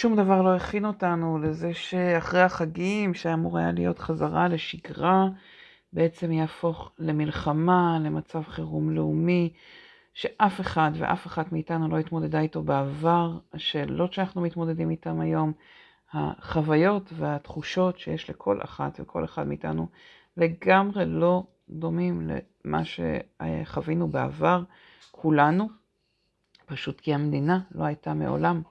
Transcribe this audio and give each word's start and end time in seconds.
שום 0.00 0.16
דבר 0.16 0.42
לא 0.42 0.56
הכין 0.56 0.84
אותנו 0.84 1.38
לזה 1.38 1.74
שאחרי 1.74 2.40
החגים, 2.40 3.14
שאמור 3.14 3.58
היה 3.58 3.72
להיות 3.72 3.98
חזרה 3.98 4.48
לשגרה, 4.48 5.28
בעצם 5.92 6.32
יהפוך 6.32 6.92
למלחמה, 6.98 7.98
למצב 8.04 8.42
חירום 8.42 8.90
לאומי, 8.90 9.52
שאף 10.14 10.60
אחד 10.60 10.90
ואף 10.94 11.26
אחת 11.26 11.52
מאיתנו 11.52 11.88
לא 11.88 11.98
התמודדה 11.98 12.40
איתו 12.40 12.62
בעבר, 12.62 13.38
השאלות 13.52 14.12
שאנחנו 14.12 14.40
מתמודדים 14.40 14.90
איתן 14.90 15.20
היום, 15.20 15.52
החוויות 16.12 17.12
והתחושות 17.16 17.98
שיש 17.98 18.30
לכל 18.30 18.58
אחת 18.64 19.00
וכל 19.00 19.24
אחד 19.24 19.48
מאיתנו 19.48 19.86
לגמרי 20.36 21.04
לא 21.06 21.42
דומים 21.68 22.30
למה 22.64 22.82
שחווינו 22.84 24.08
בעבר, 24.08 24.62
כולנו, 25.10 25.68
פשוט 26.66 27.00
כי 27.00 27.14
המדינה 27.14 27.60
לא 27.72 27.84
הייתה 27.84 28.14
מעולם 28.14 28.62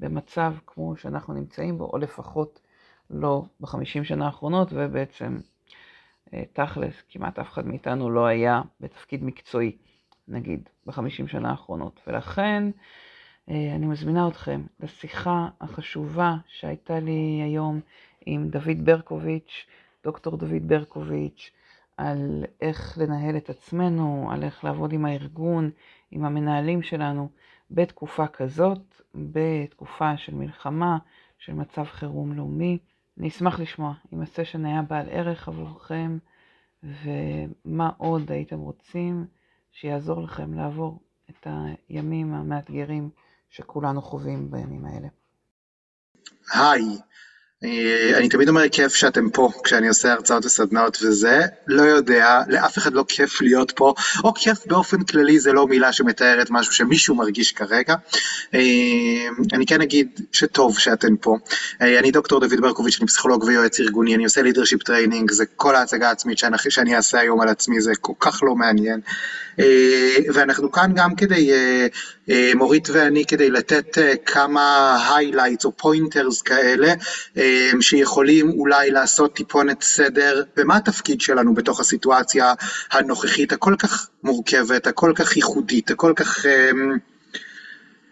במצב 0.00 0.54
כמו 0.66 0.96
שאנחנו 0.96 1.34
נמצאים 1.34 1.78
בו, 1.78 1.84
או 1.92 1.98
לפחות 1.98 2.60
לא 3.10 3.42
בחמישים 3.60 4.04
שנה 4.04 4.26
האחרונות, 4.26 4.68
ובעצם 4.72 5.38
אה, 6.34 6.42
תכלס, 6.52 7.02
כמעט 7.08 7.38
אף 7.38 7.48
אחד 7.48 7.66
מאיתנו 7.66 8.10
לא 8.10 8.26
היה 8.26 8.62
בתפקיד 8.80 9.24
מקצועי, 9.24 9.76
נגיד, 10.28 10.68
בחמישים 10.86 11.28
שנה 11.28 11.50
האחרונות. 11.50 12.00
ולכן 12.06 12.70
אה, 13.50 13.72
אני 13.76 13.86
מזמינה 13.86 14.28
אתכם 14.28 14.62
לשיחה 14.80 15.48
החשובה 15.60 16.36
שהייתה 16.46 17.00
לי 17.00 17.40
היום 17.44 17.80
עם 18.26 18.48
דוד 18.48 18.84
ברקוביץ', 18.84 19.66
דוקטור 20.04 20.36
דוד 20.36 20.68
ברקוביץ', 20.68 21.50
על 21.96 22.44
איך 22.60 22.98
לנהל 22.98 23.36
את 23.36 23.50
עצמנו, 23.50 24.28
על 24.32 24.42
איך 24.42 24.64
לעבוד 24.64 24.92
עם 24.92 25.04
הארגון, 25.04 25.70
עם 26.10 26.24
המנהלים 26.24 26.82
שלנו, 26.82 27.28
בתקופה 27.70 28.26
כזאת, 28.26 29.02
בתקופה 29.14 30.16
של 30.16 30.34
מלחמה, 30.34 30.98
של 31.38 31.52
מצב 31.52 31.84
חירום 31.84 32.32
לאומי. 32.32 32.78
אני 33.18 33.28
אשמח 33.28 33.60
לשמוע 33.60 33.94
אם 34.12 34.22
הסשן 34.22 34.64
היה 34.64 34.82
בעל 34.82 35.06
ערך 35.10 35.48
עבורכם, 35.48 36.18
ומה 36.82 37.90
עוד 37.98 38.32
הייתם 38.32 38.58
רוצים 38.58 39.26
שיעזור 39.72 40.22
לכם 40.22 40.54
לעבור 40.54 41.00
את 41.30 41.46
הימים 41.88 42.34
המאתגרים 42.34 43.10
שכולנו 43.50 44.02
חווים 44.02 44.50
בימים 44.50 44.84
האלה. 44.84 45.08
היי, 46.54 46.98
אני 48.14 48.28
תמיד 48.28 48.48
אומר 48.48 48.68
כיף 48.68 48.94
שאתם 48.94 49.30
פה 49.30 49.50
כשאני 49.64 49.88
עושה 49.88 50.12
הרצאות 50.12 50.44
וסדנאות 50.44 50.98
וזה, 51.02 51.40
לא 51.66 51.82
יודע, 51.82 52.40
לאף 52.48 52.78
אחד 52.78 52.92
לא 52.92 53.04
כיף 53.08 53.40
להיות 53.40 53.72
פה, 53.76 53.94
או 54.24 54.34
כיף 54.34 54.66
באופן 54.66 55.02
כללי 55.02 55.40
זה 55.40 55.52
לא 55.52 55.66
מילה 55.66 55.92
שמתארת 55.92 56.50
משהו 56.50 56.72
שמישהו 56.72 57.14
מרגיש 57.14 57.52
כרגע. 57.52 57.94
אה, 58.54 58.60
אני 59.52 59.66
כן 59.66 59.80
אגיד 59.80 60.20
שטוב 60.32 60.78
שאתם 60.78 61.16
פה. 61.16 61.36
אה, 61.82 61.98
אני 61.98 62.10
דוקטור 62.10 62.40
דוד 62.40 62.60
ברקוביץ', 62.60 62.98
אני 63.00 63.06
פסיכולוג 63.06 63.44
ויועץ 63.44 63.80
ארגוני, 63.80 64.14
אני 64.14 64.24
עושה 64.24 64.42
leadership 64.42 64.82
training, 64.82 65.30
זה 65.30 65.44
כל 65.56 65.76
ההצגה 65.76 66.08
העצמית 66.08 66.38
שאני, 66.38 66.56
שאני 66.68 66.96
אעשה 66.96 67.20
היום 67.20 67.40
על 67.40 67.48
עצמי, 67.48 67.80
זה 67.80 67.92
כל 68.00 68.12
כך 68.20 68.42
לא 68.42 68.54
מעניין. 68.54 69.00
ואנחנו 70.34 70.72
כאן 70.72 70.92
גם 70.94 71.14
כדי, 71.14 71.50
מורית 72.54 72.88
ואני, 72.92 73.26
כדי 73.26 73.50
לתת 73.50 73.98
כמה 74.26 74.96
highlights 75.10 75.64
או 75.64 75.72
pointers 75.80 76.42
כאלה. 76.44 76.94
שיכולים 77.80 78.50
אולי 78.50 78.90
לעשות 78.90 79.36
טיפונת 79.36 79.82
סדר 79.82 80.42
במה 80.56 80.76
התפקיד 80.76 81.20
שלנו 81.20 81.54
בתוך 81.54 81.80
הסיטואציה 81.80 82.52
הנוכחית 82.90 83.52
הכל 83.52 83.74
כך 83.78 84.08
מורכבת, 84.22 84.86
הכל 84.86 85.12
כך 85.14 85.36
ייחודית, 85.36 85.90
הכל 85.90 86.12
כך... 86.16 86.46
אמ, 86.46 86.98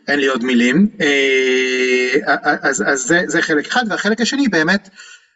אין 0.08 0.20
לי 0.20 0.26
עוד 0.26 0.44
מילים. 0.44 0.88
אה, 1.00 2.36
אז, 2.62 2.84
אז 2.86 3.00
זה, 3.00 3.22
זה 3.26 3.42
חלק 3.42 3.66
אחד, 3.66 3.84
והחלק 3.88 4.20
השני 4.20 4.48
באמת 4.48 4.88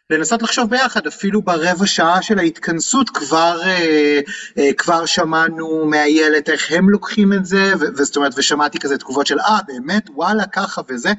לנסות 0.09 0.41
לחשוב 0.41 0.69
ביחד, 0.69 1.07
אפילו 1.07 1.41
ברבע 1.41 1.85
שעה 1.85 2.21
של 2.21 2.39
ההתכנסות 2.39 3.09
כבר, 3.09 3.61
אה, 3.65 4.19
אה, 4.57 4.73
כבר 4.73 5.05
שמענו 5.05 5.85
מאיילת 5.85 6.49
איך 6.49 6.71
הם 6.71 6.89
לוקחים 6.89 7.33
את 7.33 7.45
זה, 7.45 7.73
וזאת 7.79 8.15
אומרת, 8.15 8.33
ושמעתי 8.37 8.79
כזה 8.79 8.97
תגובות 8.97 9.27
של 9.27 9.39
אה, 9.39 9.59
באמת, 9.67 10.09
וואלה, 10.15 10.45
ככה 10.45 10.81
וזה. 10.89 11.09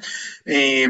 אה, 0.49 0.85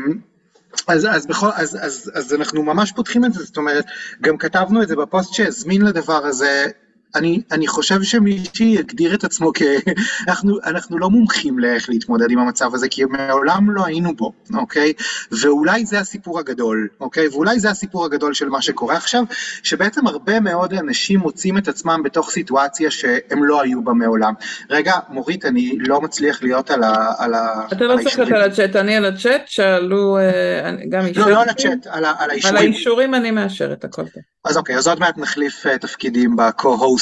אז, 0.89 1.07
אז, 1.11 1.27
בכל, 1.27 1.49
אז, 1.55 1.79
אז, 1.81 2.11
אז 2.15 2.35
אנחנו 2.35 2.63
ממש 2.63 2.93
פותחים 2.93 3.25
את 3.25 3.33
זה, 3.33 3.45
זאת 3.45 3.57
אומרת, 3.57 3.85
גם 4.21 4.37
כתבנו 4.37 4.83
את 4.83 4.89
זה 4.89 4.97
בפוסט 4.97 5.35
שהזמין 5.35 5.83
לדבר 5.83 6.27
הזה 6.27 6.67
אני, 7.15 7.41
אני 7.53 7.67
חושב 7.67 8.03
שמי 8.03 8.45
שיגדיר 8.55 9.15
את 9.15 9.25
עצמו 9.25 9.51
כ... 9.55 9.63
אנחנו, 10.29 10.59
אנחנו 10.67 10.99
לא 10.99 11.11
מומחים 11.11 11.59
לאיך 11.59 11.89
להתמודד 11.89 12.31
עם 12.31 12.39
המצב 12.39 12.75
הזה, 12.75 12.89
כי 12.89 13.05
מעולם 13.05 13.71
לא 13.71 13.87
היינו 13.87 14.17
בו, 14.17 14.33
אוקיי? 14.55 14.93
ואולי 15.33 15.87
זה 15.87 15.99
הסיפור 15.99 16.39
הגדול, 16.39 16.89
אוקיי? 17.01 17.29
ואולי 17.29 17.61
זה 17.61 17.71
הסיפור 17.71 18.05
הגדול 18.05 18.35
של 18.35 18.49
מה 18.49 18.63
שקורה 18.63 18.97
עכשיו, 18.97 19.25
שבעצם 19.63 20.07
הרבה 20.07 20.41
מאוד 20.41 20.75
אנשים 20.75 21.21
מוצאים 21.21 21.59
את 21.59 21.69
עצמם 21.69 22.01
בתוך 22.05 22.31
סיטואציה 22.31 22.91
שהם 22.91 23.45
לא 23.45 23.63
היו 23.63 23.85
בה 23.85 23.93
מעולם. 23.93 24.35
רגע, 24.71 24.95
מורית, 25.09 25.45
אני 25.45 25.79
לא 25.79 26.01
מצליח 26.01 26.43
להיות 26.43 26.71
על 26.71 26.83
ה... 26.83 27.13
על 27.19 27.35
ה 27.35 27.67
אתה 27.73 27.85
לא 27.85 28.03
צריך 28.03 28.19
להיות 28.19 28.33
על 28.33 28.43
הצ'אט, 28.43 28.77
אני 28.77 28.97
על 28.97 29.05
הצ'אט, 29.05 29.43
שאלו 29.47 30.19
אה, 30.19 30.71
גם 30.89 31.07
אישורים. 31.07 31.29
לא, 31.29 31.35
לא 31.35 31.43
על 31.43 31.49
הצ'אט, 31.49 31.87
על, 31.87 32.05
על 32.05 32.31
האישורים. 32.31 32.57
על 32.57 32.63
האישורים 32.63 33.15
אני 33.15 33.31
מאשרת, 33.31 33.85
הכל 33.85 34.03
טוב. 34.03 34.23
אז 34.45 34.57
אוקיי, 34.57 34.77
אז 34.77 34.89
עוד 34.89 35.01
מעט 35.01 35.19
נחליף 35.19 35.67
uh, 35.67 35.79
תפקידים 35.79 36.37
ב-co-hosting. 36.37 37.00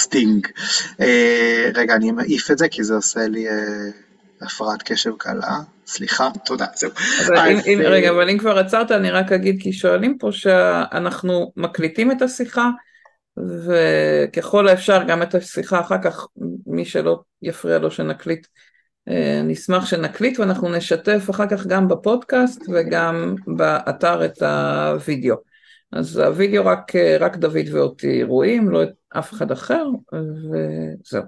Uh, 1.00 1.04
רגע, 1.74 1.94
אני 1.94 2.12
מעיף 2.12 2.50
את 2.50 2.58
זה 2.58 2.68
כי 2.68 2.84
זה 2.84 2.94
עושה 2.94 3.28
לי 3.28 3.48
uh, 3.48 3.52
הפרעת 4.46 4.82
קשב 4.82 5.12
קלה. 5.18 5.58
סליחה, 5.86 6.28
תודה, 6.44 6.66
זהו. 6.74 6.90
אם, 7.66 7.80
רגע, 7.84 8.10
אבל 8.10 8.30
אם 8.30 8.38
כבר 8.38 8.58
עצרת, 8.58 8.90
אני 8.90 9.10
רק 9.10 9.32
אגיד, 9.32 9.62
כי 9.62 9.72
שואלים 9.72 10.18
פה 10.18 10.32
שאנחנו 10.32 11.52
מקליטים 11.56 12.12
את 12.12 12.22
השיחה, 12.22 12.70
וככל 13.38 14.68
האפשר 14.68 15.02
גם 15.08 15.22
את 15.22 15.34
השיחה 15.34 15.80
אחר 15.80 16.02
כך, 16.02 16.26
מי 16.66 16.84
שלא 16.84 17.20
יפריע 17.42 17.78
לו 17.78 17.90
שנקליט, 17.90 18.46
נשמח 19.44 19.86
שנקליט 19.86 20.38
ואנחנו 20.38 20.68
נשתף 20.68 21.26
אחר 21.30 21.46
כך 21.46 21.66
גם 21.66 21.88
בפודקאסט 21.88 22.62
וגם 22.68 23.34
באתר 23.46 24.24
את 24.24 24.42
הוידאו. 24.42 25.36
אז 25.92 26.18
הווידאו 26.18 26.66
רק, 26.66 26.92
רק 27.20 27.36
דוד 27.36 27.66
ואותי 27.72 28.22
רואים, 28.22 28.70
לא 28.70 28.82
אף 29.18 29.32
אחד 29.32 29.50
אחר, 29.52 29.84
וזהו. 30.12 31.22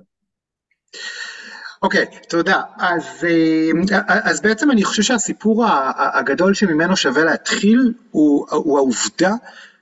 אוקיי, 1.83 2.05
okay, 2.05 2.29
תודה. 2.29 2.63
אז, 2.79 3.25
אה, 3.25 4.21
אז 4.25 4.41
בעצם 4.41 4.71
אני 4.71 4.85
חושב 4.85 5.03
שהסיפור 5.03 5.65
הגדול 5.97 6.55
שממנו 6.55 6.97
שווה 6.97 7.25
להתחיל 7.25 7.93
הוא, 8.11 8.47
הוא 8.51 8.79
העובדה 8.79 9.35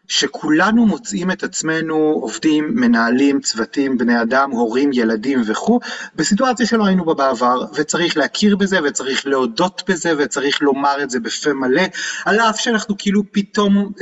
שכולנו 0.08 0.86
מוצאים 0.86 1.30
את 1.30 1.42
עצמנו 1.42 1.94
עובדים, 1.94 2.70
מנהלים, 2.74 3.40
צוותים, 3.40 3.98
בני 3.98 4.22
אדם, 4.22 4.50
הורים, 4.50 4.90
ילדים 4.92 5.42
וכו', 5.46 5.80
בסיטואציה 6.16 6.66
שלא 6.66 6.86
היינו 6.86 7.04
בה 7.04 7.14
בעבר, 7.14 7.64
וצריך 7.74 8.16
להכיר 8.16 8.56
בזה, 8.56 8.78
וצריך 8.84 9.26
להודות 9.26 9.82
בזה, 9.88 10.12
וצריך 10.18 10.62
לומר 10.62 11.02
את 11.02 11.10
זה 11.10 11.20
בפה 11.20 11.52
מלא, 11.52 11.82
על 12.24 12.40
אף 12.40 12.60
שאנחנו 12.60 12.94
כאילו 12.98 13.22
פתאום, 13.32 13.92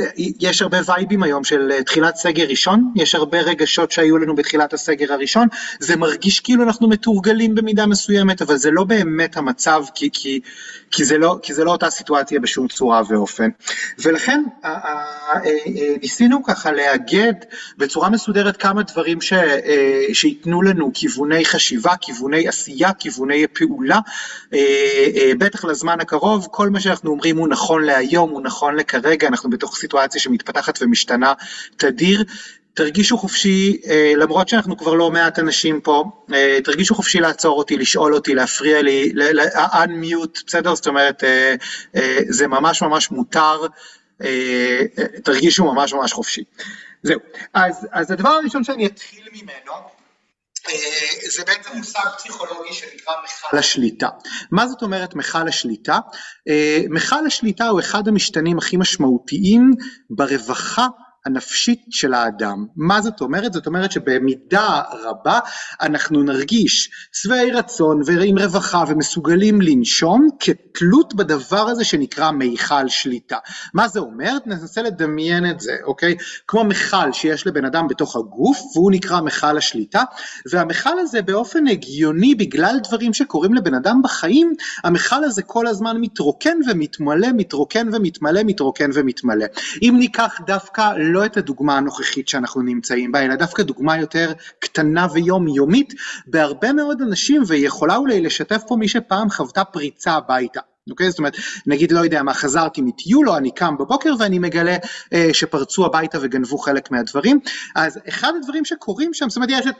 יש 0.40 0.62
הרבה 0.62 0.78
וייבים 0.86 1.22
היום 1.22 1.44
של 1.44 1.72
תחילת 1.86 2.16
סגר 2.16 2.44
ראשון, 2.48 2.92
יש 2.96 3.14
הרבה 3.14 3.40
רגשות 3.40 3.90
שהיו 3.90 4.18
לנו 4.18 4.34
בתחילת 4.34 4.72
הסגר 4.72 5.12
הראשון, 5.12 5.48
זה 5.80 5.96
מרגיש 5.96 6.40
כאילו 6.40 6.62
אנחנו 6.62 6.88
מתורגלים 6.88 7.54
במידה 7.54 7.86
מסוימת, 7.86 8.42
אבל 8.42 8.56
זה 8.56 8.70
לא 8.70 8.84
באמת 8.84 9.36
המצב, 9.36 9.84
כי, 9.94 10.10
כי, 10.12 10.40
כי, 10.90 11.04
זה, 11.04 11.18
לא, 11.18 11.38
כי 11.42 11.54
זה 11.54 11.64
לא 11.64 11.70
אותה 11.70 11.90
סיטואציה 11.90 12.40
בשום 12.40 12.68
צורה 12.68 13.02
ואופן. 13.08 13.48
ולכן, 13.98 14.42
ניסינו 16.02 16.42
ככה 16.44 16.72
לאגד 16.72 17.32
בצורה 17.78 18.10
מסודרת 18.10 18.56
כמה 18.56 18.82
דברים 18.82 19.20
ש, 19.20 19.32
אה, 19.32 20.04
שייתנו 20.12 20.62
לנו 20.62 20.90
כיווני 20.94 21.44
חשיבה, 21.44 21.96
כיווני 22.00 22.48
עשייה, 22.48 22.92
כיווני 22.92 23.46
פעולה, 23.46 23.98
אה, 24.54 24.58
אה, 25.16 25.32
בטח 25.38 25.64
לזמן 25.64 26.00
הקרוב, 26.00 26.48
כל 26.50 26.70
מה 26.70 26.80
שאנחנו 26.80 27.10
אומרים 27.10 27.38
הוא 27.38 27.48
נכון 27.48 27.84
להיום, 27.84 28.30
הוא 28.30 28.42
נכון 28.42 28.76
לכרגע, 28.76 29.28
אנחנו 29.28 29.50
בתוך 29.50 29.76
סיטואציה 29.76 30.20
שמתפתחת 30.20 30.78
ומשתנה 30.82 31.32
תדיר. 31.76 32.24
תרגישו 32.74 33.18
חופשי, 33.18 33.80
למרות 34.16 34.48
שאנחנו 34.48 34.76
כבר 34.76 34.94
לא 34.94 35.10
מעט 35.10 35.38
אנשים 35.38 35.80
פה, 35.80 36.04
תרגישו 36.64 36.94
חופשי 36.94 37.20
לעצור 37.20 37.58
אותי, 37.58 37.76
לשאול 37.76 38.14
אותי, 38.14 38.34
להפריע 38.34 38.82
לי, 38.82 39.12
unmute, 39.54 40.42
בסדר? 40.46 40.74
זאת 40.74 40.86
אומרת, 40.86 41.24
זה 42.28 42.46
ממש 42.46 42.82
ממש 42.82 43.10
מותר. 43.10 43.66
אה, 44.24 44.80
תרגישו 45.24 45.64
ממש 45.64 45.92
ממש 45.92 46.12
חופשי. 46.12 46.44
זהו, 47.02 47.20
אז, 47.54 47.86
אז 47.92 48.10
הדבר 48.10 48.28
הראשון 48.28 48.64
שאני 48.64 48.86
אתחיל 48.86 49.28
ממנו, 49.32 49.72
אה, 50.68 51.30
זה 51.36 51.44
בעצם 51.44 51.70
מושג 51.76 52.00
פסיכולוגי 52.16 52.72
שנקרא 52.72 53.14
מכל 53.24 53.58
השליטה. 53.58 54.08
מה 54.50 54.68
זאת 54.68 54.82
אומרת 54.82 55.14
מכל 55.14 55.48
השליטה? 55.48 55.98
אה, 56.48 56.80
מכל 56.90 57.26
השליטה 57.26 57.68
הוא 57.68 57.80
אחד 57.80 58.08
המשתנים 58.08 58.58
הכי 58.58 58.76
משמעותיים 58.76 59.70
ברווחה 60.10 60.86
הנפשית 61.26 61.84
של 61.90 62.14
האדם. 62.14 62.66
מה 62.76 63.00
זאת 63.00 63.20
אומרת? 63.20 63.52
זאת 63.52 63.66
אומרת 63.66 63.92
שבמידה 63.92 64.82
רבה 65.04 65.38
אנחנו 65.80 66.22
נרגיש 66.22 66.90
שבעי 67.12 67.50
רצון 67.50 68.00
ועם 68.06 68.38
רווחה 68.38 68.84
ומסוגלים 68.88 69.60
לנשום 69.60 70.28
כתלות 70.40 71.14
בדבר 71.14 71.68
הזה 71.68 71.84
שנקרא 71.84 72.30
מיכל 72.30 72.88
שליטה. 72.88 73.36
מה 73.74 73.88
זה 73.88 74.00
אומר? 74.00 74.32
ננסה 74.46 74.82
לדמיין 74.82 75.50
את 75.50 75.60
זה, 75.60 75.72
אוקיי? 75.84 76.16
כמו 76.48 76.64
מכל 76.64 77.12
שיש 77.12 77.46
לבן 77.46 77.64
אדם 77.64 77.88
בתוך 77.88 78.16
הגוף 78.16 78.58
והוא 78.74 78.92
נקרא 78.92 79.20
מכל 79.20 79.58
השליטה, 79.58 80.02
והמכל 80.50 80.98
הזה 80.98 81.22
באופן 81.22 81.66
הגיוני 81.66 82.34
בגלל 82.34 82.76
דברים 82.88 83.12
שקורים 83.12 83.54
לבן 83.54 83.74
אדם 83.74 84.00
בחיים, 84.04 84.52
המכל 84.84 85.24
הזה 85.24 85.42
כל 85.42 85.66
הזמן 85.66 85.96
מתרוקן 86.00 86.58
ומתמלא, 86.68 87.28
מתרוקן 87.36 87.88
ומתמלא, 87.92 88.40
מתרוקן 88.44 88.90
ומתמלא. 88.94 89.46
אם 89.82 89.94
ניקח 89.98 90.40
דווקא 90.46 90.92
לא 91.16 91.26
את 91.26 91.36
הדוגמה 91.36 91.76
הנוכחית 91.76 92.28
שאנחנו 92.28 92.62
נמצאים 92.62 93.12
בה, 93.12 93.24
אלא 93.24 93.34
דווקא 93.34 93.62
דוגמה 93.62 93.98
יותר 93.98 94.32
קטנה 94.58 95.06
ויומיומית, 95.12 95.94
בהרבה 96.26 96.72
מאוד 96.72 97.02
אנשים, 97.02 97.42
ויכולה 97.46 97.96
אולי 97.96 98.20
לשתף 98.20 98.62
פה 98.68 98.76
מי 98.76 98.88
שפעם 98.88 99.30
חוותה 99.30 99.64
פריצה 99.64 100.12
הביתה. 100.12 100.60
אוקיי? 100.90 101.10
זאת 101.10 101.18
אומרת, 101.18 101.36
נגיד, 101.66 101.92
לא 101.92 102.00
יודע 102.00 102.22
מה, 102.22 102.34
חזרתי 102.34 102.82
מטיול, 102.82 103.28
או 103.28 103.36
אני 103.36 103.50
קם 103.50 103.76
בבוקר 103.78 104.14
ואני 104.18 104.38
מגלה 104.38 104.76
אה, 105.12 105.28
שפרצו 105.32 105.86
הביתה 105.86 106.18
וגנבו 106.22 106.58
חלק 106.58 106.90
מהדברים. 106.90 107.40
אז 107.74 107.98
אחד 108.08 108.32
הדברים 108.40 108.64
שקורים 108.64 109.14
שם, 109.14 109.28
זאת 109.28 109.36
אומרת, 109.36 109.50
יש 109.52 109.66
את, 109.66 109.74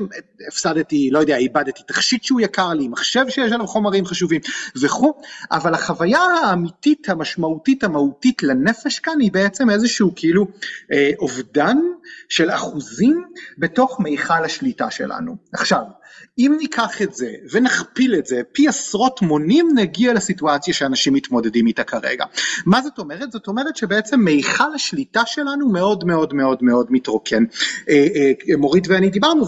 הפסדתי, 0.49 1.11
לא 1.13 1.19
יודע, 1.19 1.37
איבדתי 1.37 1.83
תכשיט 1.87 2.25
שהוא 2.25 2.41
יקר 2.41 2.69
לי, 2.69 2.89
מחשב 2.89 3.25
שיש 3.29 3.53
עליו 3.53 3.67
חומרים 3.67 4.07
חשובים 4.07 4.41
וכו', 4.83 5.21
אבל 5.53 5.75
החוויה 5.75 6.21
האמיתית, 6.21 7.09
המשמעותית, 7.09 7.85
המהותית 7.85 8.43
לנפש 8.43 8.99
כאן, 8.99 9.21
היא 9.21 9.33
בעצם 9.33 9.71
איזשהו 9.71 10.13
כאילו 10.17 10.47
אה, 10.93 11.11
אובדן 11.19 11.77
של 12.29 12.51
אחוזים 12.51 13.25
בתוך 13.59 14.01
מיכל 14.01 14.45
השליטה 14.45 14.91
שלנו. 14.91 15.37
עכשיו, 15.53 15.83
אם 16.39 16.55
ניקח 16.59 17.03
את 17.03 17.15
זה 17.15 17.33
ונכפיל 17.53 18.15
את 18.15 18.27
זה 18.27 18.41
פי 18.53 18.69
עשרות 18.69 19.23
מונים 19.23 19.69
נגיע 19.75 20.13
לסיטואציה 20.13 20.75
שאנשים 20.75 21.13
מתמודדים 21.13 21.67
איתה 21.67 21.85
כרגע. 21.85 22.25
מה 22.67 22.83
זאת 22.83 22.99
אומרת? 22.99 23.33
זאת 23.33 23.49
אומרת 23.49 23.77
שבעצם 23.77 24.21
מיכל 24.21 24.75
השליטה 24.75 25.23
שלנו 25.27 25.69
מאוד 25.69 26.05
מאוד 26.05 26.35
מאוד 26.35 26.59
מאוד 26.63 26.87
מתרוקן. 26.91 27.45
אה, 27.89 28.07
אה, 28.17 28.57
מורית 28.57 28.89
ואני 28.89 29.11
דיברנו 29.11 29.45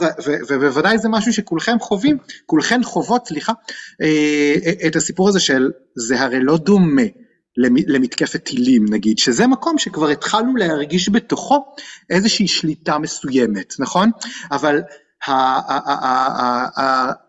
ובוודאי 0.49 0.99
זה 0.99 1.09
משהו 1.09 1.33
שכולכם 1.33 1.77
חווים, 1.81 2.19
כולכן 2.47 2.83
חוות, 2.85 3.27
סליחה, 3.27 3.53
אה, 4.03 4.55
את 4.87 4.97
הסיפור 4.97 5.29
הזה 5.29 5.41
של 5.41 5.71
זה 5.95 6.21
הרי 6.21 6.41
לא 6.41 6.57
דומה. 6.57 7.03
למתקפת 7.87 8.45
טילים 8.45 8.85
נגיד, 8.91 9.19
שזה 9.19 9.47
מקום 9.47 9.79
שכבר 9.79 10.09
התחלנו 10.09 10.57
להרגיש 10.57 11.09
בתוכו 11.09 11.65
איזושהי 12.11 12.49
שליטה 12.49 12.99
מסוימת, 12.99 13.75
נכון? 13.79 14.11
אבל 14.51 14.81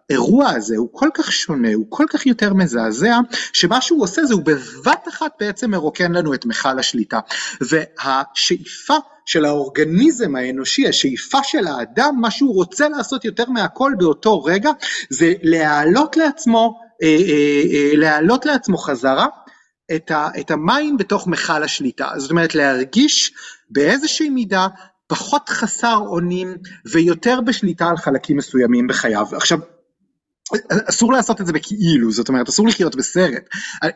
האירוע 0.09 0.49
הזה 0.49 0.77
הוא 0.77 0.89
כל 0.91 1.09
כך 1.13 1.31
שונה, 1.31 1.73
הוא 1.73 1.85
כל 1.89 2.05
כך 2.09 2.25
יותר 2.25 2.53
מזעזע, 2.53 3.19
שמה 3.53 3.81
שהוא 3.81 4.03
עושה 4.03 4.25
זה 4.25 4.33
הוא 4.33 4.43
בבת 4.45 5.07
אחת 5.09 5.31
בעצם 5.39 5.71
מרוקן 5.71 6.11
לנו 6.11 6.33
את 6.33 6.45
מכל 6.45 6.79
השליטה. 6.79 7.19
והשאיפה 7.61 8.95
של 9.25 9.45
האורגניזם 9.45 10.35
האנושי, 10.35 10.87
השאיפה 10.87 11.37
של 11.43 11.67
האדם, 11.67 12.15
מה 12.21 12.31
שהוא 12.31 12.55
רוצה 12.55 12.89
לעשות 12.89 13.25
יותר 13.25 13.49
מהכל 13.49 13.93
באותו 13.97 14.43
רגע, 14.43 14.71
זה 15.09 15.33
להעלות 15.43 16.17
לעצמו, 16.17 16.79
אה, 17.03 17.07
אה, 17.07 17.61
אה, 17.73 17.91
להעלות 17.95 18.45
לעצמו 18.45 18.77
חזרה 18.77 19.27
את, 20.39 20.51
המים 20.51 20.97
בתוך 20.97 21.27
מכל 21.27 21.63
השליטה. 21.63 22.09
זאת 22.17 22.31
אומרת, 22.31 22.55
להרגיש 22.55 23.33
באיזושהי 23.69 24.29
מידה 24.29 24.67
פחות 25.09 25.49
חסר 25.49 25.97
אונים 25.97 26.57
ויותר 26.91 27.41
בשליטה 27.41 27.85
על 27.89 27.97
חלקים 27.97 28.37
מסוימים 28.37 28.87
בחייו. 28.87 29.25
עכשיו, 29.31 29.59
אסור 30.89 31.13
לעשות 31.13 31.41
את 31.41 31.45
זה 31.45 31.53
בכאילו, 31.53 32.11
זאת 32.11 32.29
אומרת 32.29 32.49
אסור 32.49 32.67
לחיות 32.67 32.95
בסרט, 32.95 33.49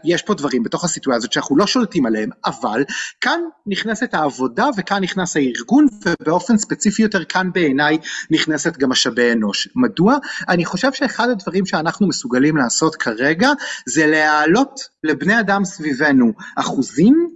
יש 0.04 0.21
פה 0.21 0.33
דברים 0.33 0.63
בתוך 0.63 0.83
הסיטואציה 0.83 1.18
הזאת 1.18 1.33
שאנחנו 1.33 1.57
לא 1.57 1.68
שולטים 1.68 2.06
עליהם, 2.06 2.30
אבל 2.45 2.83
כאן 3.21 3.39
נכנסת 3.68 4.13
העבודה 4.13 4.69
וכאן 4.77 5.04
נכנס 5.04 5.36
הארגון 5.38 5.88
ובאופן 6.06 6.57
ספציפי 6.57 7.01
יותר 7.01 7.24
כאן 7.25 7.50
בעיניי 7.54 7.98
נכנסת 8.31 8.77
גם 8.77 8.89
משאבי 8.89 9.31
אנוש. 9.31 9.69
מדוע? 9.75 10.18
אני 10.50 10.66
חושב 10.66 10.94
שאחד 10.94 11.30
הדברים 11.30 11.66
שאנחנו 11.66 12.07
מסוגלים 12.07 12.57
לעשות 12.57 12.95
כרגע 12.95 13.50
זה 13.86 14.07
להעלות 14.07 14.80
לבני 15.04 15.39
אדם 15.39 15.66
סביבנו 15.66 16.33
אחוזים 16.56 17.30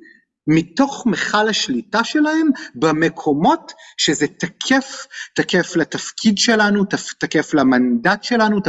מתוך 0.47 1.03
מכל 1.07 1.49
השליטה 1.49 2.03
שלהם 2.03 2.49
במקומות 2.75 3.73
שזה 3.97 4.27
תקף, 4.27 5.05
תקף 5.35 5.75
לתפקיד 5.75 6.37
שלנו, 6.37 6.83
תקף 7.19 7.53
למנדט 7.53 8.23
שלנו, 8.23 8.59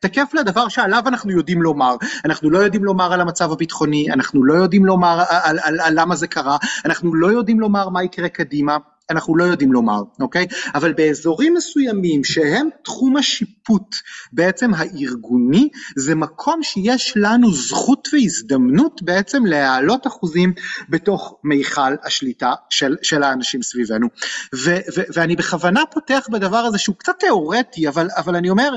תקף 0.00 0.34
לדבר 0.34 0.68
שעליו 0.68 1.02
אנחנו 1.06 1.30
יודעים 1.30 1.62
לומר. 1.62 1.96
אנחנו 2.24 2.50
לא 2.50 2.58
יודעים 2.58 2.84
לומר 2.84 3.12
על 3.12 3.20
המצב 3.20 3.52
הביטחוני, 3.52 4.12
אנחנו 4.12 4.44
לא 4.44 4.54
יודעים 4.54 4.86
לומר 4.86 5.24
על, 5.28 5.38
על, 5.42 5.58
על, 5.62 5.80
על 5.80 6.00
למה 6.00 6.16
זה 6.16 6.26
קרה, 6.26 6.56
אנחנו 6.84 7.14
לא 7.14 7.26
יודעים 7.26 7.60
לומר 7.60 7.88
מה 7.88 8.04
יקרה 8.04 8.28
קדימה. 8.28 8.76
אנחנו 9.10 9.36
לא 9.36 9.44
יודעים 9.44 9.72
לומר, 9.72 10.02
אוקיי? 10.20 10.46
אבל 10.74 10.92
באזורים 10.92 11.54
מסוימים 11.54 12.24
שהם 12.24 12.68
תחום 12.84 13.16
השיפוט 13.16 13.96
בעצם 14.32 14.70
הארגוני, 14.74 15.68
זה 15.96 16.14
מקום 16.14 16.62
שיש 16.62 17.12
לנו 17.16 17.52
זכות 17.52 18.08
והזדמנות 18.12 19.02
בעצם 19.02 19.46
להעלות 19.46 20.06
אחוזים 20.06 20.52
בתוך 20.88 21.36
מיכל 21.44 21.94
השליטה 22.04 22.52
של, 22.70 22.96
של 23.02 23.22
האנשים 23.22 23.62
סביבנו. 23.62 24.06
ו, 24.54 24.76
ו, 24.96 25.00
ואני 25.14 25.36
בכוונה 25.36 25.82
פותח 25.90 26.26
בדבר 26.32 26.56
הזה 26.56 26.78
שהוא 26.78 26.96
קצת 26.96 27.18
תיאורטי, 27.18 27.88
אבל, 27.88 28.08
אבל 28.16 28.36
אני 28.36 28.50
אומר, 28.50 28.76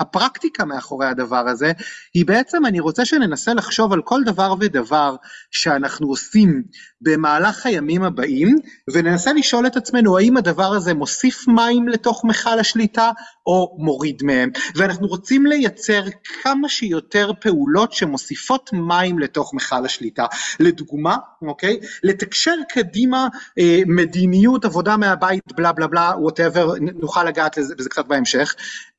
הפרקטיקה 0.00 0.64
מאחורי 0.64 1.06
הדבר 1.06 1.48
הזה, 1.48 1.72
היא 2.14 2.26
בעצם, 2.26 2.66
אני 2.66 2.80
רוצה 2.80 3.04
שננסה 3.04 3.54
לחשוב 3.54 3.92
על 3.92 4.02
כל 4.02 4.24
דבר 4.24 4.54
ודבר 4.60 5.16
שאנחנו 5.50 6.08
עושים 6.08 6.62
במהלך 7.00 7.66
הימים 7.66 8.02
הבאים, 8.02 8.56
וננסה 8.92 9.32
לשאול 9.42 9.66
את 9.66 9.76
עצמנו 9.76 10.18
האם 10.18 10.36
הדבר 10.36 10.72
הזה 10.74 10.94
מוסיף 10.94 11.48
מים 11.48 11.88
לתוך 11.88 12.24
מכל 12.24 12.58
השליטה 12.58 13.10
או 13.46 13.76
מוריד 13.78 14.22
מהם, 14.22 14.50
ואנחנו 14.76 15.06
רוצים 15.06 15.46
לייצר 15.46 16.02
כמה 16.42 16.68
שיותר 16.68 17.30
פעולות 17.40 17.92
שמוסיפות 17.92 18.70
מים 18.72 19.18
לתוך 19.18 19.54
מכל 19.54 19.84
השליטה. 19.84 20.26
לדוגמה, 20.60 21.16
אוקיי? 21.42 21.80
לתקשר 22.02 22.54
קדימה 22.68 23.28
אה, 23.58 23.80
מדיניות 23.86 24.64
עבודה 24.64 24.96
מהבית 24.96 25.52
בלה 25.56 25.72
בלה 25.72 25.86
בלה, 25.86 26.12
וואטאבר, 26.18 26.74
נוכל 26.80 27.24
לגעת 27.24 27.58
בזה 27.78 27.88
קצת 27.88 28.06
בהמשך, 28.06 28.54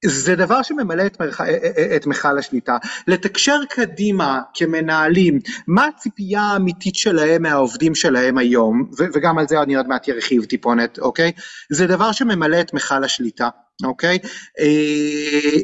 זה 0.05 0.35
דבר 0.35 0.61
שממלא 0.61 1.05
את, 1.05 1.21
מרח... 1.21 1.41
אה, 1.41 1.47
אה, 1.77 1.95
את 1.95 2.07
מכל 2.07 2.37
השליטה. 2.37 2.77
לתקשר 3.07 3.59
קדימה 3.69 4.41
כמנהלים, 4.53 5.39
מה 5.67 5.85
הציפייה 5.85 6.41
האמיתית 6.41 6.95
שלהם 6.95 7.41
מהעובדים 7.41 7.95
שלהם 7.95 8.37
היום, 8.37 8.89
ו- 8.99 9.05
וגם 9.13 9.37
על 9.37 9.47
זה 9.47 9.61
אני 9.61 9.75
עוד 9.75 9.87
מעט 9.87 10.09
ארחיב 10.09 10.43
טיפונת, 10.43 10.99
אוקיי? 10.99 11.31
זה 11.69 11.87
דבר 11.87 12.11
שממלא 12.11 12.61
את 12.61 12.73
מכל 12.73 13.03
השליטה. 13.03 13.49
אוקיי? 13.83 14.17
אה, 14.59 14.65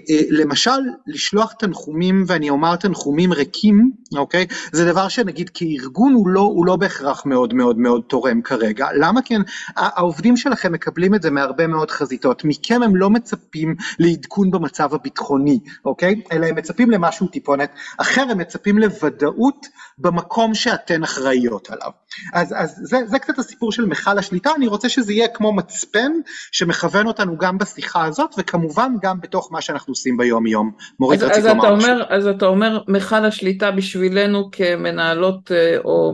אה, 0.10 0.22
למשל, 0.30 0.80
לשלוח 1.08 1.54
תנחומים, 1.54 2.24
ואני 2.28 2.50
אומר 2.50 2.76
תנחומים 2.76 3.34
ריקים, 3.34 3.92
אוקיי? 4.18 4.46
זה 4.72 4.86
דבר 4.86 5.08
שנגיד 5.08 5.50
כארגון 5.54 6.14
הוא 6.14 6.28
לא, 6.28 6.54
לא 6.66 6.76
בהכרח 6.76 7.26
מאוד 7.26 7.54
מאוד 7.54 7.78
מאוד 7.78 8.02
תורם 8.08 8.42
כרגע. 8.42 8.88
למה? 8.94 9.22
כן, 9.22 9.42
העובדים 9.76 10.38
שלכם 10.38 10.72
מקבלים 10.72 11.16
את 11.16 11.22
זה 11.22 11.32
מהרבה 11.32 11.68
מאוד 11.68 11.92
חזיתות. 11.92 12.42
מכם 12.46 12.84
הם 12.84 12.96
לא 12.96 13.10
מצפים 13.10 13.76
לעדכון 14.00 14.52
במצב 14.52 14.94
הביטחוני, 14.94 15.60
אוקיי? 15.86 16.22
אלא 16.32 16.46
הם 16.46 16.56
מצפים 16.56 16.92
למשהו 16.92 17.28
טיפונת 17.28 17.72
אחר, 17.98 18.26
הם 18.32 18.38
מצפים 18.38 18.78
לוודאות 18.78 19.68
במקום 19.98 20.54
שאתן 20.54 21.04
אחראיות 21.04 21.70
עליו. 21.70 21.92
אז, 22.34 22.56
אז 22.58 22.76
זה, 22.84 22.98
זה 23.06 23.20
קצת 23.20 23.40
הסיפור 23.40 23.72
של 23.72 23.86
מכל 23.86 24.18
השליטה, 24.18 24.52
אני 24.58 24.68
רוצה 24.68 24.90
שזה 24.90 25.14
יהיה 25.14 25.28
כמו 25.28 25.54
מצפן 25.54 26.12
שמכוון 26.52 27.08
אותנו 27.08 27.38
גם 27.38 27.58
בשיחה 27.58 28.06
הזאת, 28.06 28.36
וכמובן 28.38 28.92
גם 29.02 29.22
בתוך 29.22 29.52
מה 29.52 29.62
שאנחנו 29.62 29.92
עושים 29.92 30.18
ביום 30.18 30.48
יום. 30.48 30.72
מורית, 31.00 31.22
רצית 31.22 31.44
לומר 31.44 31.76
משהו. 31.76 31.92
אז 32.10 32.28
אתה 32.28 32.46
אומר, 32.46 32.84
מכל 32.88 33.26
השליטה 33.26 33.72
בשבילנו 33.72 34.50
כמנהלות 34.52 35.52
אה, 35.52 35.78
או 35.78 36.14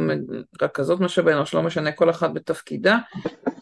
רכזות 0.61 0.99
משאבי 0.99 1.33
אנוש, 1.33 1.53
לא 1.53 1.63
משנה, 1.63 1.91
כל 1.91 2.09
אחת 2.09 2.33
בתפקידה, 2.33 2.97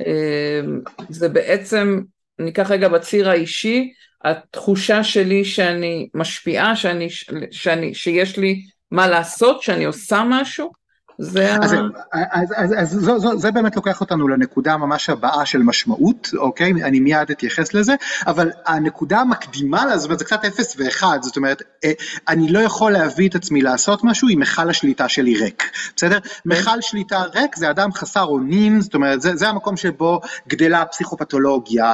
אה, 0.08 0.62
זה 1.10 1.30
בעצם, 1.30 2.00
ניקח 2.40 2.72
רגע 2.72 2.88
בציר 2.88 3.30
האישי, 3.30 3.94
התחושה 4.24 5.04
שלי 5.04 5.46
שאני 5.46 6.10
משפיעה, 6.13 6.75
שאני, 6.75 7.08
שאני, 7.52 7.94
שיש 7.94 8.38
לי 8.38 8.62
מה 8.92 9.08
לעשות, 9.08 9.62
שאני 9.62 9.86
עושה 9.86 10.24
משהו, 10.30 10.83
זה 11.17 11.55
אז, 11.55 11.74
ה... 11.74 11.77
אז, 12.12 12.53
אז, 12.55 12.74
אז 12.77 12.91
זו, 12.91 13.20
זו, 13.20 13.38
זה 13.38 13.51
באמת 13.51 13.75
לוקח 13.75 14.01
אותנו 14.01 14.27
לנקודה 14.27 14.77
ממש 14.77 15.10
הבאה 15.10 15.46
של 15.46 15.60
משמעות, 15.60 16.29
אוקיי? 16.38 16.72
אני 16.84 17.00
מיד 17.00 17.32
אתייחס 17.32 17.74
לזה, 17.74 17.96
אבל 18.27 18.51
הנקודה 18.65 19.20
המקדימה 19.20 19.86
לה, 19.86 19.98
זאת 19.98 20.05
אומרת, 20.05 20.20
זה 20.20 20.25
קצת 20.25 20.46
אפס 20.46 20.75
ואחד, 20.77 21.20
זאת 21.22 21.38
אומרת, 21.38 21.62
אה, 21.84 21.91
אני 22.27 22.51
לא 22.51 22.60
יכול 22.60 22.91
להביא 22.91 23.29
את 23.29 23.36
עצמי 23.36 23.62
לעשות 23.62 24.03
משהו 24.03 24.29
אם 24.29 24.39
מכל 24.39 24.70
השליטה 24.70 25.10
שלי 25.10 25.36
ריק, 25.36 25.63
בסדר? 25.96 26.17
מכל 26.46 26.82
שליטה 26.82 27.22
ריק 27.22 27.55
זה 27.55 27.70
אדם 27.70 27.93
חסר 27.93 28.24
אונים, 28.24 28.82
זאת 28.82 28.93
אומרת, 28.93 29.22
זה, 29.22 29.36
זה 29.36 29.50
המקום 29.50 29.77
שבו 29.77 30.22
גדלה 30.48 30.82
הפסיכופתולוגיה. 30.82 31.93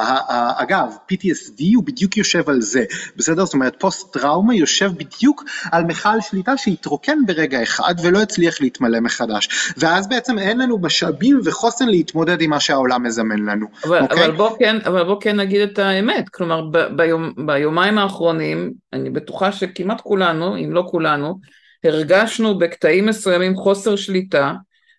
אגב, 0.57 0.97
PTSD 1.13 1.63
הוא 1.75 1.83
בדיוק 1.83 2.17
יושב 2.17 2.49
על 2.49 2.61
זה, 2.61 2.83
בסדר? 3.15 3.45
זאת 3.45 3.53
אומרת, 3.53 3.75
פוסט 3.79 4.13
טראומה 4.13 4.55
יושב 4.55 4.91
בדיוק 4.97 5.43
על 5.71 5.83
מכל 5.83 6.21
שליטה 6.21 6.57
שהתרוקן 6.57 7.17
ברגע 7.25 7.63
אחד 7.63 7.93
ולא 8.03 8.21
הצליח 8.21 8.61
להתמלא 8.61 8.99
מחדש, 9.10 9.74
ואז 9.78 10.10
בעצם 10.10 10.39
אין 10.39 10.58
לנו 10.58 10.78
משאבים 10.82 11.39
וחוסן 11.46 11.88
להתמודד 11.89 12.42
עם 12.42 12.50
מה 12.50 12.60
שהעולם 12.60 13.04
מזמן 13.04 13.39
לנו, 13.39 13.66
אבל, 13.86 14.01
אוקיי? 14.01 14.25
אבל, 14.25 14.36
בוא 14.36 14.58
כן, 14.60 14.78
אבל 14.86 15.04
בוא 15.04 15.22
כן 15.22 15.36
נגיד 15.36 15.62
את 15.62 15.80
האמת, 15.80 16.30
כלומר 16.30 16.62
ב, 16.72 16.78
ביום, 16.96 17.34
ביומיים 17.46 17.98
האחרונים, 17.98 18.74
אני 18.94 19.10
בטוחה 19.10 19.51
שכמעט 19.51 20.01
כולנו, 20.01 20.58
אם 20.58 20.74
לא 20.74 20.84
כולנו, 20.92 21.39
הרגשנו 21.84 22.58
בקטעים 22.58 23.06
מסוימים 23.06 23.56
חוסר 23.56 23.96
שליטה, 23.96 24.54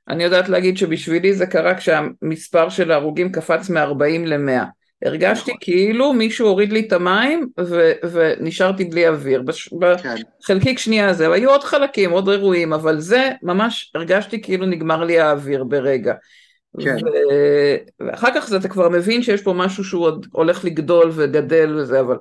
אני 0.09 0.25
יודעת 0.25 0.49
להגיד 0.49 0.77
שבשבילי 0.77 1.35
זה 1.35 1.47
קרה 1.47 1.75
כשהמספר 1.75 2.69
של 2.69 2.91
ההרוגים 2.91 3.33
קפץ 3.33 3.71
מ-40 3.71 4.27
ל-100. 4.27 4.80
הרגשתי 5.05 5.51
נכון. 5.51 5.59
כאילו 5.61 6.13
מישהו 6.13 6.49
הוריד 6.49 6.73
לי 6.73 6.81
את 6.81 6.93
המים 6.93 7.49
ו- 7.61 7.93
ונשארתי 8.13 8.85
בלי 8.85 9.09
אוויר. 9.09 9.43
בש- 9.43 9.75
כן. 10.03 10.15
בחלקיק 10.43 10.79
שנייה 10.79 11.09
הזה, 11.09 11.33
היו 11.33 11.51
עוד 11.51 11.65
חלקים, 11.65 12.11
עוד 12.11 12.29
אירועים, 12.29 12.73
אבל 12.73 13.01
זה 13.01 13.31
ממש 13.43 13.93
הרגשתי 13.95 14.43
כאילו 14.43 14.67
נגמר 14.67 15.05
לי 15.05 15.21
האוויר 15.21 15.65
ברגע. 15.65 16.15
כן. 16.81 16.97
ו- 16.97 18.07
ואחר 18.07 18.29
כך 18.35 18.49
זה, 18.49 18.57
אתה 18.57 18.69
כבר 18.69 18.89
מבין 18.89 19.23
שיש 19.23 19.43
פה 19.43 19.53
משהו 19.53 19.85
שהוא 19.85 20.05
עוד 20.05 20.27
הולך 20.33 20.65
לגדול 20.65 21.11
וגדל 21.15 21.77
וזה, 21.77 22.01
אבל 22.01 22.17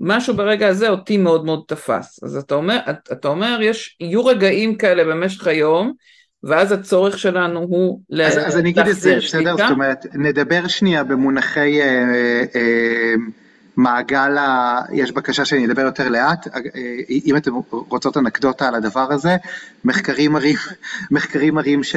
משהו 0.00 0.34
ברגע 0.34 0.68
הזה 0.68 0.88
אותי 0.88 1.16
מאוד 1.16 1.44
מאוד 1.44 1.62
תפס. 1.68 2.22
אז 2.22 2.36
אתה 2.36 2.54
אומר, 2.54 2.78
אתה, 3.12 3.28
אומר, 3.28 3.58
יש, 3.62 3.96
יהיו 4.00 4.24
רגעים 4.26 4.74
כאלה 4.74 5.04
במשך 5.04 5.46
היום, 5.46 5.92
ואז 6.48 6.72
הצורך 6.72 7.18
שלנו 7.18 7.60
הוא 7.60 8.00
אז, 8.24 8.38
אז 8.38 8.56
אני 8.58 8.70
אגיד 8.70 8.86
את 8.86 8.96
זה, 8.96 9.16
בסדר? 9.16 9.56
זאת 9.56 9.70
אומרת, 9.70 10.06
נדבר 10.14 10.66
שנייה 10.66 11.04
במונחי 11.04 11.80
אה, 11.82 11.86
אה, 12.54 13.14
מעגל 13.76 14.38
ה... 14.38 14.80
יש 14.92 15.12
בקשה 15.12 15.44
שאני 15.44 15.66
אדבר 15.66 15.82
יותר 15.82 16.08
לאט, 16.08 16.46
אה, 16.54 16.60
אם 17.24 17.36
אתם 17.36 17.52
רוצות 17.70 18.16
אנקדוטה 18.16 18.68
על 18.68 18.74
הדבר 18.74 19.12
הזה, 19.12 19.36
מחקרים 19.84 20.32
מראים, 20.32 20.56
מחקרים 21.10 21.54
מראים 21.54 21.84
ש, 21.84 21.96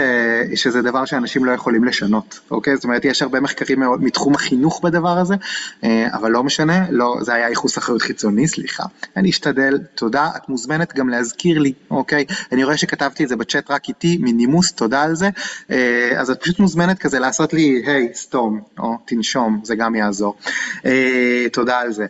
שזה 0.55 0.81
דבר 0.81 1.05
שאנשים 1.05 1.45
לא 1.45 1.51
יכולים 1.51 1.83
לשנות, 1.83 2.39
אוקיי? 2.51 2.75
זאת 2.75 2.83
אומרת, 2.83 3.05
יש 3.05 3.21
הרבה 3.21 3.39
מחקרים 3.39 3.83
מתחום 3.99 4.35
החינוך 4.35 4.81
בדבר 4.83 5.17
הזה, 5.17 5.35
אה, 5.83 6.07
אבל 6.13 6.31
לא 6.31 6.43
משנה, 6.43 6.91
לא, 6.91 7.17
זה 7.21 7.33
היה 7.33 7.49
ייחוס 7.49 7.77
אחריות 7.77 8.01
חיצוני, 8.01 8.47
סליחה. 8.47 8.83
אני 9.17 9.29
אשתדל, 9.29 9.79
תודה, 9.95 10.29
את 10.37 10.49
מוזמנת 10.49 10.95
גם 10.95 11.09
להזכיר 11.09 11.59
לי, 11.59 11.73
אוקיי? 11.91 12.25
אני 12.51 12.63
רואה 12.63 12.77
שכתבתי 12.77 13.23
את 13.23 13.29
זה 13.29 13.35
בצ'אט 13.35 13.71
רק 13.71 13.89
איתי, 13.89 14.17
מנימוס, 14.21 14.71
תודה 14.71 15.01
על 15.01 15.15
זה. 15.15 15.29
אה, 15.71 16.11
אז 16.17 16.29
את 16.29 16.41
פשוט 16.41 16.59
מוזמנת 16.59 16.99
כזה 16.99 17.19
לעשות 17.19 17.53
לי, 17.53 17.83
היי, 17.85 18.09
סתום, 18.13 18.61
או 18.79 18.97
תנשום, 19.05 19.59
זה 19.63 19.75
גם 19.75 19.95
יעזור. 19.95 20.37
אה, 20.85 21.45
תודה 21.69 21.81
על 21.81 21.91
זה. 21.91 22.05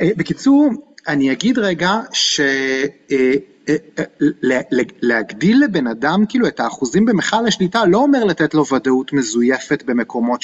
אה, 0.00 0.10
בקיצור, 0.16 0.70
אני 1.08 1.32
אגיד 1.32 1.58
רגע 1.58 1.90
ש... 2.12 2.40
אה, 2.40 3.34
אה, 3.68 3.76
לבן 5.54 5.86
אדם 5.86 6.24
כאילו 6.28 6.46
את 6.48 6.60
האחוזים 6.60 7.04
במכל 7.04 7.46
השליטה 7.46 7.84
לא 7.86 7.98
אומר 7.98 8.24
לתת 8.24 8.54
לו 8.54 8.74
ודאות 8.74 9.12
מזויפת 9.12 9.82
במקומות 9.82 10.42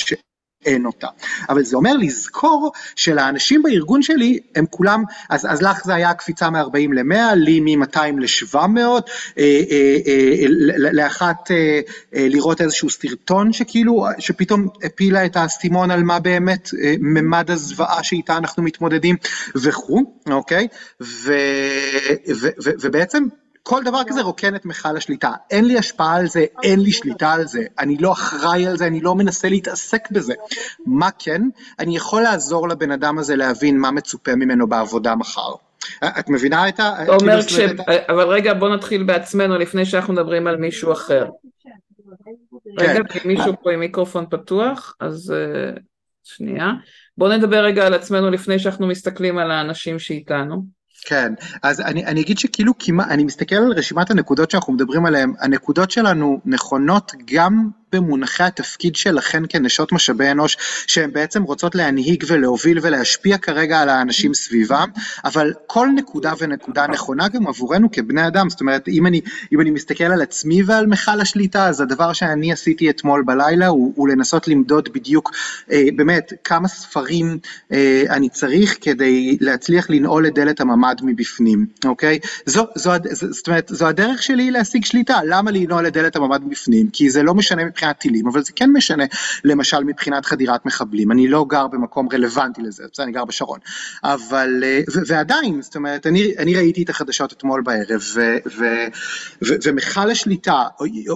שאין 0.64 0.86
אותה, 0.86 1.06
אבל 1.48 1.64
זה 1.64 1.76
אומר 1.76 1.96
לזכור 1.96 2.72
שלאנשים 2.96 3.62
בארגון 3.62 4.02
שלי 4.02 4.38
הם 4.54 4.66
כולם, 4.70 5.04
אז, 5.30 5.46
אז 5.50 5.62
לך 5.62 5.84
זה 5.84 5.94
היה 5.94 6.14
קפיצה 6.14 6.50
מ-40 6.50 6.94
ל-100, 6.94 7.34
לי 7.34 7.60
מ-200 7.60 7.98
ל-700, 8.18 8.56
אה, 8.58 9.00
אה, 9.38 9.96
אה, 10.06 10.46
לאחת 10.92 11.50
אה, 11.50 11.80
אה, 12.14 12.26
לראות 12.30 12.60
איזשהו 12.60 12.90
סרטון 12.90 13.52
שכאילו, 13.52 14.06
שפתאום 14.18 14.68
הפילה 14.84 15.26
את 15.26 15.36
האסימון 15.36 15.90
על 15.90 16.02
מה 16.02 16.20
באמת 16.20 16.70
אה, 16.82 16.94
ממד 16.98 17.50
הזוועה 17.50 18.02
שאיתה 18.02 18.36
אנחנו 18.36 18.62
מתמודדים 18.62 19.16
וכו', 19.54 20.02
אוקיי? 20.30 20.68
ו, 21.00 21.32
ו, 22.40 22.48
ו, 22.64 22.70
ובעצם 22.80 23.24
כל 23.66 23.84
דבר 23.84 24.00
כזה 24.06 24.22
רוקן 24.22 24.54
את 24.54 24.66
מכל 24.66 24.96
השליטה. 24.96 25.32
אין 25.50 25.64
לי 25.64 25.78
השפעה 25.78 26.16
על 26.16 26.26
זה, 26.26 26.44
אין 26.62 26.80
לי 26.80 26.92
שליטה 26.92 27.32
על 27.32 27.46
זה, 27.46 27.64
אני 27.78 27.96
לא 27.96 28.12
אחראי 28.12 28.66
על 28.66 28.76
זה, 28.76 28.86
אני 28.86 29.00
לא 29.00 29.14
מנסה 29.14 29.48
להתעסק 29.48 30.10
בזה. 30.10 30.34
מה 30.86 31.08
כן? 31.18 31.42
אני 31.78 31.96
יכול 31.96 32.22
לעזור 32.22 32.68
לבן 32.68 32.90
אדם 32.90 33.18
הזה 33.18 33.36
להבין 33.36 33.78
מה 33.78 33.90
מצופה 33.90 34.34
ממנו 34.34 34.68
בעבודה 34.68 35.14
מחר. 35.14 35.54
את 36.18 36.28
מבינה 36.28 36.68
את 36.68 36.80
ה... 36.80 37.02
אתה 37.02 37.12
אומר 37.12 37.42
כאילו, 37.42 37.42
כש... 37.42 37.52
זאת 37.52 37.60
אומרת, 37.60 37.80
את 37.80 37.88
ה- 37.88 38.12
אבל 38.12 38.28
רגע 38.28 38.54
בוא 38.54 38.68
נתחיל 38.68 39.02
בעצמנו 39.02 39.58
לפני 39.58 39.86
שאנחנו 39.86 40.14
מדברים 40.14 40.46
על 40.46 40.56
מישהו 40.56 40.92
אחר. 40.92 41.26
רגע, 42.78 42.94
כן. 42.94 43.20
כי 43.20 43.28
מישהו 43.28 43.52
פה 43.62 43.72
עם 43.72 43.80
מיקרופון 43.80 44.26
פתוח, 44.30 44.94
אז 45.00 45.34
uh, 45.36 45.80
שנייה. 46.24 46.70
בוא 47.18 47.28
נדבר 47.28 47.64
רגע 47.64 47.86
על 47.86 47.94
עצמנו 47.94 48.30
לפני 48.30 48.58
שאנחנו 48.58 48.86
מסתכלים 48.86 49.38
על 49.38 49.50
האנשים 49.50 49.98
שאיתנו. 49.98 50.83
כן, 51.04 51.32
אז 51.62 51.80
אני, 51.80 52.06
אני 52.06 52.20
אגיד 52.20 52.38
שכאילו 52.38 52.72
כמעט, 52.78 53.08
אני 53.10 53.24
מסתכל 53.24 53.56
על 53.56 53.72
רשימת 53.72 54.10
הנקודות 54.10 54.50
שאנחנו 54.50 54.72
מדברים 54.72 55.06
עליהן, 55.06 55.32
הנקודות 55.40 55.90
שלנו 55.90 56.40
נכונות 56.44 57.12
גם 57.34 57.70
במונחי 57.94 58.44
התפקיד 58.44 58.96
שלכן 58.96 59.42
כנשות 59.48 59.92
משאבי 59.92 60.30
אנוש, 60.30 60.56
שהן 60.86 61.12
בעצם 61.12 61.42
רוצות 61.42 61.74
להנהיג 61.74 62.24
ולהוביל 62.26 62.78
ולהשפיע 62.82 63.38
כרגע 63.38 63.80
על 63.80 63.88
האנשים 63.88 64.34
סביבם, 64.34 64.88
אבל 65.24 65.52
כל 65.66 65.88
נקודה 65.94 66.32
ונקודה 66.38 66.86
נכונה 66.86 67.28
גם 67.28 67.46
עבורנו 67.46 67.90
כבני 67.92 68.26
אדם, 68.26 68.50
זאת 68.50 68.60
אומרת, 68.60 68.88
אם 68.88 69.06
אני, 69.06 69.20
אם 69.52 69.60
אני 69.60 69.70
מסתכל 69.70 70.04
על 70.04 70.22
עצמי 70.22 70.62
ועל 70.62 70.86
מכל 70.86 71.20
השליטה, 71.20 71.66
אז 71.68 71.80
הדבר 71.80 72.12
שאני 72.12 72.52
עשיתי 72.52 72.90
אתמול 72.90 73.22
בלילה 73.22 73.66
הוא, 73.66 73.92
הוא 73.96 74.08
לנסות 74.08 74.48
למדוד 74.48 74.88
בדיוק, 74.92 75.32
אה, 75.72 75.84
באמת, 75.96 76.32
כמה 76.44 76.68
ספרים 76.68 77.38
אה, 77.72 78.02
אני 78.10 78.28
צריך 78.28 78.78
כדי 78.80 79.38
להצליח 79.40 79.90
לנעול 79.90 80.26
את 80.26 80.34
דלת 80.34 80.60
הממ"ד 80.60 80.96
מבפנים, 81.02 81.66
אוקיי? 81.84 82.18
זו, 82.46 82.66
זו, 82.74 82.92
זאת 83.10 83.48
אומרת, 83.48 83.70
זו 83.72 83.86
הדרך 83.86 84.22
שלי 84.22 84.50
להשיג 84.50 84.84
שליטה, 84.84 85.20
למה 85.26 85.50
לנעול 85.50 85.86
את 85.86 85.92
דלת 85.92 86.16
הממ"ד 86.16 86.44
מבפנים? 86.44 86.90
כי 86.92 87.10
זה 87.10 87.22
לא 87.22 87.34
משנה 87.34 87.64
מבחינת 87.64 87.83
טילים, 87.92 88.26
אבל 88.26 88.44
זה 88.44 88.52
כן 88.56 88.70
משנה, 88.72 89.04
למשל 89.44 89.84
מבחינת 89.84 90.26
חדירת 90.26 90.66
מחבלים, 90.66 91.12
אני 91.12 91.28
לא 91.28 91.46
גר 91.48 91.66
במקום 91.66 92.08
רלוונטי 92.12 92.62
לזה, 92.62 92.84
בסדר, 92.92 93.04
אני 93.04 93.12
גר 93.12 93.24
בשרון, 93.24 93.58
אבל, 94.04 94.64
אה, 94.64 94.80
ועדיין, 95.06 95.62
זאת 95.62 95.76
אומרת, 95.76 96.06
אני, 96.06 96.34
אני 96.38 96.54
ראיתי 96.54 96.82
את 96.82 96.90
החדשות 96.90 97.32
אתמול 97.32 97.62
בערב, 97.62 98.02
ומכל 99.64 100.10
השליטה 100.10 100.62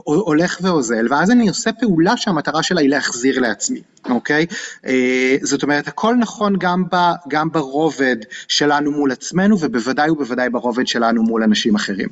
הולך 0.05 0.59
ואוזל, 0.63 1.07
ואז 1.11 1.31
אני 1.31 1.49
עושה 1.49 1.73
פעולה 1.73 2.17
שהמטרה 2.17 2.63
שלה 2.63 2.81
היא 2.81 2.89
להחזיר 2.89 3.41
לעצמי, 3.41 3.83
אוקיי? 4.11 4.47
אה, 4.87 5.37
זאת 5.43 5.63
אומרת, 5.63 5.89
הכל 5.89 6.15
נכון 6.15 6.57
גם, 6.59 6.85
ב, 6.93 6.97
גם 7.29 7.51
ברובד 7.51 8.17
שלנו 8.49 8.91
מול 8.91 9.13
עצמנו, 9.13 9.57
ובוודאי 9.61 10.11
ובוודאי 10.11 10.51
ברובד 10.51 10.87
שלנו 10.87 11.23
מול 11.23 11.43
אנשים 11.43 11.75
אחרים. 11.75 12.09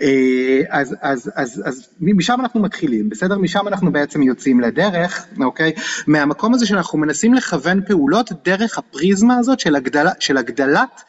אה, 0.00 0.60
אז, 0.70 0.94
אז, 1.00 1.30
אז, 1.34 1.62
אז 1.64 1.88
משם 2.00 2.40
אנחנו 2.40 2.60
מתחילים, 2.60 3.08
בסדר? 3.08 3.38
משם 3.38 3.68
אנחנו 3.68 3.92
בעצם 3.96 4.22
יוצאים 4.22 4.60
לדרך, 4.60 5.26
אוקיי? 5.40 5.72
מהמקום 6.06 6.54
הזה 6.54 6.66
שאנחנו 6.66 6.98
מנסים 6.98 7.34
לכוון 7.34 7.80
פעולות 7.86 8.30
דרך 8.44 8.78
הפריזמה 8.78 9.36
הזאת 9.38 9.60
של, 9.60 9.76
הגדלה, 9.76 10.10
של 10.18 10.36
הגדלת 10.36 11.02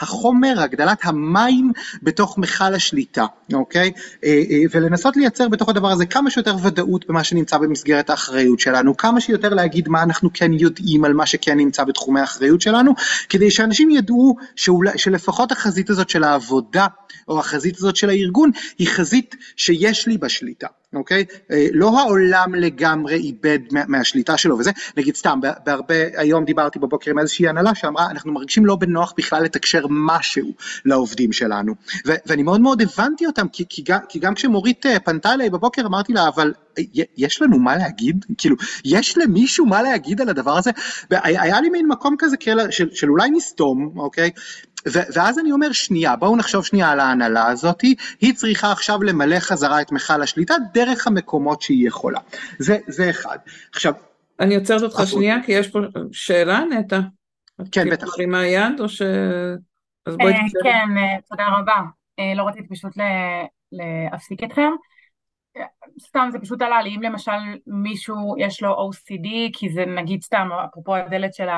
החומר, 0.00 0.60
הגדלת 0.60 0.98
המים 1.02 1.72
בתוך 2.02 2.38
מכל 2.38 2.74
השליטה, 2.74 3.26
אוקיי? 3.52 3.92
אה, 4.24 4.42
אה, 4.50 4.62
ולנסות 4.70 5.16
לייצר 5.16 5.48
בתוך 5.48 5.68
הדבר 5.68 5.88
הזה 5.88 6.06
כמה 6.06 6.30
שיותר 6.30 6.56
ודאות 6.62 7.04
במה 7.08 7.24
שנמצא 7.24 7.58
במסגרת 7.58 8.10
האחריות 8.10 8.60
שלנו, 8.60 8.96
כמה 8.96 9.20
שיותר 9.20 9.48
להגיד 9.48 9.88
מה 9.88 10.02
אנחנו 10.02 10.30
כן 10.34 10.52
יודעים 10.52 11.04
על 11.04 11.12
מה 11.14 11.26
שכן 11.26 11.56
נמצא 11.56 11.84
בתחומי 11.84 12.20
האחריות 12.20 12.60
שלנו, 12.60 12.92
כדי 13.28 13.50
שאנשים 13.50 13.90
ידעו 13.90 14.36
שאולי, 14.56 14.98
שלפחות 14.98 15.52
החזית 15.52 15.90
הזאת 15.90 16.10
של 16.10 16.24
העבודה, 16.24 16.86
או 17.28 17.40
החזית 17.40 17.76
הזאת 17.76 17.96
של 17.96 18.10
הארגון, 18.10 18.50
היא 18.78 18.88
חזית 18.88 19.36
שיש 19.56 20.06
לי 20.06 20.18
בשליטה. 20.18 20.66
אוקיי? 20.94 21.24
אה, 21.50 21.66
לא 21.72 22.00
העולם 22.00 22.54
לגמרי 22.54 23.14
איבד 23.14 23.58
מה- 23.72 23.84
מהשליטה 23.88 24.36
שלו 24.36 24.58
וזה, 24.58 24.70
נגיד 24.96 25.16
סתם, 25.16 25.40
בהרבה, 25.66 25.94
היום 26.16 26.44
דיברתי 26.44 26.78
בבוקר 26.78 27.10
עם 27.10 27.18
איזושהי 27.18 27.48
הנהלה 27.48 27.74
שאמרה, 27.74 28.10
אנחנו 28.10 28.32
מרגישים 28.32 28.66
לא 28.66 28.76
בנוח 28.76 29.14
בכלל 29.16 29.42
לתקשר 29.42 29.86
משהו 29.90 30.52
לעובדים 30.84 31.32
שלנו. 31.32 31.74
ואני 32.26 32.42
מאוד 32.42 32.60
מאוד 32.60 32.82
הבנתי 32.82 33.26
אותם, 33.26 33.48
כי, 33.48 33.64
כי, 33.68 33.82
גם, 33.86 33.98
כי 34.08 34.18
גם 34.18 34.34
כשמורית 34.34 34.86
אה, 34.86 35.00
פנתה 35.00 35.32
אליי 35.32 35.50
בבוקר, 35.50 35.86
אמרתי 35.86 36.12
לה, 36.12 36.28
אבל 36.28 36.52
אה, 36.78 36.82
יש 37.16 37.42
לנו 37.42 37.58
מה 37.58 37.76
להגיד? 37.76 38.24
כאילו, 38.38 38.56
יש 38.84 39.18
למישהו 39.18 39.66
מה 39.66 39.82
להגיד 39.82 40.20
על 40.20 40.28
הדבר 40.28 40.58
הזה? 40.58 40.70
היה 41.10 41.60
לי 41.60 41.68
מין 41.70 41.88
מקום 41.88 42.16
כזה 42.18 42.36
כאלה, 42.36 42.72
של, 42.72 42.88
של 42.92 43.10
אולי 43.10 43.30
נסתום, 43.30 43.92
אוקיי? 43.96 44.30
ואז 44.86 45.38
אני 45.38 45.52
אומר 45.52 45.72
שנייה 45.72 46.16
בואו 46.16 46.36
נחשוב 46.36 46.64
שנייה 46.64 46.90
על 46.90 47.00
ההנהלה 47.00 47.46
הזאתי 47.46 47.94
היא 48.20 48.34
צריכה 48.34 48.72
עכשיו 48.72 49.02
למלא 49.02 49.40
חזרה 49.40 49.80
את 49.80 49.92
מכל 49.92 50.22
השליטה 50.22 50.54
דרך 50.72 51.06
המקומות 51.06 51.62
שהיא 51.62 51.88
יכולה. 51.88 52.20
זה, 52.58 52.78
זה 52.86 53.10
אחד. 53.10 53.38
עכשיו 53.72 53.92
אני 54.40 54.56
עוצרת 54.56 54.82
אותך 54.82 55.00
שנייה 55.06 55.36
כי 55.46 55.52
יש 55.52 55.68
פה 55.68 55.78
שאלה 56.12 56.60
נטע. 56.60 57.00
כן 57.72 57.90
בטח. 57.90 58.06
מרימה 58.06 58.46
יד 58.46 58.80
או 58.80 58.88
ש... 58.88 59.02
אז 60.06 60.16
בואי 60.16 60.32
תשאל 60.32 60.60
כן 60.62 60.88
תודה 61.28 61.48
רבה. 61.48 61.80
לא 62.36 62.48
רציתי 62.48 62.68
פשוט 62.68 62.92
להפסיק 63.72 64.44
אתכם. 64.44 64.70
סתם 66.00 66.28
זה 66.32 66.38
פשוט 66.38 66.62
עלה 66.62 66.82
לי, 66.82 66.96
אם 66.96 67.02
למשל 67.02 67.30
מישהו 67.66 68.34
יש 68.38 68.62
לו 68.62 68.90
OCD, 68.90 69.28
כי 69.52 69.68
זה 69.68 69.84
נגיד 69.86 70.22
סתם, 70.22 70.48
אפרופו 70.64 70.96
הדלת 70.96 71.34
של 71.34 71.48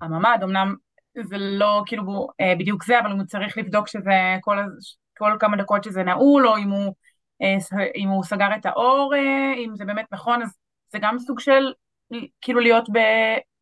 הממ"ד, 0.00 0.38
אמנם 0.42 0.74
זה 1.22 1.36
לא 1.38 1.82
כאילו 1.86 2.28
אה, 2.40 2.54
בדיוק 2.58 2.84
זה, 2.84 3.00
אבל 3.00 3.10
הוא 3.10 3.24
צריך 3.24 3.58
לבדוק 3.58 3.88
שזה 3.88 4.36
כל, 4.40 4.56
כל 5.18 5.36
כמה 5.40 5.56
דקות 5.56 5.84
שזה 5.84 6.02
נעול, 6.02 6.48
או 6.48 6.56
אם 6.56 6.70
הוא, 6.70 6.94
אה, 7.42 7.84
אם 7.94 8.08
הוא 8.08 8.24
סגר 8.24 8.48
את 8.56 8.66
האור, 8.66 9.14
אה, 9.14 9.54
אם 9.56 9.76
זה 9.76 9.84
באמת 9.84 10.06
נכון, 10.12 10.42
אז 10.42 10.48
זה 10.92 10.98
גם 11.02 11.18
סוג 11.18 11.40
של 11.40 11.72
כאילו 12.40 12.60
להיות 12.60 12.88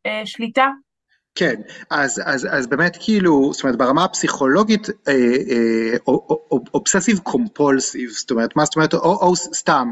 בשליטה 0.06 0.68
כן, 1.34 1.54
אז, 1.90 2.22
אז, 2.24 2.48
אז 2.50 2.66
באמת 2.66 2.96
כאילו, 3.00 3.50
זאת 3.52 3.62
אומרת 3.62 3.78
ברמה 3.78 4.04
הפסיכולוגית 4.04 4.88
אה, 5.08 5.12
אה, 5.50 5.96
אובססיב 6.74 7.18
קומפולסיב, 7.18 8.10
זאת 8.10 8.30
אומרת, 8.30 8.56
מה 8.56 8.64
זאת 8.64 8.76
אומרת, 8.76 8.94
או, 8.94 8.98
או 8.98 9.36
סתם, 9.36 9.88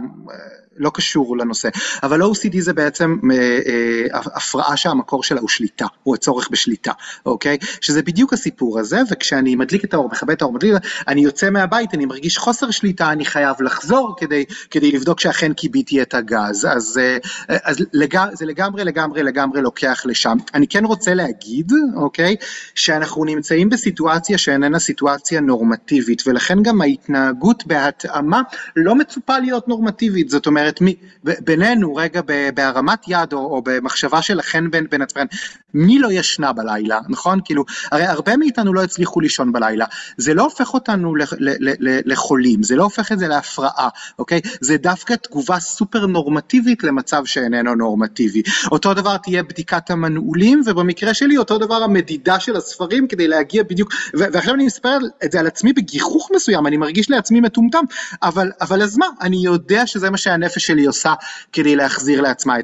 לא 0.76 0.90
קשור 0.94 1.36
לנושא, 1.36 1.68
אבל 2.02 2.22
OCD 2.22 2.60
זה 2.60 2.72
בעצם 2.72 3.16
אה, 3.32 3.36
אה, 3.66 4.20
הפרעה 4.34 4.76
שהמקור 4.76 5.22
שלה 5.22 5.40
הוא 5.40 5.48
שליטה, 5.48 5.86
הוא 6.02 6.14
הצורך 6.14 6.48
בשליטה, 6.50 6.92
אוקיי? 7.26 7.58
שזה 7.80 8.02
בדיוק 8.02 8.32
הסיפור 8.32 8.78
הזה, 8.78 9.00
וכשאני 9.10 9.56
מדליק 9.56 9.84
את 9.84 9.94
האור, 9.94 10.08
מכבה 10.12 10.32
את 10.32 10.42
האור, 10.42 10.52
מדליק, 10.52 10.74
אני 11.08 11.20
יוצא 11.20 11.50
מהבית, 11.50 11.94
אני 11.94 12.06
מרגיש 12.06 12.38
חוסר 12.38 12.70
שליטה, 12.70 13.12
אני 13.12 13.24
חייב 13.24 13.62
לחזור 13.62 14.14
כדי, 14.18 14.44
כדי 14.70 14.92
לבדוק 14.92 15.20
שאכן 15.20 15.52
כיביתי 15.52 16.02
את 16.02 16.14
הגז, 16.14 16.68
אז, 16.70 17.00
אה, 17.02 17.16
אז 17.64 17.76
לג, 17.92 18.18
זה 18.32 18.46
לגמרי 18.46 18.84
לגמרי 18.84 19.22
לגמרי 19.22 19.62
לוקח 19.62 20.02
לשם. 20.04 20.36
אני 20.54 20.66
כן 20.66 20.84
רוצה 20.84 21.14
להגיד, 21.14 21.72
אוקיי, 21.96 22.36
שאנחנו 22.74 23.24
נמצאים 23.24 23.68
בסיטואציה 23.68 24.38
שאיננה 24.38 24.78
סיטואציה 24.78 25.40
נורמטיבית, 25.40 26.22
ולכן 26.26 26.62
גם 26.62 26.80
ההתנהגות 26.80 27.66
בהתאמה 27.66 28.42
לא 28.76 28.94
מצופה 28.94 29.38
להיות 29.38 29.68
נורמטיבית, 29.68 30.28
זאת 30.30 30.46
אומרת, 30.46 30.61
אומרת, 30.62 30.80
מי, 30.80 30.96
בינינו 31.24 31.94
רגע 31.94 32.20
בהרמת 32.54 33.04
יד 33.08 33.32
או, 33.32 33.38
או 33.38 33.62
במחשבה 33.64 34.22
שלכן 34.22 34.70
בין, 34.70 34.86
בין 34.90 35.02
עצמכם, 35.02 35.26
מי 35.74 35.98
לא 35.98 36.12
ישנה 36.12 36.52
בלילה, 36.52 37.00
נכון? 37.08 37.40
כאילו, 37.44 37.64
הרי 37.92 38.04
הרבה 38.04 38.36
מאיתנו 38.36 38.74
לא 38.74 38.82
הצליחו 38.82 39.20
לישון 39.20 39.52
בלילה, 39.52 39.84
זה 40.16 40.34
לא 40.34 40.42
הופך 40.42 40.74
אותנו 40.74 41.16
ל, 41.16 41.22
ל, 41.38 41.50
ל, 41.60 42.00
לחולים, 42.04 42.62
זה 42.62 42.76
לא 42.76 42.82
הופך 42.82 43.12
את 43.12 43.18
זה 43.18 43.28
להפרעה, 43.28 43.88
אוקיי? 44.18 44.40
זה 44.60 44.76
דווקא 44.76 45.14
תגובה 45.14 45.60
סופר 45.60 46.06
נורמטיבית 46.06 46.84
למצב 46.84 47.22
שאיננו 47.24 47.74
נורמטיבי. 47.74 48.42
אותו 48.70 48.94
דבר 48.94 49.16
תהיה 49.16 49.42
בדיקת 49.42 49.90
המנעולים, 49.90 50.62
ובמקרה 50.66 51.14
שלי 51.14 51.38
אותו 51.38 51.58
דבר 51.58 51.82
המדידה 51.82 52.40
של 52.40 52.56
הספרים 52.56 53.08
כדי 53.08 53.28
להגיע 53.28 53.62
בדיוק, 53.62 53.92
ועכשיו 54.14 54.54
אני 54.54 54.66
מספר 54.66 54.98
את 55.24 55.32
זה 55.32 55.40
על 55.40 55.46
עצמי 55.46 55.72
בגיחוך 55.72 56.30
מסוים, 56.36 56.66
אני 56.66 56.76
מרגיש 56.76 57.10
לעצמי 57.10 57.40
מטומטם, 57.40 57.84
אבל, 58.22 58.50
אבל 58.60 58.82
אז 58.82 58.96
מה, 58.96 59.06
אני 59.20 59.44
יודע 59.44 59.86
שזה 59.86 60.10
מה 60.10 60.16
שהנפש 60.16 60.51
הנפש 60.52 60.66
שלי 60.66 60.84
עושה 60.84 61.14
כדי 61.52 61.76
להחזיר 61.76 62.20
לעצמה 62.20 62.58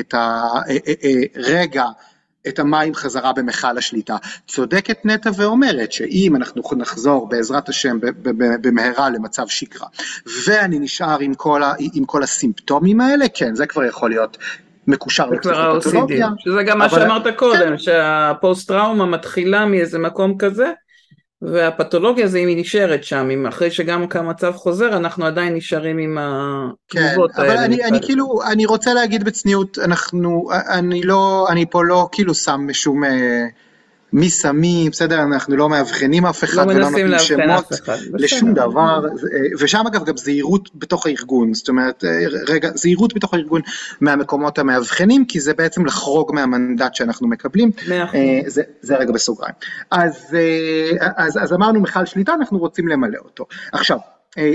את 0.00 0.14
הרגע. 0.14 1.84
את 2.48 2.58
המים 2.58 2.94
חזרה 2.94 3.32
במכל 3.32 3.78
השליטה. 3.78 4.16
צודקת 4.48 4.98
נטע 5.04 5.30
ואומרת 5.36 5.92
שאם 5.92 6.36
אנחנו 6.36 6.62
נחזור 6.76 7.28
בעזרת 7.28 7.68
השם 7.68 7.98
במהרה 8.60 9.10
למצב 9.10 9.48
שגרה, 9.48 9.86
ואני 10.46 10.78
נשאר 10.78 11.18
עם 11.20 11.34
כל, 11.34 11.62
ה, 11.62 11.74
עם 11.94 12.04
כל 12.04 12.22
הסימפטומים 12.22 13.00
האלה, 13.00 13.26
כן, 13.34 13.54
זה 13.54 13.66
כבר 13.66 13.84
יכול 13.84 14.10
להיות 14.10 14.36
מקושר 14.86 15.26
לפסיכופתולוגיה. 15.26 16.28
שזה 16.38 16.62
גם 16.62 16.78
מה 16.78 16.88
שאמרת 16.88 17.36
קודם, 17.36 17.68
כן. 17.68 17.78
שהפוסט 17.78 18.68
טראומה 18.68 19.06
מתחילה 19.06 19.66
מאיזה 19.66 19.98
מקום 19.98 20.38
כזה, 20.38 20.72
והפתולוגיה 21.42 22.28
זה 22.28 22.38
אם 22.38 22.48
היא 22.48 22.56
נשארת 22.60 23.04
שם, 23.04 23.28
אם 23.32 23.46
אחרי 23.46 23.70
שגם 23.70 24.06
המצב 24.14 24.52
חוזר, 24.52 24.96
אנחנו 24.96 25.26
עדיין 25.26 25.54
נשארים 25.54 25.98
עם 25.98 26.18
התגובות 26.20 27.32
כן, 27.32 27.42
האלה. 27.42 27.54
אבל 27.54 27.62
אני, 27.62 27.84
אני 27.84 27.98
כאילו, 28.02 28.38
אני 28.52 28.66
רוצה 28.66 28.94
להגיד 28.94 29.24
בצניעות, 29.24 29.78
אנחנו, 29.78 30.48
אני 30.68 31.02
לא, 31.02 31.46
אני 31.50 31.66
פה 31.70 31.84
לא 31.84 32.08
כאילו 32.12 32.34
שם 32.34 32.66
שום... 32.72 33.02
אה, 34.14 34.20
מי 34.20 34.30
שמי, 34.30 34.88
בסדר, 34.92 35.22
אנחנו 35.22 35.56
לא 35.56 35.68
מאבחנים 35.68 36.26
אף 36.26 36.44
אחד 36.44 36.66
לא 36.66 36.72
ולא 36.72 36.90
נותנים 36.90 37.18
שמות 37.18 37.72
לשום 38.12 38.54
דבר, 38.54 39.06
ושם 39.58 39.82
אגב 39.86 40.04
גם 40.04 40.16
זהירות 40.16 40.68
בתוך 40.74 41.06
הארגון, 41.06 41.54
זאת 41.54 41.68
אומרת, 41.68 42.04
רגע, 42.48 42.70
זהירות 42.74 43.14
בתוך 43.14 43.34
הארגון 43.34 43.60
מהמקומות 44.00 44.58
המאבחנים, 44.58 45.24
כי 45.24 45.40
זה 45.40 45.54
בעצם 45.54 45.86
לחרוג 45.86 46.34
מהמנדט 46.34 46.94
שאנחנו 46.94 47.28
מקבלים, 47.28 47.70
אה, 47.90 48.40
זה, 48.46 48.62
זה 48.80 48.96
רגע 48.96 49.12
בסוגריים. 49.12 49.54
אז, 49.90 50.34
אה, 50.34 51.08
אז, 51.16 51.38
אז 51.42 51.52
אמרנו 51.52 51.80
מכל 51.80 52.06
שליטה, 52.06 52.34
אנחנו 52.34 52.58
רוצים 52.58 52.88
למלא 52.88 53.18
אותו. 53.24 53.46
עכשיו, 53.72 53.98
אה, 54.38 54.52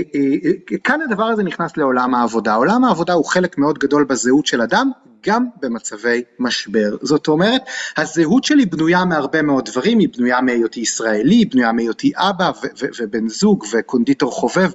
כאן 0.84 1.00
הדבר 1.00 1.24
הזה 1.24 1.42
נכנס 1.42 1.76
לעולם 1.76 2.14
העבודה. 2.14 2.54
עולם 2.54 2.84
העבודה 2.84 3.12
הוא 3.12 3.24
חלק 3.24 3.58
מאוד 3.58 3.78
גדול 3.78 4.04
בזהות 4.04 4.46
של 4.46 4.62
אדם, 4.62 4.90
גם 5.26 5.46
במצבי 5.60 6.22
משבר. 6.38 6.96
זאת 7.02 7.28
אומרת, 7.28 7.62
הזהות 7.96 8.44
שלי 8.44 8.66
בנויה 8.66 9.04
מהרבה 9.04 9.42
מאוד 9.42 9.64
דברים, 9.70 9.98
היא 9.98 10.08
בנויה 10.16 10.40
מהיותי 10.40 10.80
ישראלי, 10.80 11.34
היא 11.34 11.46
בנויה 11.50 11.72
מהיותי 11.72 12.12
אבא 12.16 12.50
ובן 12.98 13.28
זוג 13.28 13.64
וקונדיטור 13.72 14.32
חובב 14.32 14.70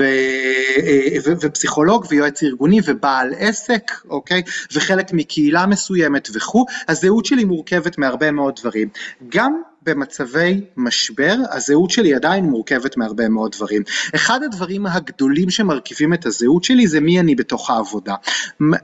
אה, 0.00 1.16
ופסיכולוג 1.40 2.06
ויועץ 2.08 2.42
ארגוני 2.42 2.80
ובעל 2.84 3.34
עסק, 3.38 3.92
אוקיי? 4.08 4.42
וחלק 4.72 5.12
מקהילה 5.12 5.66
מסוימת 5.66 6.28
וכו', 6.32 6.66
הזהות 6.88 7.24
שלי 7.24 7.44
מורכבת 7.44 7.98
מהרבה 7.98 8.30
מאוד 8.30 8.54
דברים. 8.60 8.88
גם 9.28 9.52
במצבי 9.86 10.60
משבר, 10.76 11.34
הזהות 11.50 11.90
שלי 11.90 12.14
עדיין 12.14 12.44
מורכבת 12.44 12.96
מהרבה 12.96 13.28
מאוד 13.28 13.52
דברים. 13.52 13.82
אחד 14.14 14.42
הדברים 14.42 14.86
הגדולים 14.86 15.50
שמרכיבים 15.50 16.14
את 16.14 16.26
הזהות 16.26 16.64
שלי 16.64 16.86
זה 16.86 17.00
מי 17.00 17.20
אני 17.20 17.34
בתוך 17.34 17.70
העבודה. 17.70 18.14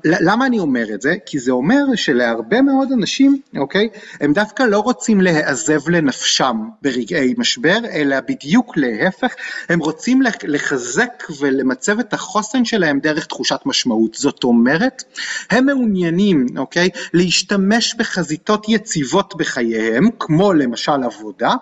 למה 0.04 0.46
אני 0.46 0.58
אומר 0.58 0.94
את 0.94 1.02
זה? 1.02 1.14
כי 1.26 1.38
זה 1.38 1.52
אומר 1.52 1.84
שלהרבה 1.94 2.62
מאוד 2.62 2.92
אנשים, 2.92 3.40
אוקיי, 3.56 3.88
הם 4.20 4.32
דווקא 4.32 4.62
לא 4.62 4.78
רוצים 4.78 5.20
להיעזב 5.20 5.88
לנפשם 5.88 6.56
ברגעי 6.82 7.34
משבר, 7.38 7.78
אלא 7.92 8.16
בדיוק 8.20 8.76
להפך, 8.76 9.34
הם 9.68 9.78
רוצים 9.78 10.22
לחזק 10.42 11.22
ולמצב 11.40 11.98
את 11.98 12.14
החוסן 12.14 12.64
שלהם 12.64 13.00
דרך 13.00 13.26
תחושת 13.26 13.60
משמעות. 13.66 14.14
זאת 14.14 14.44
אומרת, 14.44 15.02
הם 15.50 15.66
מעוניינים, 15.66 16.46
אוקיי, 16.56 16.88
להשתמש 17.14 17.94
בחזיתות 17.94 18.66
יציבות 18.68 19.34
בחייהם, 19.36 20.08
כמו 20.18 20.52
למשל 20.52 20.91
למשל 20.96 21.12
עבודה, 21.22 21.54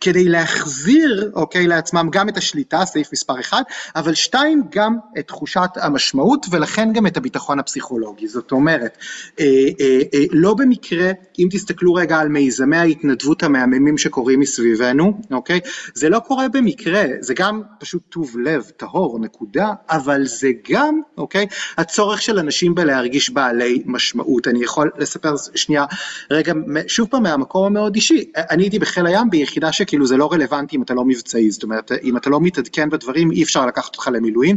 כדי 0.00 0.24
להחזיר, 0.24 1.30
אוקיי, 1.34 1.66
לעצמם 1.66 2.08
גם 2.12 2.28
את 2.28 2.36
השליטה, 2.36 2.84
סעיף 2.84 3.12
מספר 3.12 3.40
1, 3.40 3.56
אבל 3.96 4.14
שתיים, 4.14 4.62
גם 4.70 4.96
את 5.18 5.28
תחושת 5.28 5.70
המשמעות 5.76 6.46
ולכן 6.50 6.92
גם 6.92 7.06
את 7.06 7.16
הביטחון 7.16 7.58
הפסיכולוגי. 7.58 8.28
זאת 8.28 8.52
אומרת, 8.52 8.98
אה, 9.40 9.44
אה, 9.80 10.00
אה, 10.14 10.24
לא 10.32 10.54
במקרה, 10.54 11.10
אם 11.38 11.48
תסתכלו 11.50 11.94
רגע 11.94 12.18
על 12.18 12.28
מיזמי 12.28 12.76
ההתנדבות 12.76 13.42
המהממים 13.42 13.98
שקורים 13.98 14.40
מסביבנו, 14.40 15.20
אוקיי, 15.30 15.60
זה 15.94 16.08
לא 16.08 16.18
קורה 16.18 16.48
במקרה, 16.48 17.04
זה 17.20 17.34
גם 17.34 17.62
פשוט 17.80 18.02
טוב 18.08 18.38
לב, 18.38 18.70
טהור, 18.76 19.18
נקודה, 19.20 19.72
אבל 19.90 20.26
זה 20.26 20.50
גם, 20.70 21.00
אוקיי, 21.18 21.46
הצורך 21.78 22.22
של 22.22 22.38
אנשים 22.38 22.74
בלהרגיש 22.74 23.30
בעלי 23.30 23.82
משמעות. 23.86 24.48
אני 24.48 24.64
יכול 24.64 24.90
לספר 24.98 25.34
שנייה, 25.54 25.84
רגע, 26.30 26.52
שוב 26.86 27.08
פעם 27.08 27.22
מהמקום 27.22 27.66
המאוד 27.66 27.94
אישי, 27.94 28.30
אני 28.36 28.62
הייתי 28.62 28.77
בחיל 28.78 29.06
הים 29.06 29.30
ביחידה 29.30 29.72
שכאילו 29.72 30.06
זה 30.06 30.16
לא 30.16 30.32
רלוונטי 30.32 30.76
אם 30.76 30.82
אתה 30.82 30.94
לא 30.94 31.04
מבצעי, 31.04 31.50
זאת 31.50 31.62
אומרת 31.62 31.92
אם 32.02 32.16
אתה 32.16 32.30
לא 32.30 32.40
מתעדכן 32.40 32.90
בדברים 32.90 33.30
אי 33.30 33.42
אפשר 33.42 33.66
לקחת 33.66 33.94
אותך 33.94 34.10
למילואים, 34.12 34.56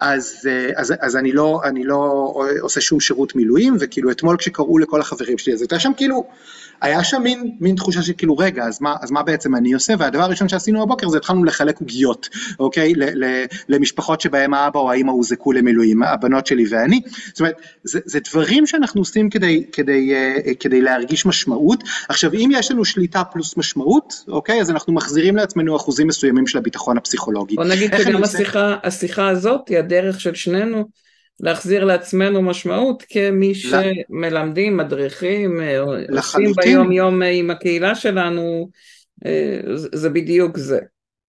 אז, 0.00 0.48
אה, 0.50 0.70
אז, 0.76 0.94
אז 1.00 1.16
אני, 1.16 1.32
לא, 1.32 1.60
אני 1.64 1.84
לא 1.84 2.32
עושה 2.60 2.80
שום 2.80 3.00
שירות 3.00 3.36
מילואים, 3.36 3.76
וכאילו 3.80 4.10
אתמול 4.10 4.36
כשקראו 4.36 4.78
לכל 4.78 5.00
החברים 5.00 5.38
שלי, 5.38 5.54
אז 5.54 5.60
הייתה 5.60 5.78
שם 5.78 5.92
כאילו, 5.96 6.24
היה 6.82 7.04
שם 7.04 7.22
מין, 7.22 7.56
מין 7.60 7.76
תחושה 7.76 8.02
שכאילו 8.02 8.38
רגע, 8.38 8.64
אז 8.64 8.80
מה, 8.80 8.94
אז 9.00 9.10
מה 9.10 9.22
בעצם 9.22 9.54
אני 9.54 9.72
עושה, 9.72 9.94
והדבר 9.98 10.22
הראשון 10.22 10.48
שעשינו 10.48 10.82
הבוקר 10.82 11.08
זה 11.08 11.16
התחלנו 11.16 11.44
לחלק 11.44 11.80
עוגיות, 11.80 12.28
אוקיי, 12.58 12.94
ל, 12.94 13.24
ל, 13.24 13.44
למשפחות 13.68 14.20
שבהם 14.20 14.54
האבא 14.54 14.80
או 14.80 14.90
האמא 14.90 15.10
הוזעקו 15.10 15.52
למילואים, 15.52 16.02
הבנות 16.02 16.46
שלי 16.46 16.64
ואני, 16.70 17.00
זאת 17.28 17.40
אומרת, 17.40 17.54
זה, 17.84 18.00
זה 18.04 18.18
דברים 18.30 18.66
שאנחנו 18.66 19.00
עושים 19.00 19.30
כדי, 19.30 19.64
כדי, 19.72 20.14
כדי, 20.42 20.52
כדי 20.60 20.82
להרגיש 20.82 21.26
משמעות, 21.26 21.84
עכשיו 22.08 22.32
אם 22.34 22.50
יש 22.52 22.70
לנו 22.70 22.84
שליטה 22.84 23.24
פלוס 23.24 23.56
משמעות, 23.56 24.24
אוקיי? 24.28 24.60
אז 24.60 24.70
אנחנו 24.70 24.92
מחזירים 24.92 25.36
לעצמנו 25.36 25.76
אחוזים 25.76 26.06
מסוימים 26.06 26.46
של 26.46 26.58
הביטחון 26.58 26.96
הפסיכולוגי. 26.96 27.56
בוא 27.56 27.64
נגיד 27.64 27.94
שגם 27.98 28.24
השיחה, 28.24 28.76
השיחה 28.82 29.28
הזאת 29.28 29.68
היא 29.68 29.78
הדרך 29.78 30.20
של 30.20 30.34
שנינו 30.34 30.84
להחזיר 31.40 31.84
לעצמנו 31.84 32.42
משמעות 32.42 33.02
כמי 33.08 33.54
שמלמדים, 33.54 34.76
מדריכים, 34.76 35.60
עושים 36.16 36.52
ביום 36.52 36.92
יום 36.92 37.22
עם 37.22 37.50
הקהילה 37.50 37.94
שלנו 37.94 38.70
זה 39.92 40.10
בדיוק 40.10 40.58
זה. 40.58 40.78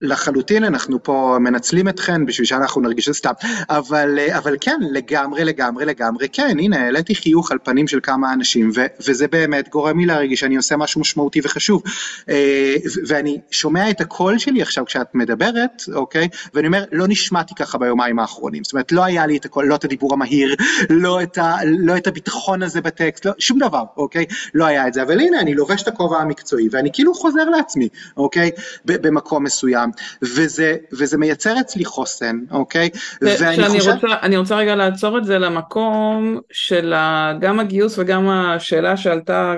לחלוטין 0.03 0.63
אנחנו 0.63 1.03
פה 1.03 1.37
מנצלים 1.39 1.87
אתכן 1.87 2.25
בשביל 2.25 2.45
שאנחנו 2.45 2.81
נרגיש 2.81 3.09
את 3.09 3.13
סתם. 3.13 3.31
אבל 3.69 4.19
אבל 4.37 4.57
כן 4.61 4.79
לגמרי 4.91 5.43
לגמרי 5.43 5.85
לגמרי 5.85 6.27
כן 6.33 6.55
הנה 6.59 6.79
העליתי 6.79 7.15
חיוך 7.15 7.51
על 7.51 7.57
פנים 7.63 7.87
של 7.87 7.99
כמה 8.03 8.33
אנשים 8.33 8.71
ו, 8.75 8.85
וזה 9.07 9.27
באמת 9.27 9.69
גורם 9.69 9.99
לי 9.99 10.05
להרגיש 10.05 10.39
שאני 10.39 10.55
עושה 10.55 10.77
משהו 10.77 11.01
משמעותי 11.01 11.39
וחשוב. 11.43 11.83
אה, 12.29 12.75
ואני 13.07 13.39
שומע 13.51 13.89
את 13.89 14.01
הקול 14.01 14.37
שלי 14.37 14.61
עכשיו 14.61 14.85
כשאת 14.85 15.15
מדברת 15.15 15.83
אוקיי? 15.93 16.27
ואני 16.53 16.67
אומר 16.67 16.83
לא 16.91 17.05
נשמעתי 17.07 17.55
ככה 17.55 17.77
ביומיים 17.77 18.19
האחרונים. 18.19 18.63
זאת 18.63 18.73
אומרת 18.73 18.91
לא 18.91 19.03
היה 19.03 19.25
לי 19.25 19.37
את 19.37 19.45
הקול 19.45 19.65
לא 19.65 19.75
את 19.75 19.85
הדיבור 19.85 20.13
המהיר 20.13 20.55
לא 20.89 21.23
את, 21.23 21.37
ה, 21.37 21.55
לא 21.65 21.97
את 21.97 22.07
הביטחון 22.07 22.63
הזה 22.63 22.81
בטקסט 22.81 23.25
לא, 23.25 23.31
שום 23.39 23.59
דבר 23.59 23.83
אוקיי? 23.97 24.25
לא 24.53 24.65
היה 24.65 24.87
את 24.87 24.93
זה. 24.93 25.03
אבל 25.03 25.19
הנה 25.19 25.39
אני 25.39 25.53
לובש 25.53 25.83
את 25.83 25.87
הכובע 25.87 26.17
המקצועי 26.17 26.67
ואני 26.71 26.89
כאילו 26.93 27.13
חוזר 27.13 27.49
לעצמי 27.49 27.89
אוקיי? 28.17 28.51
במקום 28.85 29.43
מסוים 29.43 29.91
וזה, 30.21 30.75
וזה 30.91 31.17
מייצר 31.17 31.59
אצלי 31.59 31.85
חוסן, 31.85 32.39
אוקיי? 32.51 32.89
ואני 33.21 33.79
חושב... 33.79 33.91
רוצה, 33.91 34.07
אני 34.21 34.37
רוצה 34.37 34.55
רגע 34.55 34.75
לעצור 34.75 35.17
את 35.17 35.25
זה 35.25 35.39
למקום 35.39 36.39
של 36.51 36.93
גם 37.39 37.59
הגיוס 37.59 37.99
וגם 37.99 38.29
השאלה 38.29 38.97
שעלתה 38.97 39.55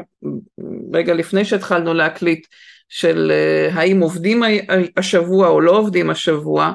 רגע 0.94 1.14
לפני 1.14 1.46
שהתחלנו 1.46 1.94
להקליט, 1.94 2.48
של 2.90 3.32
אה, 3.32 3.70
האם 3.74 4.00
עובדים 4.00 4.44
השבוע 4.98 5.48
או 5.48 5.62
לא 5.62 5.72
עובדים 5.72 6.10
השבוע, 6.10 6.72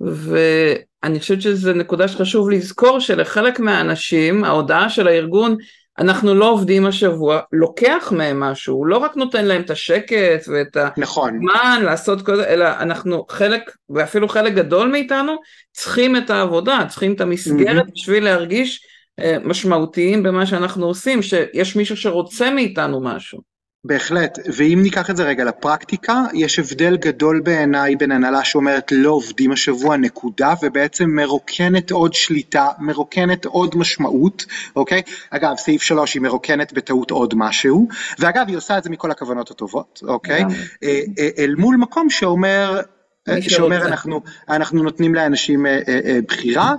ואני 0.00 1.20
חושבת 1.20 1.42
שזו 1.42 1.72
נקודה 1.72 2.08
שחשוב 2.08 2.50
לזכור 2.50 3.00
שלחלק 3.00 3.60
מהאנשים 3.60 4.44
ההודעה 4.44 4.88
של 4.88 5.08
הארגון 5.08 5.56
אנחנו 5.98 6.34
לא 6.34 6.50
עובדים 6.50 6.86
השבוע, 6.86 7.40
לוקח 7.52 8.12
מהם 8.16 8.40
משהו, 8.40 8.74
הוא 8.74 8.86
לא 8.86 8.98
רק 8.98 9.16
נותן 9.16 9.44
להם 9.44 9.62
את 9.62 9.70
השקט 9.70 10.48
ואת 10.48 10.76
נכון. 10.96 11.34
הזמן 11.36 11.84
לעשות 11.84 12.22
כל 12.22 12.36
זה, 12.36 12.48
אלא 12.48 12.64
אנחנו 12.80 13.24
חלק, 13.28 13.70
ואפילו 13.90 14.28
חלק 14.28 14.52
גדול 14.52 14.88
מאיתנו, 14.88 15.36
צריכים 15.72 16.16
את 16.16 16.30
העבודה, 16.30 16.84
צריכים 16.88 17.12
את 17.12 17.20
המסגרת 17.20 17.86
mm-hmm. 17.86 17.92
בשביל 17.94 18.24
להרגיש 18.24 18.80
אה, 19.20 19.36
משמעותיים 19.44 20.22
במה 20.22 20.46
שאנחנו 20.46 20.86
עושים, 20.86 21.22
שיש 21.22 21.76
מישהו 21.76 21.96
שרוצה 21.96 22.50
מאיתנו 22.50 23.00
משהו. 23.00 23.55
בהחלט, 23.86 24.38
ואם 24.56 24.78
ניקח 24.82 25.10
את 25.10 25.16
זה 25.16 25.24
רגע 25.24 25.44
לפרקטיקה, 25.44 26.24
יש 26.34 26.58
הבדל 26.58 26.96
גדול 26.96 27.40
בעיניי 27.40 27.96
בין 27.96 28.12
הנהלה 28.12 28.44
שאומרת 28.44 28.92
לא 28.92 29.10
עובדים 29.10 29.52
השבוע 29.52 29.96
נקודה, 29.96 30.54
ובעצם 30.62 31.10
מרוקנת 31.10 31.90
עוד 31.90 32.14
שליטה, 32.14 32.68
מרוקנת 32.78 33.44
עוד 33.44 33.76
משמעות, 33.76 34.44
אוקיי? 34.76 35.02
אגב, 35.30 35.56
סעיף 35.56 35.82
3 35.82 36.14
היא 36.14 36.22
מרוקנת 36.22 36.72
בטעות 36.72 37.10
עוד 37.10 37.34
משהו, 37.36 37.88
ואגב, 38.18 38.44
היא 38.48 38.56
עושה 38.56 38.78
את 38.78 38.84
זה 38.84 38.90
מכל 38.90 39.10
הכוונות 39.10 39.50
הטובות, 39.50 40.00
אוקיי? 40.06 40.44
אה, 40.82 41.00
אה, 41.18 41.28
אל 41.38 41.54
מול 41.58 41.76
מקום 41.76 42.10
שאומר, 42.10 42.80
שאומר 43.40 43.86
אנחנו, 43.86 44.20
אנחנו 44.48 44.82
נותנים 44.82 45.14
לאנשים 45.14 45.66
אה, 45.66 45.80
אה, 45.88 46.00
אה, 46.04 46.18
בחירה 46.28 46.74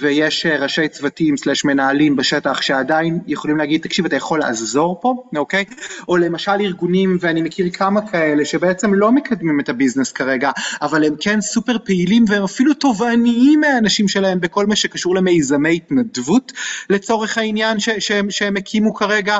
ויש 0.00 0.46
ראשי 0.46 0.88
צוותים 0.88 1.36
סלש 1.36 1.64
מנהלים 1.64 2.16
בשטח 2.16 2.62
שעדיין 2.62 3.18
יכולים 3.26 3.56
להגיד 3.56 3.80
תקשיב 3.80 4.04
אתה 4.04 4.16
יכול 4.16 4.38
לעזור 4.38 4.98
פה 5.00 5.14
אוקיי? 5.36 5.64
או 6.08 6.16
למשל 6.16 6.52
ארגונים 6.60 7.18
ואני 7.20 7.42
מכיר 7.42 7.70
כמה 7.70 8.08
כאלה 8.08 8.44
שבעצם 8.44 8.94
לא 8.94 9.12
מקדמים 9.12 9.60
את 9.60 9.68
הביזנס 9.68 10.12
כרגע 10.12 10.50
אבל 10.82 11.04
הם 11.04 11.14
כן 11.20 11.40
סופר 11.40 11.76
פעילים 11.84 12.24
והם 12.28 12.44
אפילו 12.44 12.74
תובעניים 12.74 13.60
מהאנשים 13.60 14.08
שלהם 14.08 14.40
בכל 14.40 14.66
מה 14.66 14.76
שקשור 14.76 15.14
למיזמי 15.14 15.76
התנדבות 15.76 16.52
לצורך 16.90 17.38
העניין 17.38 17.80
ש, 17.80 17.88
שהם, 17.98 18.30
שהם 18.30 18.56
הקימו 18.56 18.94
כרגע. 18.94 19.38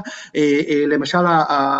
למשל 0.88 1.18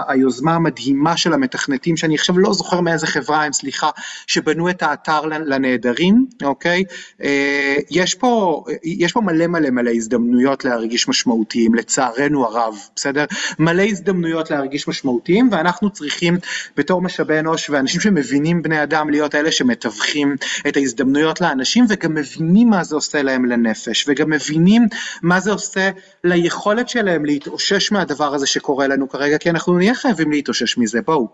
היוזמה 0.09 0.55
המדהימה 0.55 1.17
של 1.17 1.33
המתכנתים 1.33 1.97
שאני 1.97 2.15
עכשיו 2.15 2.39
לא 2.39 2.53
זוכר 2.53 2.81
מאיזה 2.81 3.07
חברה 3.07 3.45
הם 3.45 3.53
סליחה 3.53 3.91
שבנו 4.27 4.66
את 4.69 4.83
האתר 4.83 5.21
לנעדרים, 5.27 6.27
אוקיי? 6.43 6.85
אה, 7.23 7.77
יש 7.91 8.15
פה, 8.15 8.65
יש 8.85 9.13
פה 9.13 9.21
מלא 9.21 9.47
מלא 9.47 9.71
מלא 9.71 9.91
הזדמנויות 9.91 10.65
להרגיש 10.65 11.09
משמעותיים, 11.09 11.75
לצערנו 11.75 12.45
הרב, 12.45 12.75
בסדר? 12.97 13.25
מלא 13.59 13.83
הזדמנויות 13.83 14.51
להרגיש 14.51 14.89
משמעותיים, 14.89 15.49
ואנחנו 15.53 15.91
צריכים 15.91 16.39
בתור 16.77 17.03
משאבי 17.03 17.39
אנוש 17.39 17.71
ואנשים 17.71 18.01
שמבינים 18.01 18.63
בני 18.63 18.83
אדם 18.83 19.11
להיות 19.11 19.35
אלה 19.35 19.53
שמתווכים 19.53 20.37
את 20.69 20.77
ההזדמנויות 20.77 21.41
לאנשים, 21.41 21.85
וגם 21.89 22.15
מבינים 22.15 22.71
מה 22.71 22.85
זה 22.85 22.95
עושה 22.95 23.23
להם 23.23 23.45
לנפש, 23.45 24.05
וגם 24.09 24.31
מבינים 24.31 24.87
מה 25.23 25.41
זה 25.41 25.53
עושה 25.53 25.91
ליכולת 26.25 26.89
שלהם 26.89 27.25
להתאושש 27.25 27.93
מהדבר 27.93 28.35
הזה 28.35 28.47
שקורה 28.47 28.87
לנו 28.87 29.09
כרגע, 29.09 29.39
כי 29.39 29.51
אנחנו 29.51 29.79
נהיה 29.79 29.95
חייבים 29.95 30.31
להתאושש 30.31 30.79
מזה, 30.79 31.03
בואו. 31.03 31.29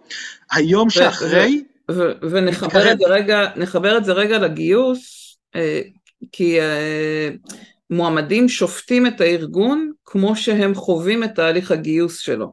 היום 0.51 0.91
שאחרי... 0.91 1.63
ונחבר 2.31 2.93
את 2.93 2.99
זה 2.99 3.05
רגע, 3.07 3.49
נחבר 3.57 3.97
את 3.97 4.05
זה 4.05 4.13
רגע 4.13 4.39
לגיוס, 4.39 5.37
אה, 5.55 5.81
כי 6.33 6.61
אה, 6.61 7.31
מועמדים 7.91 8.49
שופטים 8.49 9.07
את 9.07 9.21
הארגון 9.21 9.93
כמו 10.05 10.37
שהם 10.37 10.75
חווים 10.75 11.25
את 11.25 11.35
תהליך 11.35 11.71
הגיוס 11.71 12.19
שלו. 12.19 12.53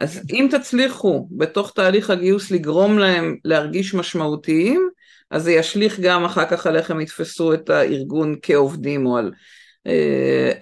אז 0.00 0.20
אם 0.30 0.48
תצליחו 0.50 1.28
בתוך 1.30 1.72
תהליך 1.74 2.10
הגיוס 2.10 2.50
לגרום 2.50 2.98
להם 2.98 3.36
להרגיש 3.44 3.94
משמעותיים, 3.94 4.88
אז 5.30 5.42
זה 5.42 5.52
ישליך 5.52 6.00
גם 6.00 6.24
אחר 6.24 6.44
כך 6.44 6.66
על 6.66 6.76
איך 6.76 6.90
הם 6.90 7.00
יתפסו 7.00 7.54
את 7.54 7.70
הארגון 7.70 8.34
כעובדים 8.42 9.06
או 9.06 9.16
על... 9.16 9.32
אה, 9.86 10.52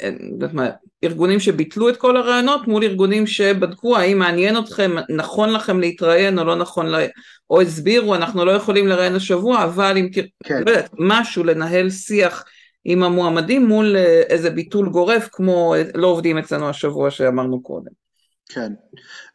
ארגונים 1.05 1.41
שביטלו 1.41 1.89
את 1.89 1.97
כל 1.97 2.17
הרעיונות 2.17 2.69
מול 2.69 2.85
ארגונים 2.85 3.27
שבדקו 3.27 3.97
האם 3.97 4.19
מעניין 4.19 4.59
אתכם, 4.59 4.91
נכון 5.09 5.53
לכם 5.53 5.81
להתראיין 5.81 6.39
או 6.39 6.45
לא 6.45 6.57
נכון, 6.57 6.87
לה... 6.87 7.07
או 7.51 7.61
הסבירו 7.61 8.15
אנחנו 8.15 8.45
לא 8.45 8.51
יכולים 8.51 8.87
לראיין 8.87 9.15
השבוע 9.15 9.65
אבל 9.65 9.97
אם 9.97 10.09
כן. 10.45 10.63
לא 10.67 10.73
משהו 10.99 11.45
לנהל 11.45 11.91
שיח 11.91 12.45
עם 12.85 13.03
המועמדים 13.03 13.67
מול 13.67 13.97
אה, 13.97 14.23
איזה 14.29 14.51
ביטול 14.51 14.89
גורף 14.89 15.29
כמו 15.33 15.75
אה, 15.75 15.83
לא 15.95 16.07
עובדים 16.07 16.39
אצלנו 16.39 16.69
השבוע 16.69 17.11
שאמרנו 17.11 17.63
קודם. 17.63 18.01
כן, 18.53 18.73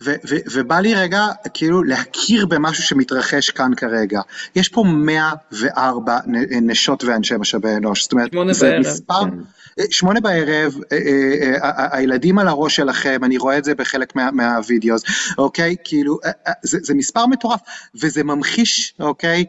ו- 0.03 0.15
ו- 0.29 0.45
ובא 0.53 0.79
לי 0.79 0.95
רגע 0.95 1.25
כאילו 1.53 1.83
להכיר 1.83 2.45
במשהו 2.45 2.83
שמתרחש 2.83 3.49
כאן 3.49 3.71
כרגע. 3.77 4.21
יש 4.55 4.69
פה 4.69 4.83
104 4.83 6.17
נשות 6.61 7.03
ואנשי 7.03 7.35
משאבי 7.39 7.75
אנוש, 7.77 8.03
זאת 8.03 8.11
אומרת, 8.11 8.31
זה 8.51 8.69
בערב, 8.69 8.79
מספר, 8.79 9.21
כן. 9.23 9.54
שמונה 9.89 10.19
בערב, 10.19 10.75
אה, 10.91 10.97
אה, 10.97 11.55
אה, 11.63 11.97
הילדים 11.97 12.39
על 12.39 12.47
הראש 12.47 12.75
שלכם, 12.75 13.23
אני 13.23 13.37
רואה 13.37 13.57
את 13.57 13.63
זה 13.63 13.75
בחלק 13.75 14.15
מה, 14.15 14.31
מהווידאו, 14.31 14.95
אוקיי? 15.37 15.75
כאילו, 15.83 16.19
זה 16.63 16.93
מספר 16.93 17.25
מטורף, 17.25 17.59
וזה 17.95 18.23
ממחיש, 18.23 18.93
אוקיי? 18.99 19.45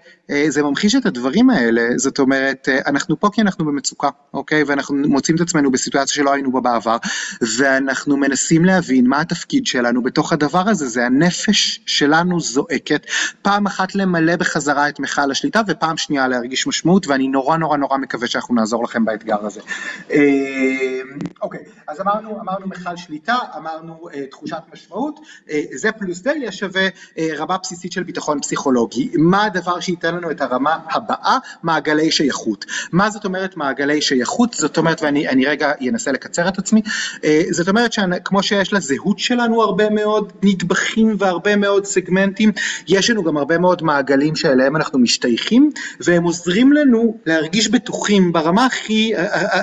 זה 0.48 0.62
ממחיש 0.62 0.94
את 0.94 1.06
הדברים 1.06 1.50
האלה, 1.50 1.82
זאת 1.96 2.18
אומרת, 2.18 2.68
אנחנו 2.86 3.20
פה 3.20 3.28
כי 3.32 3.40
אנחנו 3.40 3.64
במצוקה, 3.64 4.08
אוקיי? 4.34 4.62
ואנחנו 4.62 4.96
מוצאים 4.96 5.36
את 5.36 5.40
עצמנו 5.40 5.70
בסיטואציה 5.70 6.14
שלא 6.14 6.32
היינו 6.32 6.52
בה 6.52 6.60
בעבר, 6.60 6.96
ואנחנו 7.56 8.16
מנסים 8.16 8.64
להבין 8.64 9.06
מה 9.06 9.20
התפקיד 9.20 9.66
שלנו 9.66 10.02
בתוך 10.02 10.32
הדבר 10.32 10.68
הזה, 10.68 10.88
זה 10.88 11.06
הנפש 11.06 11.80
שלנו 11.86 12.40
זועקת, 12.40 13.06
פעם 13.42 13.66
אחת 13.66 13.94
למלא 13.94 14.36
בחזרה 14.36 14.88
את 14.88 15.00
מכל 15.00 15.30
השליטה, 15.30 15.60
ופעם 15.68 15.96
שנייה 15.96 16.28
להרגיש 16.28 16.66
משמעות, 16.66 17.06
ואני 17.06 17.28
נורא 17.28 17.56
נורא 17.56 17.76
נורא 17.76 17.98
מקווה 17.98 18.26
שאנחנו 18.26 18.54
נעזור 18.54 18.84
לכם 18.84 19.04
באתגר 19.04 19.46
הזה. 19.46 19.60
אה, 20.16 21.00
אוקיי, 21.42 21.60
אז 21.88 22.00
אמרנו, 22.00 22.40
אמרנו 22.40 22.66
מכל 22.66 22.96
שליטה, 22.96 23.36
אמרנו 23.56 24.08
אה, 24.14 24.26
תחושת 24.26 24.58
משמעות, 24.72 25.20
אה, 25.50 25.60
זה 25.74 25.92
פלוס 25.92 26.22
זה 26.22 26.30
יהיה 26.30 26.52
שווה 26.52 26.88
רמה 27.36 27.56
בסיסית 27.62 27.92
של 27.92 28.02
ביטחון 28.02 28.40
פסיכולוגי. 28.40 29.10
מה 29.14 29.44
הדבר 29.44 29.80
שייתן 29.80 30.14
לנו 30.14 30.30
את 30.30 30.40
הרמה 30.40 30.78
הבאה? 30.90 31.38
מעגלי 31.62 32.10
שייכות. 32.10 32.64
מה 32.92 33.10
זאת 33.10 33.24
אומרת 33.24 33.56
מעגלי 33.56 34.02
שייכות? 34.02 34.54
זאת 34.54 34.78
אומרת, 34.78 35.02
ואני 35.02 35.46
רגע 35.46 35.72
אנסה 35.88 36.12
לקצר 36.12 36.48
את 36.48 36.58
עצמי, 36.58 36.82
זאת 37.50 37.68
אומרת 37.68 37.92
שכמו 37.92 38.42
שיש 38.42 38.72
לזהות 38.72 39.18
שלנו 39.18 39.62
הרבה 39.62 39.90
מאוד 39.90 40.32
נדבכים 40.42 41.16
והרבה 41.18 41.56
מאוד 41.56 41.84
סגמנטים, 41.84 42.52
יש 42.88 43.10
לנו 43.10 43.24
גם 43.24 43.36
הרבה 43.36 43.58
מאוד 43.58 43.82
מעגלים 43.82 44.36
שאליהם 44.36 44.76
אנחנו 44.76 44.98
משתייכים, 44.98 45.70
והם 46.00 46.24
עוזרים 46.24 46.72
לנו 46.72 47.18
להרגיש 47.26 47.68
בטוחים 47.68 48.32
ברמה 48.32 48.66
הכי, 48.66 49.12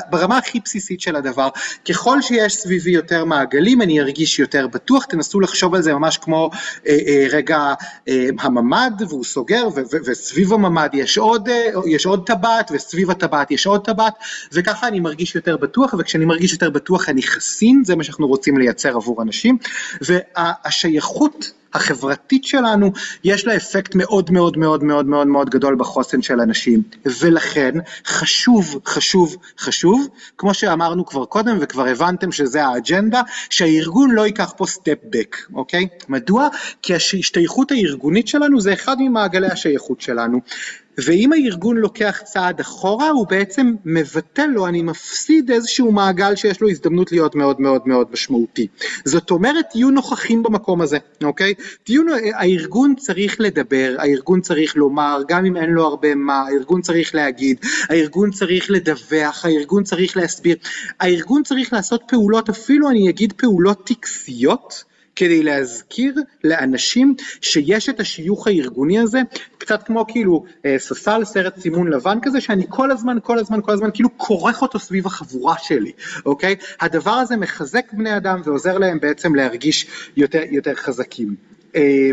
ברמה 0.09 0.37
הכי 0.43 0.59
בסיסית 0.59 1.01
של 1.01 1.15
הדבר. 1.15 1.49
ככל 1.89 2.21
שיש 2.21 2.55
סביבי 2.55 2.91
יותר 2.91 3.25
מעגלים, 3.25 3.81
אני 3.81 4.01
ארגיש 4.01 4.39
יותר 4.39 4.67
בטוח, 4.67 5.05
תנסו 5.05 5.39
לחשוב 5.39 5.75
על 5.75 5.81
זה 5.81 5.93
ממש 5.93 6.17
כמו 6.17 6.49
אה, 6.87 6.97
אה, 7.07 7.27
רגע 7.31 7.73
אה, 8.07 8.27
הממ"ד, 8.39 8.91
והוא 9.09 9.23
סוגר, 9.23 9.67
ו- 9.67 9.81
ו- 9.91 9.97
וסביב 10.05 10.53
הממ"ד 10.53 10.89
יש 10.93 11.17
עוד, 11.17 11.49
אה, 11.49 11.69
יש 11.85 12.05
עוד 12.05 12.25
טבעת, 12.25 12.71
וסביב 12.73 13.11
הטבעת 13.11 13.51
יש 13.51 13.67
עוד 13.67 13.85
טבעת, 13.85 14.13
וככה 14.51 14.87
אני 14.87 14.99
מרגיש 14.99 15.35
יותר 15.35 15.57
בטוח, 15.57 15.93
וכשאני 15.99 16.25
מרגיש 16.25 16.53
יותר 16.53 16.69
בטוח 16.69 17.09
אני 17.09 17.23
חסין, 17.23 17.83
זה 17.85 17.95
מה 17.95 18.03
שאנחנו 18.03 18.27
רוצים 18.27 18.57
לייצר 18.57 18.95
עבור 18.95 19.21
אנשים, 19.21 19.57
והשייכות 20.01 21.51
החברתית 21.73 22.43
שלנו, 22.43 22.91
יש 23.23 23.47
לה 23.47 23.55
אפקט 23.55 23.95
מאוד 23.95 24.31
מאוד 24.31 24.57
מאוד 24.57 24.83
מאוד 24.83 25.05
מאוד 25.05 25.27
מאוד 25.27 25.49
גדול 25.49 25.75
בחוסן 25.75 26.21
של 26.21 26.41
אנשים. 26.41 26.81
ולכן 27.05 27.71
חשוב, 28.05 28.79
חשוב, 28.85 29.37
חשוב, 29.59 30.07
כמו 30.37 30.53
שאמרנו 30.53 31.05
כבר 31.05 31.25
קודם 31.25 31.57
וכבר 31.61 31.87
הבנתם 31.87 32.31
שזה 32.31 32.65
האג'נדה, 32.65 33.21
שהארגון 33.49 34.11
לא 34.11 34.25
ייקח 34.25 34.53
פה 34.57 34.65
סטפ 34.65 34.97
בק, 35.03 35.37
אוקיי? 35.53 35.87
מדוע? 36.09 36.47
כי 36.81 36.93
ההשתייכות 36.93 37.71
הארגונית 37.71 38.27
שלנו 38.27 38.61
זה 38.61 38.73
אחד 38.73 38.95
ממעגלי 38.99 39.47
השייכות 39.47 40.01
שלנו. 40.01 40.39
ואם 40.97 41.33
הארגון 41.33 41.77
לוקח 41.77 42.21
צעד 42.25 42.59
אחורה, 42.59 43.09
הוא 43.09 43.27
בעצם 43.27 43.75
מבטל 43.85 44.45
לו, 44.45 44.67
אני 44.67 44.81
מפסיד 44.81 45.51
איזשהו 45.51 45.91
מעגל 45.91 46.35
שיש 46.35 46.61
לו 46.61 46.69
הזדמנות 46.69 47.11
להיות 47.11 47.35
מאוד 47.35 47.61
מאוד 47.61 47.81
מאוד 47.85 48.07
משמעותי. 48.11 48.67
זאת 49.05 49.31
אומרת, 49.31 49.65
תהיו 49.71 49.91
נוכחים 49.91 50.43
במקום 50.43 50.81
הזה, 50.81 50.97
אוקיי? 51.23 51.53
תהיו, 51.83 52.01
הארגון 52.33 52.95
צריך 52.95 53.35
לדבר, 53.39 53.95
הארגון 53.99 54.41
צריך 54.41 54.75
לומר, 54.75 55.21
גם 55.27 55.45
אם 55.45 55.57
אין 55.57 55.69
לו 55.69 55.85
הרבה 55.85 56.15
מה, 56.15 56.41
הארגון 56.47 56.81
צריך 56.81 57.15
להגיד, 57.15 57.57
הארגון 57.89 58.31
צריך 58.31 58.71
לדווח, 58.71 59.45
הארגון 59.45 59.83
צריך 59.83 60.17
להסביר, 60.17 60.55
הארגון 60.99 61.43
צריך 61.43 61.73
לעשות 61.73 62.03
פעולות, 62.07 62.49
אפילו 62.49 62.89
אני 62.89 63.09
אגיד 63.09 63.33
פעולות 63.33 63.87
טקסיות, 63.87 64.92
כדי 65.15 65.43
להזכיר 65.43 66.15
לאנשים 66.43 67.15
שיש 67.41 67.89
את 67.89 67.99
השיוך 67.99 68.47
הארגוני 68.47 68.99
הזה, 68.99 69.21
קצת 69.57 69.83
כמו 69.83 70.05
כאילו 70.07 70.45
אה, 70.65 70.75
ספסל 70.79 71.25
סרט 71.25 71.59
סימון 71.59 71.87
לבן 71.87 72.17
כזה, 72.21 72.41
שאני 72.41 72.65
כל 72.69 72.91
הזמן, 72.91 73.17
כל 73.23 73.39
הזמן, 73.39 73.61
כל 73.61 73.71
הזמן 73.71 73.89
כאילו 73.93 74.17
כורך 74.17 74.61
אותו 74.61 74.79
סביב 74.79 75.05
החבורה 75.05 75.55
שלי, 75.57 75.91
אוקיי? 76.25 76.55
הדבר 76.81 77.11
הזה 77.11 77.37
מחזק 77.37 77.93
בני 77.93 78.17
אדם 78.17 78.41
ועוזר 78.45 78.77
להם 78.77 78.99
בעצם 78.99 79.35
להרגיש 79.35 79.87
יותר, 80.17 80.41
יותר 80.51 80.75
חזקים. 80.75 81.35
אה, 81.75 82.09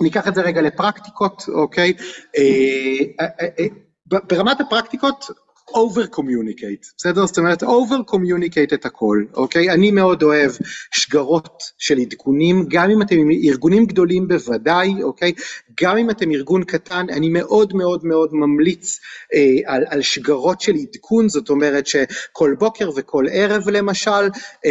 ניקח 0.00 0.28
את 0.28 0.34
זה 0.34 0.42
רגע 0.42 0.62
לפרקטיקות, 0.62 1.42
אוקיי? 1.48 1.92
אה, 2.38 3.24
אה 3.58 3.66
ברמת 4.06 4.60
הפרקטיקות, 4.60 5.30
over 5.74 6.16
communicate, 6.16 6.92
בסדר? 6.96 7.26
זאת 7.26 7.38
אומרת 7.38 7.62
over 7.62 8.12
communicate 8.14 8.74
את 8.74 8.86
הכל, 8.86 9.24
אוקיי? 9.34 9.70
אני 9.70 9.90
מאוד 9.90 10.22
אוהב 10.22 10.52
שגרות 10.90 11.62
של 11.78 11.98
עדכונים, 11.98 12.66
גם 12.68 12.90
אם 12.90 13.02
אתם 13.02 13.16
ארגונים 13.44 13.86
גדולים 13.86 14.28
בוודאי, 14.28 15.02
אוקיי? 15.02 15.32
גם 15.80 15.96
אם 15.96 16.10
אתם 16.10 16.30
ארגון 16.30 16.64
קטן, 16.64 17.06
אני 17.10 17.28
מאוד 17.28 17.74
מאוד 17.74 18.04
מאוד 18.04 18.30
ממליץ 18.32 19.00
אה, 19.34 19.74
על, 19.74 19.84
על 19.88 20.02
שגרות 20.02 20.60
של 20.60 20.72
עדכון, 20.74 21.28
זאת 21.28 21.50
אומרת 21.50 21.86
שכל 21.86 22.54
בוקר 22.58 22.90
וכל 22.96 23.26
ערב 23.32 23.68
למשל, 23.68 24.10
אה, 24.10 24.70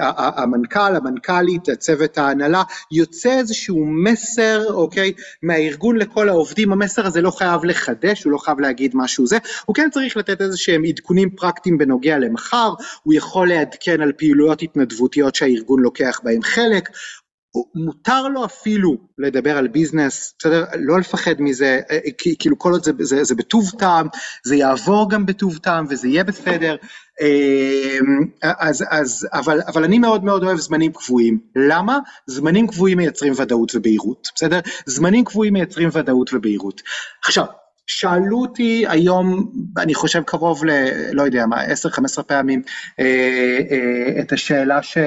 אה, 0.00 0.42
המנכ"ל, 0.42 0.96
המנכ"לית, 0.96 1.70
צוות 1.78 2.18
ההנהלה, 2.18 2.62
יוצא 2.92 3.38
איזשהו 3.38 3.86
מסר, 3.86 4.72
אוקיי? 4.72 5.12
מהארגון 5.42 5.96
לכל 5.96 6.28
העובדים, 6.28 6.72
המסר 6.72 7.06
הזה 7.06 7.20
לא 7.20 7.30
חייב 7.30 7.64
לחדש, 7.64 8.24
הוא 8.24 8.32
לא 8.32 8.38
חייב 8.38 8.60
להגיד 8.60 8.90
משהו 8.94 9.26
זה, 9.26 9.38
הוא 9.66 9.74
כן 9.74 9.88
צריך 9.92 10.16
לתת 10.16 10.40
איזה 10.40 10.56
שהם 10.56 10.84
עדכונים 10.84 11.30
פרקטיים 11.30 11.78
בנוגע 11.78 12.18
למחר, 12.18 12.72
הוא 13.02 13.14
יכול 13.14 13.48
לעדכן 13.48 14.00
על 14.00 14.12
פעילויות 14.12 14.62
התנדבותיות 14.62 15.34
שהארגון 15.34 15.80
לוקח 15.80 16.20
בהם 16.24 16.42
חלק, 16.42 16.88
מותר 17.74 18.28
לו 18.28 18.44
אפילו 18.44 18.96
לדבר 19.18 19.58
על 19.58 19.68
ביזנס, 19.68 20.34
בסדר? 20.38 20.64
לא 20.78 21.00
לפחד 21.00 21.34
מזה, 21.38 21.80
אה, 21.90 21.98
כאילו 22.38 22.58
כל 22.58 22.72
עוד 22.72 22.84
זה, 22.84 22.92
זה, 22.98 23.24
זה 23.24 23.34
בטוב 23.34 23.70
טעם, 23.78 24.06
זה 24.44 24.56
יעבור 24.56 25.10
גם 25.10 25.26
בטוב 25.26 25.58
טעם 25.58 25.86
וזה 25.90 26.08
יהיה 26.08 26.24
בסדר, 26.24 26.76
אמ, 27.20 28.26
אז, 28.42 28.84
אז, 28.90 29.28
אבל, 29.32 29.60
אבל 29.66 29.84
אני 29.84 29.98
מאוד 29.98 30.24
מאוד 30.24 30.44
אוהב 30.44 30.58
זמנים 30.58 30.92
קבועים. 30.92 31.38
למה? 31.56 31.98
זמנים 32.26 32.66
קבועים 32.66 32.98
מייצרים 32.98 33.32
ודאות 33.36 33.72
ובהירות, 33.74 34.28
בסדר? 34.34 34.60
זמנים 34.86 35.24
קבועים 35.24 35.52
מייצרים 35.52 35.88
ודאות 35.92 36.30
ובהירות. 36.32 36.82
עכשיו, 37.24 37.44
שאלו 37.86 38.40
אותי 38.40 38.84
היום, 38.88 39.52
אני 39.78 39.94
חושב 39.94 40.22
קרוב 40.22 40.64
ל... 40.64 40.70
לא 41.12 41.22
יודע 41.22 41.46
מה, 41.46 41.64
10-15 41.64 42.22
פעמים, 42.22 42.62
אה, 43.00 43.58
אה, 43.70 44.20
את 44.20 44.32
השאלה 44.32 44.82
ש... 44.82 44.98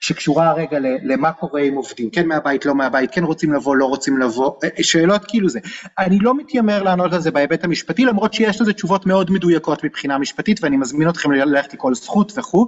שקשורה 0.00 0.52
רגע 0.52 0.78
למה 1.02 1.32
קורה 1.32 1.60
עם 1.60 1.74
עובדים, 1.74 2.10
כן 2.10 2.26
מהבית, 2.28 2.66
לא 2.66 2.74
מהבית, 2.74 3.10
כן 3.12 3.24
רוצים 3.24 3.52
לבוא, 3.52 3.76
לא 3.76 3.84
רוצים 3.84 4.18
לבוא, 4.18 4.52
אה, 4.64 4.82
שאלות 4.82 5.24
כאילו 5.28 5.48
זה. 5.48 5.60
אני 5.98 6.18
לא 6.18 6.36
מתיימר 6.36 6.82
לענות 6.82 7.12
על 7.12 7.20
זה 7.20 7.30
בהיבט 7.30 7.64
המשפטי, 7.64 8.04
למרות 8.04 8.34
שיש 8.34 8.60
לזה 8.60 8.72
תשובות 8.72 9.06
מאוד 9.06 9.30
מדויקות 9.30 9.84
מבחינה 9.84 10.18
משפטית, 10.18 10.64
ואני 10.64 10.76
מזמין 10.76 11.08
אתכם 11.08 11.32
ללכת 11.32 11.74
לכל 11.74 11.94
זכות 11.94 12.32
וכו', 12.38 12.66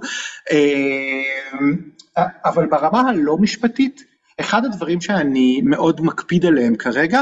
אבל 2.45 2.65
ברמה 2.65 3.09
הלא 3.09 3.37
משפטית, 3.37 4.03
אחד 4.39 4.65
הדברים 4.65 5.01
שאני 5.01 5.61
מאוד 5.63 6.01
מקפיד 6.01 6.45
עליהם 6.45 6.75
כרגע, 6.75 7.21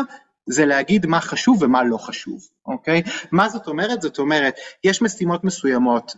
זה 0.49 0.65
להגיד 0.65 1.05
מה 1.05 1.21
חשוב 1.21 1.63
ומה 1.63 1.83
לא 1.83 1.97
חשוב, 1.97 2.41
אוקיי? 2.65 3.01
מה 3.31 3.49
זאת 3.49 3.67
אומרת? 3.67 4.01
זאת 4.01 4.19
אומרת, 4.19 4.55
יש 4.83 5.01
משימות 5.01 5.43
מסוימות 5.43 6.15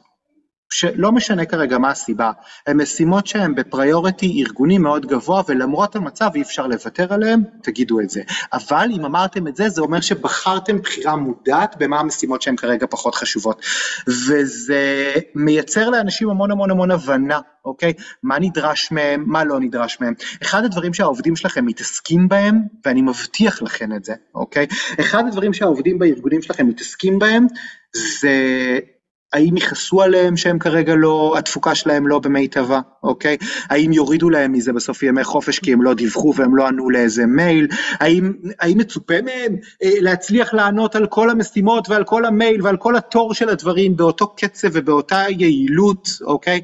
שלא 0.69 1.11
משנה 1.11 1.45
כרגע 1.45 1.77
מה 1.77 1.91
הסיבה, 1.91 2.31
הן 2.67 2.81
משימות 2.81 3.27
שהן 3.27 3.55
בפריוריטי 3.55 4.43
ארגוני 4.45 4.77
מאוד 4.77 5.05
גבוה 5.05 5.41
ולמרות 5.47 5.95
המצב 5.95 6.29
אי 6.35 6.41
אפשר 6.41 6.67
לוותר 6.67 7.13
עליהן, 7.13 7.43
תגידו 7.63 7.99
את 7.99 8.09
זה. 8.09 8.21
אבל 8.53 8.89
אם 8.95 9.05
אמרתם 9.05 9.47
את 9.47 9.55
זה, 9.55 9.69
זה 9.69 9.81
אומר 9.81 10.01
שבחרתם 10.01 10.77
בחירה 10.77 11.15
מודעת 11.15 11.75
במה 11.79 11.99
המשימות 11.99 12.41
שהן 12.41 12.55
כרגע 12.55 12.85
פחות 12.89 13.15
חשובות. 13.15 13.65
וזה 14.07 15.13
מייצר 15.35 15.89
לאנשים 15.89 16.29
המון 16.29 16.51
המון 16.51 16.71
המון 16.71 16.91
הבנה, 16.91 17.39
אוקיי? 17.65 17.93
מה 18.23 18.39
נדרש 18.39 18.91
מהם, 18.91 19.23
מה 19.27 19.43
לא 19.43 19.59
נדרש 19.59 19.97
מהם. 20.01 20.13
אחד 20.41 20.63
הדברים 20.65 20.93
שהעובדים 20.93 21.35
שלכם 21.35 21.65
מתעסקים 21.65 22.27
בהם, 22.27 22.61
ואני 22.85 23.01
מבטיח 23.01 23.61
לכם 23.61 23.95
את 23.95 24.05
זה, 24.05 24.13
אוקיי? 24.35 24.67
אחד 24.99 25.23
הדברים 25.27 25.53
שהעובדים 25.53 25.99
בארגונים 25.99 26.41
שלכם 26.41 26.67
מתעסקים 26.67 27.19
בהם, 27.19 27.47
זה 27.93 28.29
האם 29.33 29.57
יכעסו 29.57 30.01
עליהם 30.01 30.37
שהם 30.37 30.59
כרגע 30.59 30.95
לא, 30.95 31.35
התפוקה 31.37 31.75
שלהם 31.75 32.07
לא 32.07 32.19
במיטבה, 32.19 32.79
אוקיי? 33.03 33.37
האם 33.69 33.93
יורידו 33.93 34.29
להם 34.29 34.51
מזה 34.51 34.73
בסוף 34.73 35.03
ימי 35.03 35.23
חופש 35.23 35.59
כי 35.59 35.73
הם 35.73 35.81
לא 35.81 35.93
דיווחו 35.93 36.33
והם 36.35 36.55
לא 36.55 36.67
ענו 36.67 36.89
לאיזה 36.89 37.25
מייל? 37.25 37.67
האם, 37.99 38.33
האם 38.59 38.77
מצופה 38.77 39.21
מהם 39.21 39.55
אה, 39.83 39.89
להצליח 39.99 40.53
לענות 40.53 40.95
על 40.95 41.07
כל 41.07 41.29
המשימות 41.29 41.89
ועל 41.89 42.03
כל 42.03 42.25
המייל 42.25 42.61
ועל 42.63 42.77
כל 42.77 42.95
התור 42.95 43.33
של 43.33 43.49
הדברים 43.49 43.95
באותו 43.95 44.35
קצב 44.35 44.67
ובאותה 44.73 45.23
יעילות, 45.29 46.09
אוקיי? 46.21 46.61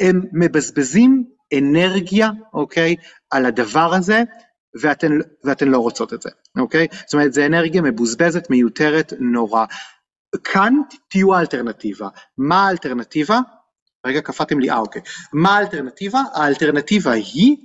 הם 0.00 0.20
מבזבזים 0.32 1.24
אנרגיה, 1.58 2.30
אוקיי? 2.54 2.96
על 3.30 3.46
הדבר 3.46 3.94
הזה, 3.94 4.22
ואתן, 4.80 5.12
ואתן 5.44 5.68
לא 5.68 5.78
רוצות 5.78 6.12
את 6.12 6.22
זה, 6.22 6.30
אוקיי? 6.58 6.86
זאת 7.06 7.14
אומרת, 7.14 7.32
זה 7.32 7.46
אנרגיה 7.46 7.82
מבוזבזת, 7.82 8.50
מיותרת, 8.50 9.12
נורא. 9.20 9.64
כאן 10.44 10.74
תהיו 11.08 11.34
האלטרנטיבה. 11.34 12.08
מה 12.38 12.66
האלטרנטיבה? 12.66 13.40
רגע 14.06 14.20
קפאתם 14.20 14.60
לי, 14.60 14.70
אה 14.70 14.78
אוקיי. 14.78 15.02
מה 15.32 15.56
האלטרנטיבה? 15.56 16.22
האלטרנטיבה 16.34 17.12
היא 17.12 17.56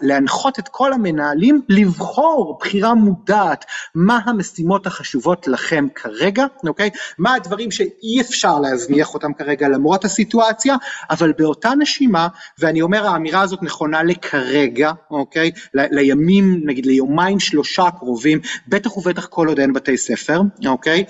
להנחות 0.00 0.58
את 0.58 0.68
כל 0.68 0.92
המנהלים 0.92 1.62
לבחור 1.68 2.58
בחירה 2.60 2.94
מודעת 2.94 3.64
מה 3.94 4.20
המשימות 4.24 4.86
החשובות 4.86 5.48
לכם 5.48 5.86
כרגע, 5.94 6.46
אוקיי? 6.66 6.90
מה 7.18 7.34
הדברים 7.34 7.70
שאי 7.70 8.20
אפשר 8.20 8.60
להזניח 8.60 9.14
אותם 9.14 9.32
כרגע 9.32 9.68
למרות 9.68 10.04
הסיטואציה, 10.04 10.76
אבל 11.10 11.32
באותה 11.32 11.70
נשימה, 11.78 12.28
ואני 12.58 12.82
אומר 12.82 13.06
האמירה 13.06 13.40
הזאת 13.40 13.62
נכונה 13.62 14.02
לכרגע, 14.02 14.92
אוקיי? 15.10 15.50
לימים, 15.74 16.60
נגיד 16.64 16.86
ליומיים 16.86 17.40
שלושה 17.40 17.82
הקרובים, 17.82 18.40
בטח 18.68 18.96
ובטח 18.96 19.26
כל 19.26 19.48
עוד 19.48 19.58
אין 19.58 19.72
בתי 19.72 19.96
ספר, 19.96 20.40
אוקיי? 20.66 21.04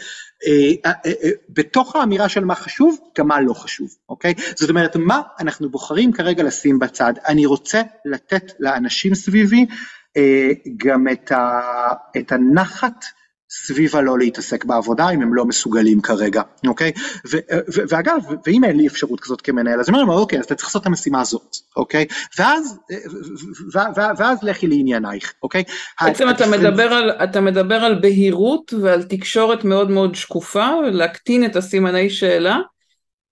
אה, 0.46 0.72
אה, 0.87 0.92
אה, 1.07 1.31
בתוך 1.48 1.96
האמירה 1.96 2.29
של 2.29 2.44
מה 2.44 2.55
חשוב, 2.55 2.98
גם 3.18 3.29
מה 3.29 3.40
לא 3.40 3.53
חשוב, 3.53 3.96
אוקיי? 4.09 4.35
זאת 4.55 4.70
אומרת, 4.70 4.96
מה 4.96 5.22
אנחנו 5.40 5.70
בוחרים 5.70 6.12
כרגע 6.12 6.42
לשים 6.42 6.79
בצד? 6.79 7.12
אני 7.29 7.46
רוצה 7.46 7.83
לתת 8.05 8.53
לאנשים 8.61 9.14
סביבי 9.14 9.66
גם 10.77 11.07
את 12.16 12.33
הנחת 12.33 13.05
סביב 13.50 13.96
הלא 13.96 14.18
להתעסק 14.18 14.64
בעבודה 14.64 15.11
אם 15.11 15.22
הם 15.22 15.34
לא 15.34 15.44
מסוגלים 15.44 16.00
כרגע, 16.00 16.42
אוקיי? 16.66 16.92
ואגב, 17.88 18.22
ואם 18.46 18.64
אין 18.64 18.76
לי 18.76 18.87
אפשרות 18.87 19.20
כזאת 19.20 19.40
כמנהל, 19.40 19.80
אז 19.80 19.88
אני 19.88 20.00
אומר, 20.00 20.18
אוקיי, 20.18 20.38
אז 20.38 20.44
אתה 20.44 20.54
צריך 20.54 20.68
לעשות 20.68 20.82
את 20.82 20.87
המשימה 20.87 21.20
הזאת, 21.20 21.56
אוקיי? 21.76 22.06
ואז, 22.38 22.78
ואז 24.18 24.42
לכי 24.42 24.66
לעניינייך, 24.66 25.32
אוקיי? 25.42 25.62
בעצם 26.02 26.30
אתה 26.30 26.46
מדבר, 26.46 26.92
על, 26.92 27.11
אתה 27.11 27.40
מדבר 27.40 27.74
על 27.74 27.94
בהירות 28.00 28.74
ועל 28.82 29.02
תקשורת 29.02 29.64
מאוד 29.64 29.90
מאוד 29.90 30.14
שקופה, 30.14 30.68
להקטין 30.92 31.44
את 31.44 31.56
הסימני 31.56 32.11
שאלה, 32.11 32.58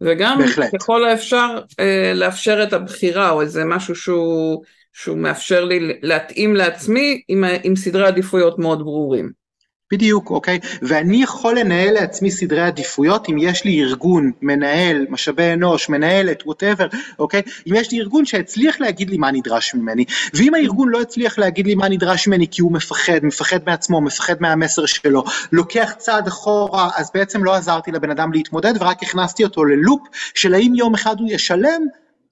וגם 0.00 0.38
בהחלט. 0.38 0.74
ככל 0.74 1.04
האפשר 1.04 1.60
אה, 1.80 2.12
לאפשר 2.14 2.62
את 2.62 2.72
הבחירה 2.72 3.30
או 3.30 3.40
איזה 3.40 3.64
משהו 3.64 3.94
שהוא, 3.94 4.62
שהוא 4.92 5.18
מאפשר 5.18 5.64
לי 5.64 5.98
להתאים 6.02 6.56
לעצמי 6.56 7.22
עם, 7.28 7.44
עם 7.62 7.76
סדרי 7.76 8.06
עדיפויות 8.06 8.58
מאוד 8.58 8.78
ברורים. 8.78 9.45
בדיוק, 9.92 10.30
אוקיי? 10.30 10.58
ואני 10.82 11.22
יכול 11.22 11.58
לנהל 11.58 11.94
לעצמי 11.94 12.30
סדרי 12.30 12.60
עדיפויות 12.60 13.28
אם 13.28 13.36
יש 13.40 13.64
לי 13.64 13.82
ארגון, 13.82 14.32
מנהל, 14.42 15.06
משאבי 15.10 15.52
אנוש, 15.52 15.88
מנהלת, 15.88 16.42
ווטאבר, 16.46 16.86
אוקיי? 17.18 17.42
אם 17.66 17.74
יש 17.74 17.92
לי 17.92 18.00
ארגון 18.00 18.24
שהצליח 18.24 18.80
להגיד 18.80 19.10
לי 19.10 19.18
מה 19.18 19.30
נדרש 19.30 19.74
ממני, 19.74 20.04
ואם 20.34 20.54
הארגון 20.54 20.88
לא 20.88 21.00
הצליח 21.00 21.38
להגיד 21.38 21.66
לי 21.66 21.74
מה 21.74 21.88
נדרש 21.88 22.28
ממני 22.28 22.46
כי 22.50 22.62
הוא 22.62 22.72
מפחד, 22.72 23.20
מפחד 23.22 23.58
מעצמו, 23.66 24.00
מפחד 24.00 24.34
מהמסר 24.40 24.86
שלו, 24.86 25.24
לוקח 25.52 25.92
צעד 25.98 26.26
אחורה, 26.26 26.88
אז 26.96 27.10
בעצם 27.14 27.44
לא 27.44 27.54
עזרתי 27.54 27.92
לבן 27.92 28.10
אדם 28.10 28.32
להתמודד 28.32 28.82
ורק 28.82 29.02
הכנסתי 29.02 29.44
אותו 29.44 29.64
ללופ 29.64 30.00
של 30.34 30.54
האם 30.54 30.74
יום 30.74 30.94
אחד 30.94 31.20
הוא 31.20 31.28
ישלם 31.30 31.82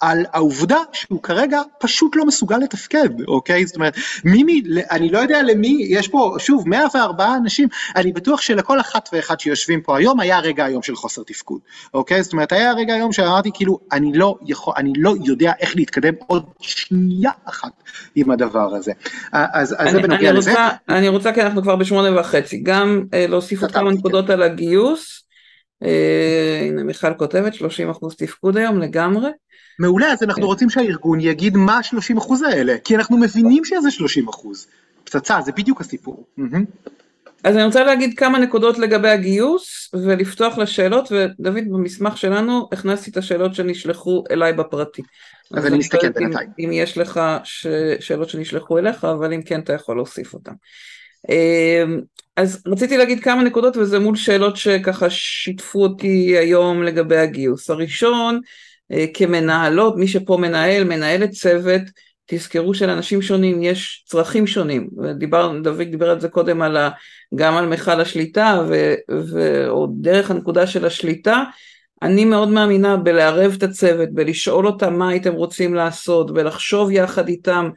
על 0.00 0.24
העובדה 0.33 0.78
שהוא 0.92 1.22
כרגע 1.22 1.61
פשוט 1.80 2.16
לא 2.16 2.26
מסוגל 2.26 2.57
לתפקד, 2.57 3.09
אוקיי? 3.28 3.66
זאת 3.66 3.76
אומרת, 3.76 3.96
מי, 4.24 4.62
אני 4.90 5.09
לא 5.09 5.18
יודע 5.18 5.42
למי, 5.42 5.87
יש 5.88 6.09
פה, 6.09 6.37
שוב, 6.38 6.68
104 6.68 7.37
אנשים, 7.37 7.68
אני 7.96 8.12
בטוח 8.12 8.40
שלכל 8.40 8.80
אחת 8.80 9.09
ואחד 9.12 9.40
שיושבים 9.40 9.80
פה 9.80 9.96
היום, 9.96 10.20
היה 10.20 10.38
רגע 10.38 10.64
היום 10.64 10.83
של 10.83 10.96
חוסר 10.96 11.22
תפקוד, 11.22 11.61
אוקיי? 11.94 12.22
זאת 12.22 12.33
אומרת, 12.33 12.52
היה 12.52 12.72
רגע 12.72 12.94
היום 12.94 13.12
שאמרתי, 13.12 13.50
כאילו, 13.54 13.78
אני 13.92 14.12
לא 14.12 14.37
יכול, 14.46 14.74
אני 14.76 14.92
לא 14.96 15.14
יודע 15.24 15.52
איך 15.61 15.76
להתקדם 15.76 16.14
עוד 16.26 16.44
שנייה 16.61 17.30
אחת 17.44 17.72
עם 18.14 18.30
הדבר 18.30 18.74
הזה. 18.74 18.92
אז, 19.33 19.74
אז 19.78 19.90
זה 19.90 20.00
בנוגע 20.02 20.33
לזה. 20.33 20.50
רוצה, 20.50 20.68
אני 20.88 21.09
רוצה, 21.09 21.33
כי 21.33 21.42
אנחנו 21.42 21.62
כבר 21.62 21.76
בשמונה 21.76 22.20
וחצי, 22.20 22.61
גם 22.62 23.04
אה, 23.14 23.26
להוסיף 23.26 23.62
עוד 23.62 23.72
כמה 23.72 23.90
נקודות 23.90 24.30
על 24.30 24.42
הגיוס. 24.42 25.24
אה, 25.83 26.61
הנה 26.68 26.83
מיכל 26.83 27.14
כותבת 27.14 27.54
30 27.54 27.90
אחוז 27.90 28.14
תפקוד 28.16 28.57
היום 28.57 28.78
לגמרי. 28.78 29.28
מעולה, 29.78 30.12
אז 30.12 30.22
אנחנו 30.22 30.42
כן. 30.42 30.46
רוצים 30.46 30.70
שהארגון 30.70 31.20
יגיד 31.20 31.56
מה 31.56 31.76
ה-30 31.76 32.18
אחוז 32.18 32.42
האלה, 32.42 32.74
כי 32.84 32.96
אנחנו 32.96 33.18
מבינים 33.18 33.64
שזה 33.64 33.90
30 33.90 34.28
אחוז. 34.28 34.66
פצצה, 35.04 35.40
זה 35.44 35.52
בדיוק 35.52 35.80
הסיפור. 35.80 36.26
אז 37.44 37.56
אני 37.56 37.64
רוצה 37.64 37.84
להגיד 37.84 38.18
כמה 38.18 38.38
נקודות 38.38 38.78
לגבי 38.78 39.08
הגיוס 39.08 39.90
ולפתוח 39.94 40.58
לשאלות, 40.58 41.12
ודוד 41.12 41.64
במסמך 41.70 42.18
שלנו 42.18 42.68
הכנסתי 42.72 43.10
את 43.10 43.16
השאלות 43.16 43.54
שנשלחו 43.54 44.24
אליי 44.30 44.52
בפרטי. 44.52 45.02
אז 45.54 45.66
אני 45.66 45.78
מסתכל 45.78 46.08
בינתיים. 46.08 46.48
אם 46.58 46.70
יש 46.72 46.98
לך 46.98 47.20
שאלות 48.00 48.28
שנשלחו 48.28 48.78
אליך, 48.78 49.04
אבל 49.04 49.32
אם 49.32 49.42
כן 49.42 49.60
אתה 49.60 49.72
יכול 49.72 49.96
להוסיף 49.96 50.34
אותן. 50.34 50.52
אמ, 51.28 52.00
אז 52.37 52.62
רציתי 52.66 52.96
להגיד 52.96 53.20
כמה 53.20 53.42
נקודות 53.42 53.76
וזה 53.76 53.98
מול 53.98 54.16
שאלות 54.16 54.56
שככה 54.56 55.10
שיתפו 55.10 55.82
אותי 55.82 56.37
היום 56.38 56.82
לגבי 56.82 57.16
הגיוס. 57.16 57.70
הראשון, 57.70 58.40
כמנהלות, 59.14 59.96
מי 59.96 60.09
שפה 60.09 60.37
מנהל, 60.37 60.85
מנהלת 60.85 61.30
צוות, 61.30 61.83
תזכרו 62.26 62.74
שלאנשים 62.74 63.22
שונים 63.22 63.62
יש 63.62 64.04
צרכים 64.07 64.46
שונים, 64.46 64.88
ודיבר, 65.02 65.59
דוד 65.62 65.83
דיבר 65.90 66.11
על 66.11 66.20
זה 66.20 66.28
קודם 66.28 66.62
על 66.62 66.76
ה, 66.76 66.90
גם 67.35 67.57
על 67.57 67.66
מכל 67.66 68.00
השליטה 68.00 68.62
ו, 68.68 68.94
ו, 69.11 69.68
או 69.68 69.87
דרך 70.00 70.30
הנקודה 70.30 70.66
של 70.66 70.85
השליטה, 70.85 71.42
אני 72.02 72.24
מאוד 72.24 72.48
מאמינה 72.48 72.96
בלערב 72.96 73.54
את 73.59 73.62
הצוות, 73.62 74.09
בלשאול 74.12 74.66
אותם 74.66 74.94
מה 74.94 75.09
הייתם 75.09 75.33
רוצים 75.33 75.74
לעשות, 75.74 76.35
בלחשוב 76.35 76.90
יחד 76.90 77.28
איתם 77.28 77.70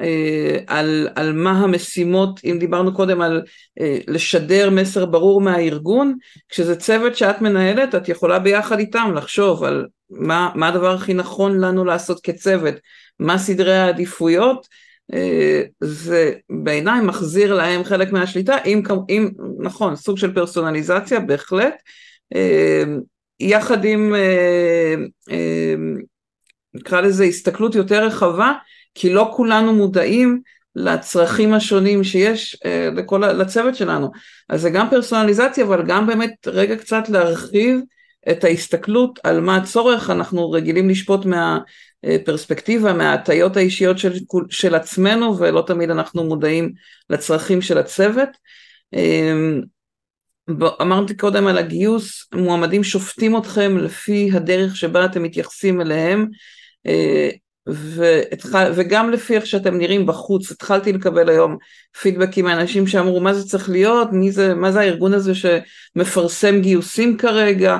אה, 0.00 0.58
על, 0.66 1.08
על 1.14 1.32
מה 1.32 1.50
המשימות, 1.50 2.40
אם 2.44 2.56
דיברנו 2.60 2.94
קודם 2.94 3.20
על 3.20 3.42
אה, 3.80 3.98
לשדר 4.08 4.70
מסר 4.70 5.06
ברור 5.06 5.40
מהארגון, 5.40 6.14
כשזה 6.48 6.76
צוות 6.76 7.16
שאת 7.16 7.40
מנהלת, 7.40 7.94
את 7.94 8.08
יכולה 8.08 8.38
ביחד 8.38 8.78
איתם 8.78 9.12
לחשוב 9.16 9.64
על 9.64 9.86
מה, 10.16 10.50
מה 10.54 10.68
הדבר 10.68 10.94
הכי 10.94 11.14
נכון 11.14 11.60
לנו 11.60 11.84
לעשות 11.84 12.20
כצוות, 12.20 12.74
מה 13.18 13.38
סדרי 13.38 13.76
העדיפויות, 13.76 14.68
אה, 15.14 15.62
זה 15.80 16.32
בעיניי 16.50 17.00
מחזיר 17.00 17.54
להם 17.54 17.84
חלק 17.84 18.12
מהשליטה, 18.12 18.56
אם, 18.66 18.82
אם 19.08 19.30
נכון, 19.58 19.96
סוג 19.96 20.18
של 20.18 20.34
פרסונליזציה 20.34 21.20
בהחלט, 21.20 21.74
יחד 23.40 23.84
עם 23.84 24.14
נקרא 26.74 27.00
לזה 27.00 27.24
הסתכלות 27.24 27.74
יותר 27.74 28.04
רחבה 28.04 28.52
כי 28.94 29.12
לא 29.12 29.32
כולנו 29.36 29.74
מודעים 29.74 30.40
לצרכים 30.76 31.54
השונים 31.54 32.04
שיש 32.04 32.56
אה, 32.64 32.88
לכל, 32.96 33.18
לצוות 33.18 33.74
שלנו. 33.74 34.10
אז 34.48 34.60
זה 34.60 34.70
גם 34.70 34.90
פרסונליזציה, 34.90 35.64
אבל 35.64 35.82
גם 35.86 36.06
באמת 36.06 36.30
רגע 36.46 36.76
קצת 36.76 37.08
להרחיב 37.08 37.80
את 38.30 38.44
ההסתכלות 38.44 39.18
על 39.24 39.40
מה 39.40 39.56
הצורך, 39.56 40.10
אנחנו 40.10 40.50
רגילים 40.50 40.88
לשפוט 40.88 41.20
מהפרספקטיבה, 41.24 42.92
מההטיות 42.92 43.56
האישיות 43.56 43.98
של, 43.98 44.12
של 44.50 44.74
עצמנו, 44.74 45.38
ולא 45.38 45.64
תמיד 45.66 45.90
אנחנו 45.90 46.24
מודעים 46.24 46.72
לצרכים 47.10 47.62
של 47.62 47.78
הצוות. 47.78 48.28
אמ, 48.92 49.60
אמרתי 50.80 51.16
קודם 51.16 51.46
על 51.46 51.58
הגיוס, 51.58 52.28
מועמדים 52.34 52.84
שופטים 52.84 53.36
אתכם 53.36 53.78
לפי 53.78 54.30
הדרך 54.32 54.76
שבה 54.76 55.04
אתם 55.04 55.22
מתייחסים 55.22 55.80
אליהם. 55.80 56.28
אה, 56.86 57.30
והתחל, 57.66 58.72
וגם 58.74 59.10
לפי 59.10 59.34
איך 59.36 59.46
שאתם 59.46 59.78
נראים 59.78 60.06
בחוץ, 60.06 60.50
התחלתי 60.50 60.92
לקבל 60.92 61.28
היום 61.28 61.56
פידבקים 62.00 62.44
מאנשים 62.44 62.86
שאמרו 62.86 63.20
מה 63.20 63.34
זה 63.34 63.48
צריך 63.48 63.70
להיות, 63.70 64.08
מי 64.12 64.32
זה, 64.32 64.54
מה 64.54 64.72
זה 64.72 64.80
הארגון 64.80 65.14
הזה 65.14 65.32
שמפרסם 65.34 66.60
גיוסים 66.60 67.16
כרגע, 67.16 67.78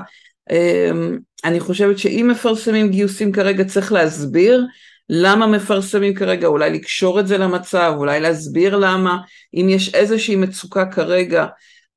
אני 1.44 1.60
חושבת 1.60 1.98
שאם 1.98 2.28
מפרסמים 2.30 2.88
גיוסים 2.88 3.32
כרגע 3.32 3.64
צריך 3.64 3.92
להסביר 3.92 4.64
למה 5.08 5.46
מפרסמים 5.46 6.14
כרגע, 6.14 6.46
אולי 6.46 6.70
לקשור 6.70 7.20
את 7.20 7.26
זה 7.26 7.38
למצב, 7.38 7.94
אולי 7.96 8.20
להסביר 8.20 8.76
למה, 8.76 9.18
אם 9.54 9.66
יש 9.68 9.94
איזושהי 9.94 10.36
מצוקה 10.36 10.86
כרגע, 10.86 11.46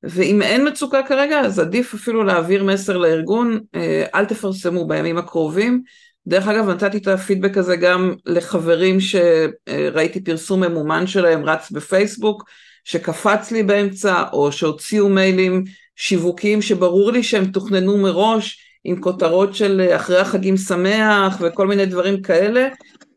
ואם 0.02 0.42
אין 0.42 0.68
מצוקה 0.68 1.02
כרגע 1.02 1.40
אז 1.40 1.58
עדיף 1.58 1.94
אפילו 1.94 2.24
להעביר 2.24 2.64
מסר 2.64 2.96
לארגון, 2.96 3.60
אה, 3.74 4.04
אל 4.14 4.24
תפרסמו 4.24 4.86
בימים 4.86 5.18
הקרובים, 5.18 5.82
דרך 6.26 6.48
אגב, 6.48 6.68
נתתי 6.68 6.98
את 6.98 7.06
הפידבק 7.06 7.56
הזה 7.56 7.76
גם 7.76 8.14
לחברים 8.26 8.98
שראיתי 9.00 10.24
פרסום 10.24 10.64
ממומן 10.64 11.06
שלהם 11.06 11.44
רץ 11.44 11.70
בפייסבוק, 11.70 12.44
שקפץ 12.84 13.50
לי 13.50 13.62
באמצע, 13.62 14.24
או 14.32 14.52
שהוציאו 14.52 15.08
מיילים 15.08 15.64
שיווקיים 16.00 16.62
שברור 16.62 17.12
לי 17.12 17.22
שהם 17.22 17.44
תוכננו 17.44 17.98
מראש, 17.98 18.64
עם 18.84 19.00
כותרות 19.00 19.54
של 19.54 19.88
אחרי 19.96 20.18
החגים 20.18 20.56
שמח 20.56 21.36
וכל 21.40 21.66
מיני 21.66 21.86
דברים 21.86 22.22
כאלה. 22.22 22.68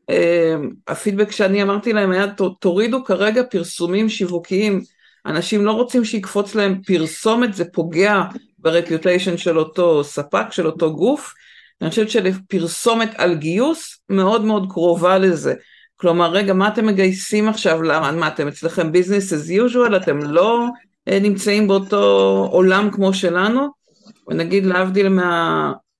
אמ, 0.09 0.69
הפידבק 0.87 1.31
שאני 1.31 1.63
אמרתי 1.63 1.93
להם 1.93 2.11
היה, 2.11 2.25
תורידו 2.59 3.03
כרגע 3.03 3.43
פרסומים 3.43 4.09
שיווקיים. 4.09 4.81
אנשים 5.25 5.65
לא 5.65 5.71
רוצים 5.71 6.05
שיקפוץ 6.05 6.55
להם 6.55 6.81
פרסומת, 6.81 7.53
זה 7.53 7.65
פוגע 7.65 8.21
ברפיוטיישן 8.59 9.37
של 9.37 9.59
אותו 9.59 10.03
ספק, 10.03 10.51
של 10.51 10.65
אותו 10.65 10.95
גוף. 10.95 11.33
אני 11.81 11.89
חושבת 11.89 12.09
שפרסומת 12.09 13.09
על 13.15 13.35
גיוס 13.35 13.99
מאוד 14.09 14.45
מאוד 14.45 14.71
קרובה 14.71 15.17
לזה. 15.17 15.53
כלומר, 15.95 16.31
רגע, 16.31 16.53
מה 16.53 16.67
אתם 16.67 16.85
מגייסים 16.85 17.49
עכשיו? 17.49 17.81
למה, 17.81 18.11
מה 18.11 18.27
אתם 18.27 18.47
אצלכם 18.47 18.91
business 18.91 19.33
as 19.33 19.71
usual? 19.71 19.95
אתם 19.95 20.17
לא 20.17 20.59
אה, 20.63 20.90
נמצאים 21.07 21.67
באותו 21.67 22.47
עולם 22.51 22.89
כמו 22.91 23.13
שלנו? 23.13 23.81
ונגיד 24.27 24.65
להבדיל 24.65 25.07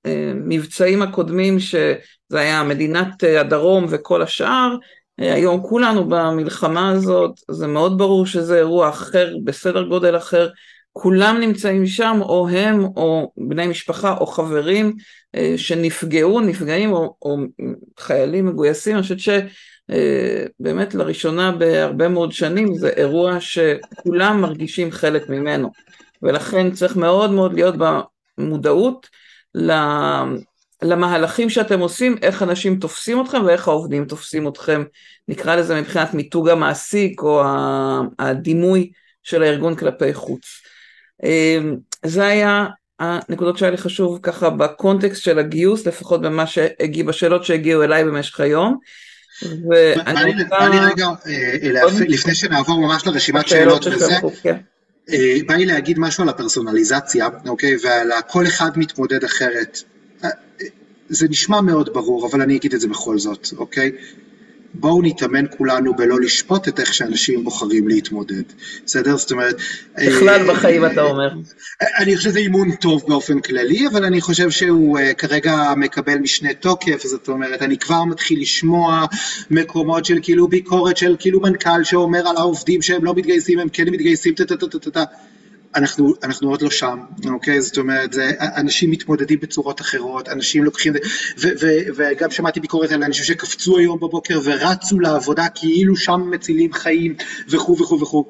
מהמבצעים 0.04 1.02
הקודמים, 1.02 1.60
שזה 1.60 2.40
היה 2.40 2.62
מדינת 2.62 3.24
אה, 3.24 3.40
הדרום 3.40 3.86
וכל 3.88 4.22
השאר, 4.22 4.76
אה, 5.20 5.34
היום 5.34 5.62
כולנו 5.62 6.08
במלחמה 6.08 6.90
הזאת, 6.90 7.30
זה 7.50 7.66
מאוד 7.66 7.98
ברור 7.98 8.26
שזה 8.26 8.58
אירוע 8.58 8.88
אחר, 8.88 9.34
בסדר 9.44 9.82
גודל 9.82 10.16
אחר, 10.16 10.48
כולם 10.92 11.36
נמצאים 11.40 11.86
שם, 11.86 12.18
או 12.22 12.48
הם, 12.48 12.84
או 12.84 13.32
בני 13.36 13.66
משפחה, 13.66 14.16
או 14.16 14.26
חברים 14.26 14.96
אה, 15.34 15.54
שנפגעו, 15.56 16.40
נפגעים, 16.40 16.92
או, 16.92 17.16
או 17.22 17.36
חיילים 18.00 18.46
מגויסים, 18.46 18.94
אני 18.94 19.02
חושבת 19.02 19.20
אה, 19.90 20.44
לראשונה 20.94 21.52
בהרבה 21.52 22.08
מאוד 22.08 22.32
שנים 22.32 22.74
זה 22.74 22.88
אירוע 22.88 23.40
שכולם 23.40 24.40
מרגישים 24.40 24.90
חלק 24.90 25.28
ממנו, 25.28 25.70
ולכן 26.22 26.70
צריך 26.70 26.96
מאוד 26.96 27.30
מאוד 27.30 27.54
להיות 27.54 27.74
במודעות 28.38 29.08
למהלכים 30.82 31.50
שאתם 31.50 31.80
עושים, 31.80 32.16
איך 32.22 32.42
אנשים 32.42 32.78
תופסים 32.78 33.20
אתכם 33.20 33.44
ואיך 33.44 33.68
העובדים 33.68 34.04
תופסים 34.04 34.48
אתכם, 34.48 34.82
נקרא 35.28 35.56
לזה 35.56 35.80
מבחינת 35.80 36.14
מיתוג 36.14 36.48
המעסיק 36.48 37.22
או 37.22 37.42
הדימוי 38.18 38.92
של 39.22 39.42
הארגון 39.42 39.74
כלפי 39.76 40.14
חוץ. 40.14 40.44
אמ, 41.22 41.76
זה 42.04 42.26
היה 42.26 42.66
הנקודות 42.98 43.58
שהיה 43.58 43.70
לי 43.70 43.76
חשוב 43.76 44.18
ככה 44.22 44.50
בקונטקסט 44.50 45.22
של 45.22 45.38
הגיוס, 45.38 45.86
לפחות 45.86 46.22
במה 46.22 46.46
שהגיע, 46.46 47.04
בשאלות 47.04 47.44
שהגיעו 47.44 47.82
אליי 47.82 48.04
במשך 48.04 48.40
היום. 48.40 48.78
בא 50.48 50.68
לי 50.68 50.78
רגע, 50.78 51.06
אה, 51.26 51.84
לפני 52.08 52.34
שנעבור 52.34 52.80
ממש 52.80 53.06
לרשימת 53.06 53.48
שאלות 53.48 53.86
וזה, 53.86 54.14
כן. 54.42 54.56
אה, 55.10 55.36
בא 55.46 55.54
לי 55.54 55.66
להגיד 55.66 55.98
משהו 55.98 56.22
על 56.22 56.28
הפרסונליזציה, 56.28 57.28
אוקיי, 57.46 57.76
ועל 57.82 58.10
כל 58.28 58.46
אחד 58.46 58.70
מתמודד 58.76 59.24
אחרת. 59.24 59.78
אה, 60.24 60.30
זה 61.08 61.28
נשמע 61.28 61.60
מאוד 61.60 61.90
ברור, 61.92 62.28
אבל 62.30 62.42
אני 62.42 62.56
אגיד 62.56 62.74
את 62.74 62.80
זה 62.80 62.88
בכל 62.88 63.18
זאת, 63.18 63.48
אוקיי? 63.56 63.92
בואו 64.74 65.02
נתאמן 65.02 65.44
כולנו 65.56 65.94
בלא 65.94 66.20
לשפוט 66.20 66.68
את 66.68 66.80
איך 66.80 66.94
שאנשים 66.94 67.44
בוחרים 67.44 67.88
להתמודד, 67.88 68.42
בסדר? 68.86 69.16
זאת 69.16 69.32
אומרת... 69.32 69.56
בכלל 69.94 70.48
אה, 70.48 70.54
בחיים 70.54 70.86
אתה 70.86 71.02
אומר. 71.02 71.30
אני 71.98 72.16
חושב 72.16 72.30
שזה 72.30 72.38
אימון 72.38 72.72
טוב 72.72 73.04
באופן 73.08 73.40
כללי, 73.40 73.88
אבל 73.88 74.04
אני 74.04 74.20
חושב 74.20 74.50
שהוא 74.50 74.98
uh, 74.98 75.14
כרגע 75.14 75.72
מקבל 75.76 76.18
משנה 76.18 76.54
תוקף, 76.54 77.06
זאת 77.06 77.28
אומרת, 77.28 77.62
אני 77.62 77.78
כבר 77.78 78.04
מתחיל 78.04 78.40
לשמוע 78.40 79.06
מקומות 79.50 80.04
של 80.04 80.18
כאילו 80.22 80.48
ביקורת 80.48 80.96
של 80.96 81.16
כאילו 81.18 81.40
מנכ"ל 81.40 81.84
שאומר 81.84 82.28
על 82.28 82.36
העובדים 82.36 82.82
שהם 82.82 83.04
לא 83.04 83.14
מתגייסים, 83.14 83.58
הם 83.58 83.68
כן 83.68 83.88
מתגייסים, 83.88 84.34
טה-טה-טה-טה. 84.34 85.04
אנחנו, 85.74 86.14
אנחנו 86.22 86.50
עוד 86.50 86.62
לא 86.62 86.70
שם, 86.70 86.98
אוקיי? 87.30 87.60
זאת 87.60 87.78
אומרת, 87.78 88.12
זה, 88.12 88.30
אנשים 88.40 88.90
מתמודדים 88.90 89.40
בצורות 89.40 89.80
אחרות, 89.80 90.28
אנשים 90.28 90.64
לוקחים, 90.64 90.92
ו, 91.38 91.48
ו, 91.60 91.66
וגם 91.96 92.30
שמעתי 92.30 92.60
ביקורת 92.60 92.92
על 92.92 93.02
אנשים 93.02 93.24
שקפצו 93.24 93.78
היום 93.78 93.96
בבוקר 93.96 94.40
ורצו 94.44 95.00
לעבודה 95.00 95.46
כאילו 95.54 95.96
שם 95.96 96.30
מצילים 96.30 96.72
חיים 96.72 97.14
וכו' 97.48 97.78
וכו' 97.78 98.00
וכו'. 98.00 98.24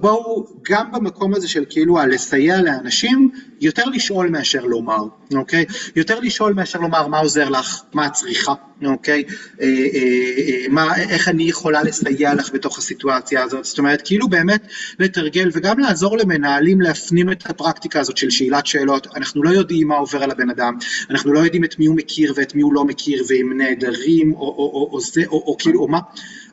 בואו, 0.00 0.46
גם 0.70 0.92
במקום 0.92 1.34
הזה 1.34 1.48
של 1.48 1.64
כאילו 1.68 2.00
הלסייע 2.00 2.62
לאנשים, 2.62 3.30
יותר 3.64 3.84
לשאול 3.84 4.28
מאשר 4.28 4.64
לומר, 4.64 5.02
אוקיי? 5.34 5.64
יותר 5.96 6.20
לשאול 6.20 6.52
מאשר 6.52 6.78
לומר 6.78 7.06
מה 7.06 7.18
עוזר 7.18 7.48
לך, 7.48 7.82
מה 7.92 8.06
את 8.06 8.12
צריכה, 8.12 8.54
אוקיי? 8.84 9.24
אה, 9.60 9.66
אה, 9.66 10.00
אה, 10.38 10.66
מה, 10.68 10.96
איך 10.96 11.28
אני 11.28 11.42
יכולה 11.42 11.82
לסייע 11.82 12.34
לך 12.34 12.50
בתוך 12.52 12.78
הסיטואציה 12.78 13.42
הזאת, 13.42 13.64
זאת 13.64 13.78
אומרת, 13.78 14.02
כאילו 14.04 14.28
באמת 14.28 14.66
לתרגל 14.98 15.50
וגם 15.52 15.78
לעזור 15.78 16.16
למנהלים 16.16 16.80
להפנים 16.80 17.32
את 17.32 17.50
הפרקטיקה 17.50 18.00
הזאת 18.00 18.16
של 18.16 18.30
שאלת 18.30 18.66
שאלות, 18.66 19.06
אנחנו 19.16 19.42
לא 19.42 19.50
יודעים 19.50 19.88
מה 19.88 19.96
עובר 19.96 20.22
על 20.22 20.30
הבן 20.30 20.50
אדם, 20.50 20.78
אנחנו 21.10 21.32
לא 21.32 21.38
יודעים 21.38 21.64
את 21.64 21.78
מי 21.78 21.86
הוא 21.86 21.96
מכיר 21.96 22.32
ואת 22.36 22.54
מי 22.54 22.62
הוא 22.62 22.74
לא 22.74 22.84
מכיר, 22.84 23.24
ואם 23.28 23.52
נעדרים, 23.56 24.32
או, 24.32 24.38
או, 24.38 24.70
או, 24.74 24.88
או 24.92 25.00
זה, 25.00 25.22
או, 25.26 25.44
או 25.46 25.56
כאילו, 25.58 25.80
או 25.80 25.88
מה. 25.88 25.98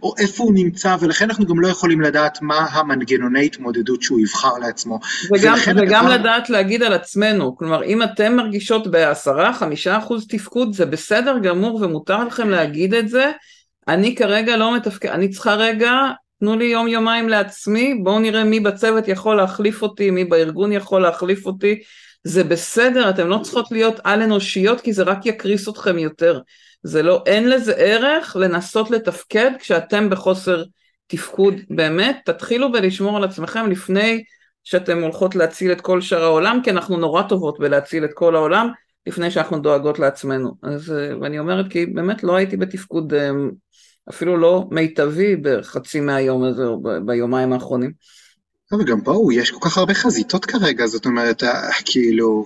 או 0.03 0.14
איפה 0.18 0.43
הוא 0.43 0.53
נמצא, 0.53 0.95
ולכן 0.99 1.26
אנחנו 1.26 1.45
גם 1.45 1.59
לא 1.59 1.68
יכולים 1.68 2.01
לדעת 2.01 2.41
מה 2.41 2.68
המנגנוני 2.72 3.45
התמודדות 3.45 4.01
שהוא 4.01 4.20
יבחר 4.20 4.57
לעצמו. 4.57 4.99
וגם, 5.32 5.55
וגם 5.76 6.05
הדבר... 6.05 6.18
לדעת 6.18 6.49
להגיד 6.49 6.84
על 6.84 6.93
עצמנו, 7.02 7.58
כלומר 7.58 7.84
אם 7.84 8.04
אתם 8.04 8.36
מרגישות 8.36 8.88
בעשרה, 8.88 9.54
חמישה 9.54 9.97
אחוז 9.97 10.28
תפקוד, 10.28 10.74
זה 10.74 10.86
בסדר 10.86 11.39
גמור 11.43 11.76
ומותר 11.76 12.24
לכם 12.24 12.49
להגיד 12.49 12.93
את 12.93 13.10
זה, 13.10 13.32
אני 13.88 14.16
כרגע 14.16 14.58
לא 14.58 14.76
מתפקד, 14.76 15.10
אני 15.10 15.30
צריכה 15.30 15.56
רגע, 15.56 15.91
תנו 16.39 16.58
לי 16.58 16.66
יום 16.66 16.88
יומיים 16.88 17.30
לעצמי, 17.30 17.99
בואו 18.04 18.20
נראה 18.20 18.43
מי 18.43 18.60
בצוות 18.60 19.08
יכול 19.08 19.38
להחליף 19.38 19.82
אותי, 19.82 20.12
מי 20.12 20.26
בארגון 20.26 20.72
יכול 20.72 21.02
להחליף 21.02 21.45
אותי, 21.45 21.80
זה 22.24 22.43
בסדר, 22.43 23.10
אתם 23.10 23.28
לא 23.28 23.39
צריכות 23.43 23.72
להיות 23.72 23.99
על 24.04 24.22
אנושיות 24.22 24.82
כי 24.82 24.93
זה 24.93 25.04
רק 25.04 25.26
יקריס 25.26 25.70
אתכם 25.70 25.97
יותר. 25.97 26.39
זה 26.84 27.04
לא, 27.04 27.24
אין 27.26 27.49
לזה 27.49 27.74
ערך 27.74 28.36
לנסות 28.39 28.91
לתפקד 28.91 29.52
כשאתם 29.60 30.10
בחוסר 30.10 30.64
תפקוד. 31.08 31.54
באמת, 31.70 32.20
תתחילו 32.26 32.72
בלשמור 32.72 33.18
על 33.18 33.24
עצמכם 33.24 33.72
לפני 33.72 34.24
שאתם 34.64 35.01
הולכות 35.01 35.36
להציל 35.36 35.72
את 35.72 35.82
כל 35.82 36.01
שאר 36.01 36.24
העולם, 36.24 36.59
כי 36.64 36.70
אנחנו 36.70 36.97
נורא 36.97 37.22
טובות 37.22 37.59
בלהציל 37.59 38.05
את 38.05 38.14
כל 38.14 38.36
העולם, 38.36 38.70
לפני 39.07 39.32
שאנחנו 39.32 39.59
דואגות 39.59 39.99
לעצמנו. 39.99 40.55
אז, 40.64 40.93
ואני 41.22 41.39
אומרת 41.39 41.66
כי 41.70 41.86
באמת 41.86 42.24
לא 42.24 42.36
הייתי 42.36 42.57
בתפקוד 42.57 43.14
אה, 43.14 43.30
אפילו 44.09 44.38
לא 44.38 44.66
מיטבי 44.72 45.36
בחצי 45.36 45.99
מהיום 45.99 46.43
הזה 46.43 46.64
או 46.66 46.84
ביומיים 47.05 47.53
האחרונים. 47.53 47.91
וגם 48.80 49.03
בואו, 49.03 49.32
יש 49.32 49.51
כל 49.51 49.70
כך 49.70 49.78
הרבה 49.78 49.93
חזיתות 49.93 50.45
כרגע, 50.45 50.86
זאת 50.86 51.05
אומרת, 51.05 51.43
אה, 51.43 51.70
כאילו, 51.86 52.45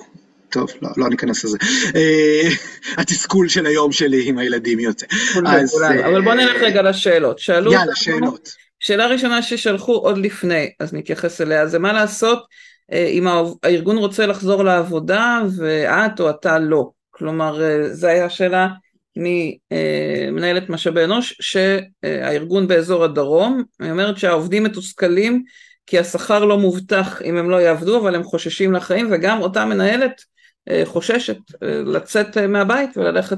טוב, 0.49 0.69
לא, 0.81 0.89
לא 0.97 1.09
ניכנס 1.09 1.43
לזה. 1.43 1.57
אה, 1.95 2.49
התסכול 2.97 3.49
של 3.49 3.65
היום 3.65 3.91
שלי 3.91 4.29
עם 4.29 4.37
הילדים 4.37 4.79
יוצא. 4.79 5.05
אז, 5.45 5.81
אה, 5.81 6.07
אבל 6.07 6.21
בוא 6.21 6.33
נלך 6.33 6.61
רגע 6.61 6.81
לשאלות. 6.81 7.39
שאלו... 7.39 7.73
יאללה, 7.73 7.95
שאלות. 7.95 8.64
שאלה 8.85 9.07
ראשונה 9.07 9.41
ששלחו 9.41 9.93
עוד 9.93 10.17
לפני, 10.17 10.69
אז 10.79 10.93
נתייחס 10.93 11.41
אליה, 11.41 11.67
זה 11.67 11.79
מה 11.79 11.93
לעשות 11.93 12.45
אה, 12.91 13.07
אם 13.07 13.27
הארגון 13.63 13.97
רוצה 13.97 14.25
לחזור 14.25 14.63
לעבודה 14.63 15.41
ואת 15.57 16.19
או 16.19 16.29
אתה 16.29 16.59
לא. 16.59 16.89
כלומר, 17.11 17.59
זו 17.91 18.07
הייתה 18.07 18.29
שאלה 18.29 18.67
ממנהלת 19.15 20.69
משאבי 20.69 21.03
אנוש, 21.03 21.37
שהארגון 21.41 22.67
באזור 22.67 23.03
הדרום, 23.03 23.63
היא 23.81 23.91
אומרת 23.91 24.17
שהעובדים 24.17 24.63
מתוסכלים 24.63 25.43
כי 25.85 25.99
השכר 25.99 26.45
לא 26.45 26.57
מובטח 26.57 27.21
אם 27.21 27.37
הם 27.37 27.49
לא 27.49 27.61
יעבדו, 27.61 28.01
אבל 28.01 28.15
הם 28.15 28.23
חוששים 28.23 28.73
לחיים, 28.73 29.07
וגם 29.11 29.41
אותה 29.41 29.65
מנהלת 29.65 30.21
אה, 30.69 30.81
חוששת 30.85 31.37
אה, 31.63 31.81
לצאת 31.85 32.37
אה, 32.37 32.47
מהבית 32.47 32.97
וללכת 32.97 33.37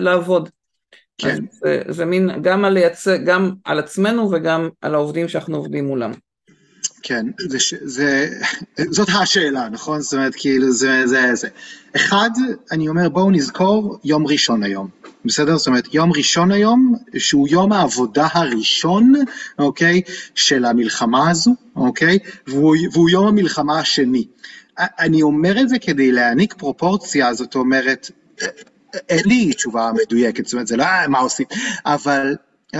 לעבוד. 0.00 0.48
כן. 1.18 1.44
זה, 1.50 1.82
זה 1.88 2.04
מין 2.04 2.30
גם 2.42 2.64
על 2.64 2.72
לייצא, 2.72 3.16
גם 3.16 3.50
על 3.64 3.78
עצמנו 3.78 4.30
וגם 4.32 4.68
על 4.82 4.94
העובדים 4.94 5.28
שאנחנו 5.28 5.56
עובדים 5.56 5.86
מולם. 5.86 6.12
כן, 7.02 7.26
זה, 7.38 7.58
זה, 7.82 8.28
זאת 8.90 9.08
השאלה, 9.22 9.68
נכון? 9.68 10.00
זאת 10.00 10.14
אומרת, 10.14 10.34
כאילו, 10.36 10.72
זה, 10.72 11.06
זה, 11.06 11.34
זה. 11.34 11.48
אחד, 11.96 12.30
אני 12.72 12.88
אומר, 12.88 13.08
בואו 13.08 13.30
נזכור 13.30 13.98
יום 14.04 14.26
ראשון 14.26 14.62
היום, 14.62 14.88
בסדר? 15.24 15.56
זאת 15.56 15.66
אומרת, 15.66 15.94
יום 15.94 16.12
ראשון 16.12 16.52
היום, 16.52 16.94
שהוא 17.18 17.48
יום 17.48 17.72
העבודה 17.72 18.28
הראשון, 18.32 19.12
אוקיי, 19.58 20.02
של 20.34 20.64
המלחמה 20.64 21.30
הזו, 21.30 21.54
אוקיי? 21.76 22.18
והוא, 22.46 22.76
והוא 22.92 23.10
יום 23.10 23.26
המלחמה 23.26 23.78
השני. 23.78 24.26
אני 24.78 25.22
אומר 25.22 25.60
את 25.60 25.68
זה 25.68 25.78
כדי 25.78 26.12
להעניק 26.12 26.54
פרופורציה, 26.54 27.34
זאת 27.34 27.54
אומרת, 27.54 28.10
אין 29.08 29.24
לי 29.26 29.52
תשובה 29.52 29.90
מדויקת, 30.02 30.44
זאת 30.44 30.52
אומרת, 30.52 30.66
זה 30.66 30.76
לא 30.76 30.84
מה 31.08 31.18
עושים, 31.18 31.46
אבל 31.86 32.36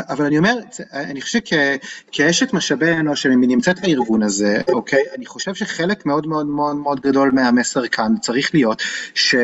אבל 0.09 0.25
אני 0.25 0.39
אומר, 0.39 0.55
אני 0.93 1.21
חושב 1.21 1.39
שכאשת 1.45 2.53
משאבי 2.53 2.91
אנוש 2.91 3.23
שאני 3.23 3.47
נמצאת 3.47 3.81
בארגון 3.81 4.23
הזה, 4.23 4.61
אוקיי, 4.73 5.03
אני 5.17 5.27
חושב 5.27 5.55
שחלק 5.55 6.07
מאוד 6.07 6.27
מאוד 6.27 6.47
מאוד 6.47 6.77
מאוד 6.77 7.01
גדול 7.01 7.31
מהמסר 7.33 7.87
כאן 7.87 8.13
צריך 8.21 8.55
להיות 8.55 8.83
ש, 9.15 9.35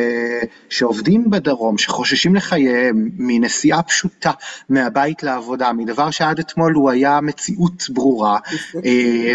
שעובדים 0.68 1.30
בדרום, 1.30 1.78
שחוששים 1.78 2.34
לחייהם 2.34 3.08
מנסיעה 3.18 3.82
פשוטה 3.82 4.30
מהבית 4.68 5.22
לעבודה, 5.22 5.72
מדבר 5.72 6.10
שעד 6.10 6.38
אתמול 6.38 6.72
הוא 6.72 6.90
היה 6.90 7.20
מציאות 7.20 7.84
ברורה, 7.90 8.38
אה, 8.84 9.34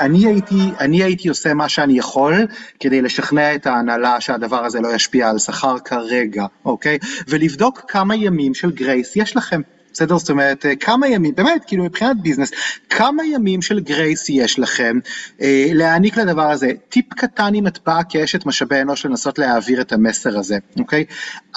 אני 0.00 0.26
הייתי, 0.26 0.60
אני 0.80 1.02
הייתי 1.02 1.28
עושה 1.28 1.54
מה 1.54 1.68
שאני 1.68 1.98
יכול 1.98 2.46
כדי 2.80 3.02
לשכנע 3.02 3.54
את 3.54 3.66
ההנהלה 3.66 4.20
שהדבר 4.20 4.64
הזה 4.64 4.80
לא 4.80 4.94
ישפיע 4.94 5.30
על 5.30 5.38
שכר 5.38 5.78
כרגע, 5.78 6.46
אוקיי, 6.64 6.98
ולבדוק 7.28 7.84
כמה 7.88 8.16
ימים 8.16 8.54
של 8.54 8.70
grace 8.70 9.16
יש 9.16 9.36
לכם. 9.36 9.60
בסדר? 9.96 10.18
זאת 10.18 10.30
אומרת, 10.30 10.66
אה, 10.66 10.76
כמה 10.76 11.08
ימים, 11.08 11.34
באמת, 11.34 11.64
כאילו 11.66 11.84
מבחינת 11.84 12.16
business, 12.22 12.50
כמה 12.90 13.24
ימים 13.24 13.62
של 13.62 13.80
grace 13.80 14.28
יש 14.28 14.58
לכם 14.58 14.98
אה, 15.40 15.66
להעניק 15.72 16.16
לדבר 16.16 16.50
הזה? 16.50 16.70
טיפ 16.88 17.14
קטן 17.14 17.66
את 17.66 17.78
באה 17.86 18.04
כאשת 18.04 18.46
משאבי 18.46 18.80
אנוש 18.80 19.06
לנסות 19.06 19.38
להעביר 19.38 19.80
את 19.80 19.92
המסר 19.92 20.38
הזה, 20.38 20.58
אוקיי? 20.78 21.04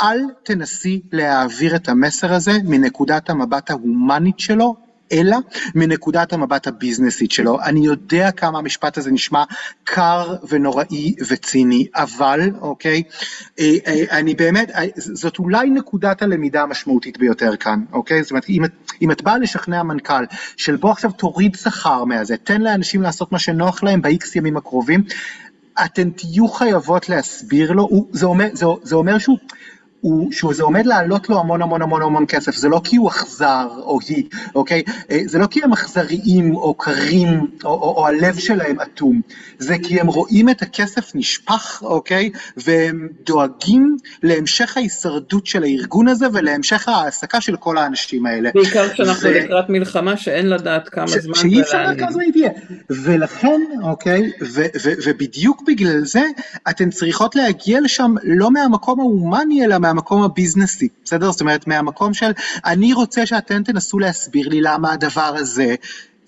אל 0.01 0.19
תנסי 0.43 1.01
להעביר 1.11 1.75
את 1.75 1.89
המסר 1.89 2.33
הזה 2.33 2.51
מנקודת 2.63 3.29
המבט 3.29 3.69
ההומנית 3.69 4.39
שלו 4.39 4.88
אלא 5.12 5.38
מנקודת 5.76 6.34
המבט 6.34 6.68
הביזנסית 6.68 7.32
שלו. 7.32 7.62
אני 7.62 7.86
יודע 7.86 8.32
כמה 8.32 8.60
המשפט 8.60 8.97
הזה 8.97 9.12
נשמע 9.12 9.43
קר 9.84 10.36
ונוראי 10.49 11.16
וציני, 11.30 11.88
אבל, 11.95 12.39
אוקיי, 12.62 13.03
אה, 13.60 13.76
אה, 13.88 14.03
אני 14.12 14.36
באמת, 14.36 14.72
אה, 14.72 14.84
זאת 14.95 15.39
אולי 15.39 15.70
נקודת 15.70 16.22
הלמידה 16.22 16.62
המשמעותית 16.62 17.18
ביותר 17.18 17.55
כאן, 17.55 17.84
אוקיי? 17.91 18.24
זאת 18.24 18.32
אומרת, 18.32 18.49
אם, 18.49 18.64
אם 19.01 19.12
את 19.12 19.22
באה 19.22 19.38
לשכנע 19.38 19.84
מנכ"ל 19.84 20.24
של 20.57 20.76
בוא 20.76 20.91
עכשיו 20.91 21.12
תוריד 21.12 21.55
שכר 21.55 22.03
מהזה, 22.03 22.38
תן 22.38 22.62
לאנשים 22.62 23.01
לעשות 23.01 23.32
מה 23.32 23.39
שנוח 23.39 23.84
להם 23.84 24.01
ב-X 24.01 24.26
ימים 24.36 24.57
הקרובים, 24.57 25.03
אתן 25.86 26.10
תהיו 26.10 26.47
חייבות 26.47 27.10
להסביר 27.10 27.72
לו, 27.72 27.84
הוא, 27.84 28.07
זה, 28.12 28.26
אומר, 28.26 28.47
זה, 28.53 28.66
זה 28.84 28.95
אומר 28.95 29.18
שהוא... 29.18 29.38
הוא, 30.01 30.31
שזה 30.31 30.63
עומד 30.63 30.85
לעלות 30.85 31.29
לו 31.29 31.39
המון 31.39 31.61
המון 31.61 31.81
המון 31.81 32.01
המון 32.01 32.25
כסף, 32.27 32.55
זה 32.55 32.69
לא 32.69 32.81
כי 32.83 32.95
הוא 32.95 33.09
אכזר 33.09 33.67
או 33.77 33.99
היא, 34.07 34.23
אוקיי? 34.55 34.83
אה, 35.11 35.19
זה 35.25 35.39
לא 35.39 35.47
כי 35.47 35.63
הם 35.63 35.73
אכזריים 35.73 36.55
או 36.55 36.73
קרים 36.73 37.47
או, 37.63 37.69
או, 37.69 37.95
או 37.97 38.07
הלב 38.07 38.37
שלהם 38.37 38.79
אטום, 38.79 39.21
זה 39.57 39.75
כי 39.83 39.99
הם 39.99 40.07
רואים 40.07 40.49
את 40.49 40.61
הכסף 40.61 41.11
נשפך, 41.15 41.79
אוקיי? 41.81 42.29
והם 42.57 43.07
דואגים 43.25 43.97
להמשך 44.23 44.77
ההישרדות 44.77 45.45
של 45.45 45.63
הארגון 45.63 46.07
הזה 46.07 46.27
ולהמשך 46.33 46.87
ההעסקה 46.87 47.41
של 47.41 47.55
כל 47.55 47.77
האנשים 47.77 48.25
האלה. 48.25 48.49
בעיקר 48.53 48.89
כשאנחנו 48.89 49.29
ו... 49.29 49.33
לקראת 49.33 49.69
מלחמה 49.69 50.17
שאין 50.17 50.49
לדעת 50.49 50.89
כמה 50.89 51.07
ש... 51.07 51.11
זמן. 51.11 51.35
שאי 51.35 51.61
אפשר 51.61 51.81
לדעת 51.83 51.99
כמה 51.99 52.11
זמן 52.11 52.23
היא 52.23 52.33
תהיה. 52.33 52.49
ולכן, 52.89 53.61
אוקיי, 53.83 54.31
ו- 54.41 54.61
ו- 54.83 54.93
ובדיוק 55.05 55.63
בגלל 55.67 56.05
זה 56.05 56.21
אתן 56.69 56.89
צריכות 56.89 57.35
להגיע 57.35 57.81
לשם 57.81 58.15
לא 58.23 58.51
מהמקום 58.51 58.99
ההומני 58.99 59.65
אלא 59.65 59.77
מהמקום 59.93 60.23
הביזנסי, 60.23 60.87
בסדר? 61.03 61.31
זאת 61.31 61.41
אומרת, 61.41 61.67
מהמקום 61.67 62.13
של 62.13 62.31
אני 62.65 62.93
רוצה 62.93 63.25
שאתם 63.25 63.63
תנסו 63.63 63.99
להסביר 63.99 64.49
לי 64.49 64.61
למה 64.61 64.93
הדבר 64.93 65.35
הזה 65.35 65.75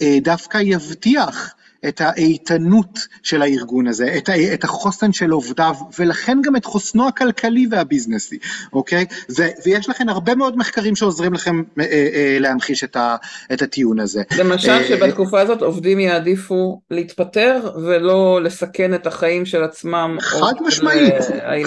אה, 0.01 0.17
דווקא 0.21 0.57
יבטיח 0.61 1.55
את 1.87 2.01
האיתנות 2.01 2.99
של 3.23 3.41
הארגון 3.41 3.87
הזה, 3.87 4.17
את, 4.17 4.29
ה, 4.29 4.53
את 4.53 4.63
החוסן 4.63 5.13
של 5.13 5.29
עובדיו, 5.29 5.75
ולכן 5.99 6.37
גם 6.43 6.55
את 6.55 6.65
חוסנו 6.65 7.07
הכלכלי 7.07 7.67
והביזנסי, 7.71 8.37
אוקיי? 8.73 9.05
ו, 9.37 9.43
ויש 9.65 9.89
לכם 9.89 10.09
הרבה 10.09 10.35
מאוד 10.35 10.57
מחקרים 10.57 10.95
שעוזרים 10.95 11.33
לכם 11.33 11.61
אה, 11.79 11.85
אה, 11.85 12.37
להמחיש 12.39 12.83
את, 12.83 12.95
ה, 12.95 13.15
את 13.53 13.61
הטיעון 13.61 13.99
הזה. 13.99 14.21
למשל 14.37 14.69
אה, 14.69 14.87
שבתקופה 14.87 15.41
הזאת 15.41 15.61
עובדים 15.61 15.99
יעדיפו 15.99 16.81
להתפטר 16.91 17.71
ולא 17.85 18.39
לסכן 18.43 18.93
את 18.93 19.07
החיים 19.07 19.45
של 19.45 19.63
עצמם. 19.63 20.17
חד 20.21 20.53
משמעית, 20.67 21.13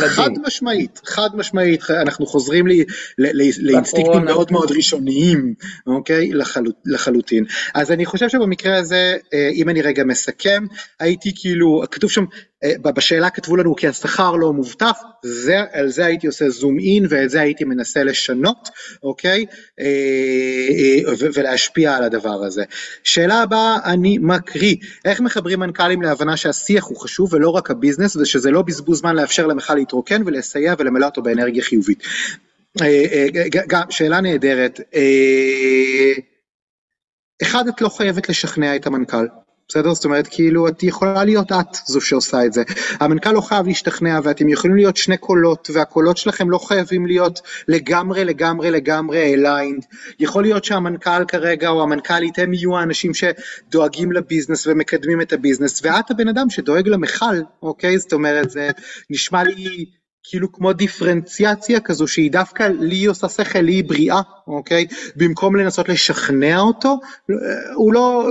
חד 0.08 0.30
משמעית, 0.46 1.00
חד 1.04 1.28
משמעית, 1.34 1.90
אנחנו 1.90 2.26
חוזרים 2.26 2.66
לי, 2.66 2.84
לאינסטינקטים 3.18 4.24
מאוד 4.24 4.52
מאוד 4.52 4.72
ראשוניים, 4.72 5.54
אוקיי? 5.86 6.32
לחלוט, 6.32 6.74
לחלוטין. 6.86 7.44
אז 7.74 7.92
אני 7.92 8.06
חושב 8.06 8.28
שבמקרה 8.28 8.78
הזה, 8.78 9.16
אה, 9.34 9.48
אם 9.52 9.68
אני 9.68 9.82
רגע 9.82 10.03
מסכם, 10.04 10.66
הייתי 11.00 11.32
כאילו, 11.36 11.82
כתוב 11.90 12.10
שם, 12.10 12.24
אה, 12.64 12.92
בשאלה 12.92 13.30
כתבו 13.30 13.56
לנו 13.56 13.76
כי 13.76 13.88
השכר 13.88 14.32
לא 14.32 14.52
מובטח, 14.52 15.02
זה, 15.24 15.60
על 15.72 15.88
זה 15.88 16.06
הייתי 16.06 16.26
עושה 16.26 16.48
זום 16.48 16.78
אין 16.78 17.06
ואת 17.08 17.30
זה 17.30 17.40
הייתי 17.40 17.64
מנסה 17.64 18.04
לשנות, 18.04 18.68
אוקיי? 19.02 19.46
אה, 19.80 21.12
ולהשפיע 21.34 21.96
על 21.96 22.04
הדבר 22.04 22.44
הזה. 22.44 22.64
שאלה 23.04 23.42
הבאה, 23.42 23.78
אני 23.84 24.18
מקריא, 24.18 24.76
איך 25.04 25.20
מחברים 25.20 25.60
מנכ"לים 25.60 26.02
להבנה 26.02 26.36
שהשיח 26.36 26.84
הוא 26.84 26.96
חשוב 26.96 27.34
ולא 27.34 27.48
רק 27.48 27.70
הביזנס 27.70 28.16
ושזה 28.16 28.50
לא 28.50 28.62
בזבוז 28.62 28.98
זמן 28.98 29.16
לאפשר 29.16 29.46
למכל 29.46 29.74
להתרוקן 29.74 30.22
ולסייע 30.26 30.74
ולמלא 30.78 31.06
אותו 31.06 31.22
באנרגיה 31.22 31.62
חיובית. 31.62 32.02
גם 33.68 33.82
שאלה 33.90 34.20
נהדרת. 34.20 34.80
אחד, 37.42 37.68
את 37.68 37.80
לא 37.80 37.88
חייבת 37.88 38.28
לשכנע 38.28 38.76
את 38.76 38.86
המנכ"ל. 38.86 39.26
בסדר? 39.68 39.94
זאת 39.94 40.04
אומרת, 40.04 40.28
כאילו, 40.30 40.68
את 40.68 40.82
יכולה 40.82 41.24
להיות 41.24 41.52
את 41.52 41.74
זו 41.86 42.00
שעושה 42.00 42.44
את 42.44 42.52
זה. 42.52 42.62
המנכ"ל 43.00 43.32
לא 43.32 43.40
חייב 43.40 43.66
להשתכנע, 43.66 44.20
ואתם 44.24 44.48
יכולים 44.48 44.76
להיות 44.76 44.96
שני 44.96 45.16
קולות, 45.16 45.70
והקולות 45.74 46.16
שלכם 46.16 46.50
לא 46.50 46.58
חייבים 46.58 47.06
להיות 47.06 47.40
לגמרי, 47.68 48.24
לגמרי, 48.24 48.70
לגמרי 48.70 49.34
aligned. 49.34 49.84
יכול 50.18 50.42
להיות 50.42 50.64
שהמנכ"ל 50.64 51.24
כרגע, 51.28 51.68
או 51.68 51.82
המנכ"לית, 51.82 52.38
הם 52.38 52.54
יהיו 52.54 52.78
האנשים 52.78 53.12
שדואגים 53.14 54.12
ל 54.12 54.18
business 54.18 54.66
ומקדמים 54.66 55.20
את 55.20 55.32
ה 55.32 55.37
business, 55.37 55.80
ואת 55.84 56.10
הבן 56.10 56.28
אדם 56.28 56.50
שדואג 56.50 56.88
למכל, 56.88 57.36
אוקיי? 57.62 57.98
זאת 57.98 58.12
אומרת, 58.12 58.50
זה 58.50 58.70
נשמע 59.10 59.44
לי... 59.44 59.86
כאילו 60.26 60.52
כמו 60.52 60.72
דיפרנציאציה 60.72 61.80
כזו 61.80 62.06
שהיא 62.06 62.30
דווקא 62.30 62.68
לי 62.80 63.04
עושה 63.04 63.28
שכל, 63.28 63.58
לי 63.58 63.72
היא 63.72 63.84
בריאה, 63.84 64.20
אוקיי? 64.46 64.86
במקום 65.16 65.56
לנסות 65.56 65.88
לשכנע 65.88 66.60
אותו, 66.60 66.98
הוא 67.74 67.92
לא, 67.92 68.28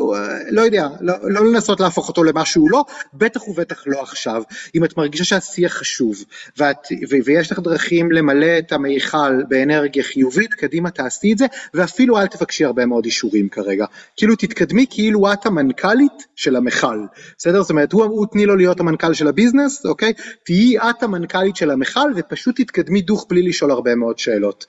לא 0.49 0.61
יודע, 0.61 0.87
לא, 1.01 1.13
לא 1.21 1.45
לנסות 1.45 1.79
להפוך 1.79 2.07
אותו 2.07 2.23
למה 2.23 2.45
שהוא 2.45 2.71
לא, 2.71 2.83
בטח 3.13 3.47
ובטח 3.47 3.83
לא 3.85 4.01
עכשיו. 4.01 4.43
אם 4.75 4.83
את 4.83 4.97
מרגישה 4.97 5.23
שהשיח 5.23 5.73
חשוב, 5.73 6.23
ואת, 6.57 6.77
ו, 7.09 7.15
ויש 7.25 7.51
לך 7.51 7.59
דרכים 7.59 8.11
למלא 8.11 8.57
את 8.57 8.71
המיכל 8.71 9.43
באנרגיה 9.47 10.03
חיובית, 10.03 10.53
קדימה 10.53 10.89
תעשי 10.89 11.33
את 11.33 11.37
זה, 11.37 11.45
ואפילו 11.73 12.19
אל 12.19 12.27
תבקשי 12.27 12.65
הרבה 12.65 12.85
מאוד 12.85 13.05
אישורים 13.05 13.49
כרגע. 13.49 13.85
כאילו 14.17 14.35
תתקדמי 14.35 14.85
כאילו 14.89 15.33
את 15.33 15.45
המנכ"לית 15.45 16.27
של 16.35 16.55
המכל, 16.55 16.99
בסדר? 17.37 17.61
זאת 17.61 17.69
אומרת, 17.69 17.91
הוא, 17.91 18.03
הוא 18.03 18.25
תני 18.31 18.45
לו 18.45 18.55
להיות 18.55 18.79
המנכ"ל 18.79 19.13
של 19.13 19.27
הביזנס, 19.27 19.85
אוקיי? 19.85 20.13
תהיי 20.43 20.77
את 20.77 21.03
המנכ"לית 21.03 21.55
של 21.55 21.71
המכל. 21.71 21.82
המכל 21.83 22.11
ופשוט 22.15 22.61
תתקדמי 22.61 23.01
דוך 23.01 23.27
בלי 23.29 23.41
לשאול 23.41 23.71
הרבה 23.71 23.95
מאוד 23.95 24.19
שאלות. 24.19 24.65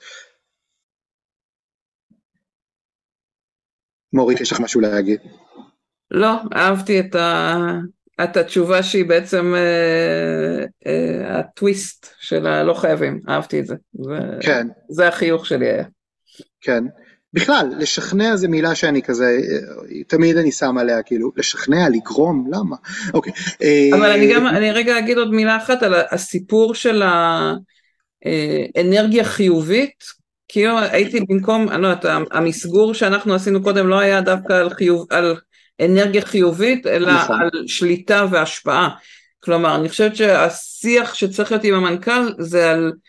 מורית, 4.13 4.41
יש 4.41 4.51
לך 4.51 4.59
משהו 4.59 4.81
להגיד? 4.81 5.19
לא, 6.11 6.33
אהבתי 6.55 6.99
את, 6.99 7.15
ה... 7.15 7.55
את 8.23 8.37
התשובה 8.37 8.83
שהיא 8.83 9.05
בעצם 9.05 9.53
אה, 9.55 10.65
אה, 10.87 11.39
הטוויסט 11.39 12.15
של 12.19 12.47
הלא 12.47 12.73
חייבים, 12.73 13.21
אהבתי 13.29 13.59
את 13.59 13.65
זה. 13.65 13.75
זה. 13.93 14.19
כן. 14.41 14.67
זה 14.89 15.07
החיוך 15.07 15.45
שלי 15.45 15.69
היה. 15.69 15.85
כן. 16.61 16.83
בכלל, 17.35 17.67
לשכנע 17.79 18.35
זה 18.35 18.47
מילה 18.47 18.75
שאני 18.75 19.01
כזה, 19.01 19.37
תמיד 20.07 20.37
אני 20.37 20.51
שם 20.51 20.77
עליה, 20.77 21.03
כאילו, 21.03 21.31
לשכנע, 21.35 21.89
לגרום, 21.89 22.47
למה? 22.51 22.75
אוקיי. 23.13 23.33
אבל 23.93 24.11
אני 24.11 24.33
גם, 24.33 24.47
אני 24.47 24.71
רגע 24.71 24.99
אגיד 24.99 25.17
עוד 25.17 25.33
מילה 25.33 25.57
אחת 25.57 25.83
על 25.83 25.93
הסיפור 26.11 26.75
של 26.75 27.03
האנרגיה 28.25 29.23
חיובית, 29.23 30.03
כאילו 30.47 30.79
הייתי 30.79 31.19
במקום, 31.29 31.69
אני 31.69 31.81
לא 31.81 31.87
יודעת, 31.87 32.27
המסגור 32.31 32.93
שאנחנו 32.93 33.33
עשינו 33.33 33.63
קודם 33.63 33.87
לא 33.87 33.99
היה 33.99 34.21
דווקא 34.21 34.53
על, 34.53 34.69
חיוב, 34.69 35.07
על 35.09 35.35
אנרגיה 35.81 36.21
חיובית, 36.21 36.87
אלא 36.87 37.13
נכון. 37.13 37.41
על 37.41 37.49
שליטה 37.67 38.25
והשפעה. 38.31 38.89
כלומר, 39.39 39.75
אני 39.75 39.89
חושבת 39.89 40.15
שהשיח 40.15 41.13
שצריך 41.13 41.51
להיות 41.51 41.63
עם 41.63 41.73
המנכ"ל 41.73 42.33
זה 42.39 42.71
על 42.71 42.85
אה, 42.85 42.99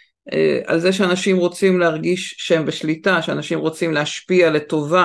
על 0.67 0.79
זה 0.81 0.93
שאנשים 0.93 1.37
רוצים 1.37 1.81
להרגיש 1.81 2.35
שהם 2.39 2.67
בשליטה, 2.67 3.23
שאנשים 3.23 3.59
רוצים 3.59 3.93
להשפיע 3.93 4.51
לטובה 4.51 5.05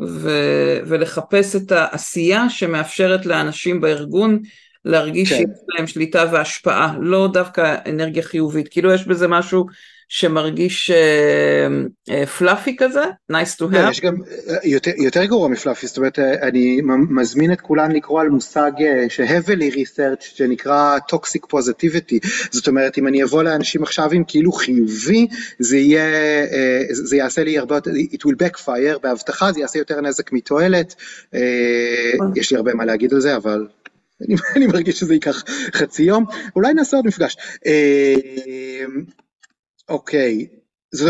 ו- 0.00 0.78
ולחפש 0.86 1.56
את 1.56 1.72
העשייה 1.72 2.50
שמאפשרת 2.50 3.26
לאנשים 3.26 3.80
בארגון 3.80 4.38
להרגיש 4.84 5.28
כן. 5.28 5.36
שיש 5.36 5.48
להם 5.68 5.86
שליטה 5.86 6.24
והשפעה, 6.32 6.94
לא 7.00 7.28
דווקא 7.32 7.76
אנרגיה 7.86 8.22
חיובית, 8.22 8.68
כאילו 8.68 8.92
יש 8.92 9.06
בזה 9.06 9.28
משהו 9.28 9.66
שמרגיש 10.14 10.90
פלאפי 12.38 12.70
uh, 12.70 12.74
uh, 12.74 12.76
כזה, 12.78 13.04
nice 13.32 13.56
to 13.58 13.74
have. 13.74 13.90
יש 13.90 14.00
גם 14.00 14.14
uh, 14.16 14.52
יותר, 14.64 14.90
יותר 14.96 15.24
גרוע 15.24 15.48
מפלאפי, 15.48 15.86
זאת 15.86 15.96
אומרת, 15.96 16.18
אני 16.18 16.80
מזמין 17.10 17.52
את 17.52 17.60
כולם 17.60 17.90
לקרוא 17.90 18.20
על 18.20 18.28
מושג 18.28 18.70
ש-heavily 19.08 19.74
research 19.74 20.20
שנקרא 20.20 20.98
toxic 21.12 21.56
positivity, 21.56 22.28
זאת 22.50 22.68
אומרת, 22.68 22.98
אם 22.98 23.06
אני 23.06 23.22
אבוא 23.22 23.42
לאנשים 23.42 23.82
עכשיו 23.82 24.12
עם 24.12 24.24
כאילו 24.26 24.52
חיובי, 24.52 25.26
זה 25.58 25.76
יהיה, 25.76 26.04
זה 26.92 27.16
יעשה 27.16 27.44
לי 27.44 27.58
הרבה 27.58 27.74
יותר, 27.74 27.90
it 27.90 28.18
will 28.26 28.36
backfire, 28.46 28.98
בהבטחה 29.02 29.52
זה 29.52 29.60
יעשה 29.60 29.78
יותר 29.78 30.00
נזק 30.00 30.32
מתועלת, 30.32 30.94
uh, 31.34 31.36
יש 32.36 32.50
לי 32.50 32.56
הרבה 32.56 32.74
מה 32.74 32.84
להגיד 32.84 33.14
על 33.14 33.20
זה, 33.20 33.36
אבל... 33.36 33.66
אני, 34.28 34.34
אני 34.56 34.66
מרגיש 34.66 34.98
שזה 34.98 35.14
ייקח 35.14 35.44
חצי 35.74 36.02
יום, 36.02 36.24
אולי 36.56 36.74
נעשה 36.74 36.96
עוד 36.96 37.06
מפגש. 37.06 37.36
אוקיי. 39.92 40.46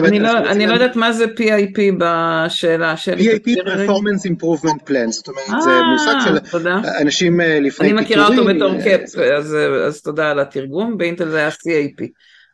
אני 0.04 0.18
לא, 0.20 0.38
אני 0.38 0.66
לא 0.66 0.72
יודעת 0.72 0.96
מה 0.96 1.12
זה 1.12 1.24
PIP 1.24 1.78
בשאלה 1.98 2.96
שלי. 2.96 3.34
PIP 3.34 3.58
Performance 3.58 4.26
Improvement 4.26 4.88
Plan, 4.88 5.10
זאת 5.10 5.28
אומרת, 5.28 5.62
זה 5.62 5.70
אה, 5.70 5.92
מושג 5.92 6.14
של 6.24 6.58
אנשים 7.00 7.40
אה, 7.40 7.60
לפני 7.60 7.70
פיטורים. 7.70 7.98
אני 7.98 8.04
מכירה 8.04 8.28
אותו 8.28 8.44
בתור 8.44 8.82
קאפ, 8.84 9.18
אז, 9.38 9.56
אז 9.86 10.02
תודה 10.02 10.30
על 10.30 10.40
התרגום, 10.40 10.98
באינטל 10.98 11.28
זה 11.28 11.38
היה 11.38 11.48
CAP. 11.48 12.06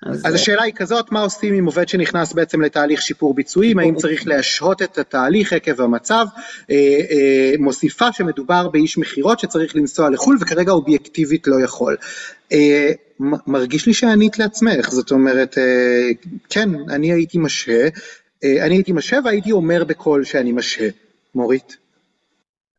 אז, 0.07 0.23
אז 0.27 0.35
השאלה 0.35 0.63
היא 0.63 0.73
כזאת, 0.77 1.13
מה 1.13 1.21
עושים 1.21 1.55
עם 1.55 1.67
עובד 1.67 1.89
שנכנס 1.89 2.33
בעצם 2.33 2.61
לתהליך 2.61 3.03
שיפור 3.03 3.35
ביצועים, 3.35 3.79
האם 3.79 3.97
צריך 3.97 4.27
להשהות 4.27 4.83
את 4.83 4.99
התהליך 4.99 5.53
עקב 5.53 5.81
המצב, 5.81 6.27
אה, 6.71 6.77
אה, 7.11 7.53
מוסיפה 7.59 8.13
שמדובר 8.13 8.69
באיש 8.69 8.99
מכירות 8.99 9.41
שצריך 9.41 9.77
לנסוע 9.77 10.11
לחו"ל 10.11 10.39
וכרגע 10.41 10.73
אובייקטיבית 10.73 11.47
לא 11.47 11.65
יכול. 11.65 11.97
אה, 12.53 12.93
מרגיש 13.47 13.87
לי 13.87 13.95
שענית 13.95 14.39
לעצמך, 14.39 14.91
זאת 14.91 15.11
אומרת, 15.11 15.59
אה, 15.59 16.11
כן, 16.51 16.69
אני 16.91 17.13
הייתי 17.13 17.39
משהה, 17.39 17.89
אה, 18.45 18.67
אני 18.67 18.75
הייתי 18.75 18.93
משהה 18.93 19.19
והייתי 19.25 19.53
אומר 19.53 19.85
בקול 19.85 20.25
שאני 20.25 20.53
משהה. 20.53 20.89
מורית? 21.35 21.77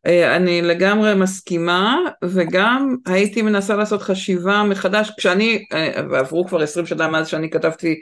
אה, 0.06 0.36
אני 0.36 0.62
לגמרי 0.62 1.14
מסכימה, 1.14 1.96
וגם 2.24 2.96
הייתי 3.06 3.42
מנסה 3.42 3.76
לעשות 3.76 4.02
חשיבה 4.02 4.62
מחדש, 4.62 5.10
כשאני, 5.18 5.64
ועברו 6.10 6.46
כבר 6.46 6.62
עשרים 6.62 6.86
שנה 6.86 7.08
מאז 7.08 7.28
שאני 7.28 7.50
כתבתי 7.50 8.00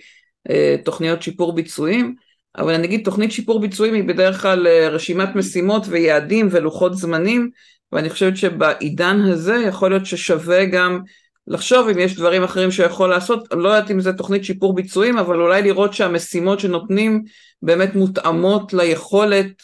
תוכניות 0.84 1.22
שיפור 1.22 1.54
ביצועים, 1.54 2.14
אבל 2.56 2.74
אני 2.74 2.86
אגיד 2.86 3.04
תוכנית 3.04 3.32
שיפור 3.32 3.60
ביצועים 3.60 3.94
היא 3.94 4.04
בדרך 4.04 4.42
כלל 4.42 4.66
רשימת 4.68 5.34
משימות 5.34 5.82
ויעדים 5.88 6.48
ולוחות 6.50 6.94
זמנים, 6.96 7.50
ואני 7.92 8.10
חושבת 8.10 8.36
שבעידן 8.36 9.20
הזה 9.20 9.56
יכול 9.56 9.90
להיות 9.90 10.06
ששווה 10.06 10.64
גם 10.64 11.00
לחשוב 11.46 11.88
אם 11.88 11.98
יש 11.98 12.16
דברים 12.16 12.42
אחרים 12.42 12.70
שיכול 12.70 13.10
לעשות, 13.10 13.48
לא 13.52 13.68
יודעת 13.68 13.90
אם 13.90 14.00
זה 14.00 14.12
תוכנית 14.12 14.44
שיפור 14.44 14.74
ביצועים, 14.74 15.18
אבל 15.18 15.40
אולי 15.40 15.62
לראות 15.62 15.94
שהמשימות 15.94 16.60
שנותנים 16.60 17.22
באמת 17.62 17.94
מותאמות 17.94 18.72
ליכולת, 18.72 19.62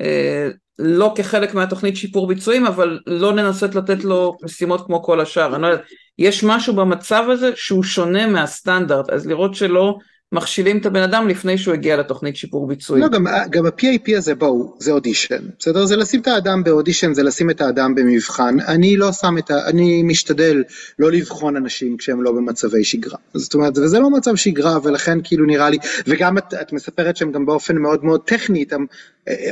אה, 0.00 0.48
לא 0.78 1.12
כחלק 1.16 1.54
מהתוכנית 1.54 1.96
שיפור 1.96 2.26
ביצועים, 2.26 2.66
אבל 2.66 2.98
לא 3.06 3.32
ננסות 3.32 3.74
לתת 3.74 4.04
לו 4.04 4.36
משימות 4.42 4.86
כמו 4.86 5.02
כל 5.02 5.20
השאר. 5.20 5.54
אני 5.54 5.62
לא 5.62 5.66
יודעת, 5.66 5.86
יש 6.18 6.44
משהו 6.44 6.74
במצב 6.74 7.24
הזה 7.32 7.50
שהוא 7.54 7.82
שונה 7.82 8.26
מהסטנדרט, 8.26 9.10
אז 9.10 9.26
לראות 9.26 9.54
שלא 9.54 9.98
מכשילים 10.32 10.78
את 10.78 10.86
הבן 10.86 11.02
אדם 11.02 11.28
לפני 11.28 11.58
שהוא 11.58 11.74
הגיע 11.74 11.96
לתוכנית 11.96 12.36
שיפור 12.36 12.66
ביצועי. 12.66 13.00
לא, 13.00 13.08
גם, 13.08 13.26
גם 13.50 13.66
ה-PIP 13.66 14.16
הזה, 14.16 14.34
בואו, 14.34 14.76
זה 14.78 14.92
אודישן, 14.92 15.42
בסדר? 15.58 15.84
זה 15.84 15.96
לשים 15.96 16.20
את 16.20 16.26
האדם 16.26 16.64
באודישן, 16.64 17.14
זה 17.14 17.22
לשים 17.22 17.50
את 17.50 17.60
האדם 17.60 17.94
במבחן. 17.94 18.56
אני 18.60 18.96
לא 18.96 19.12
שם 19.12 19.38
את 19.38 19.50
ה... 19.50 19.66
אני 19.66 20.02
משתדל 20.02 20.62
לא 20.98 21.12
לבחון 21.12 21.56
אנשים 21.56 21.96
כשהם 21.96 22.22
לא 22.22 22.32
במצבי 22.32 22.84
שגרה. 22.84 23.18
זאת 23.34 23.54
אומרת, 23.54 23.78
וזה 23.78 23.98
לא 23.98 24.10
מצב 24.10 24.36
שגרה, 24.36 24.78
ולכן 24.82 25.18
כאילו 25.24 25.46
נראה 25.46 25.70
לי, 25.70 25.78
וגם 26.06 26.38
את, 26.38 26.54
את 26.60 26.72
מספרת 26.72 27.16
שהם 27.16 27.32
גם 27.32 27.46
באופן 27.46 27.76
מאוד 27.76 28.04
מאוד 28.04 28.20
טכני, 28.24 28.64
הם 28.70 28.86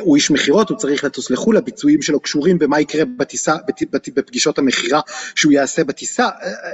הוא 0.01 0.17
איש 0.17 0.31
מכירות, 0.31 0.71
הוא 0.71 0.79
צריך 0.79 1.05
לטוס 1.05 1.31
לחו"ל, 1.31 1.57
הביצועים 1.57 2.03
שלו 2.03 2.21
קשורים 2.21 2.59
במה 2.59 2.81
יקרה 2.81 3.05
בטיסה, 3.17 3.55
בפגישות 4.17 4.59
המכירה 4.59 5.01
שהוא 5.35 5.53
יעשה 5.53 5.85
בטיסה, 5.85 6.29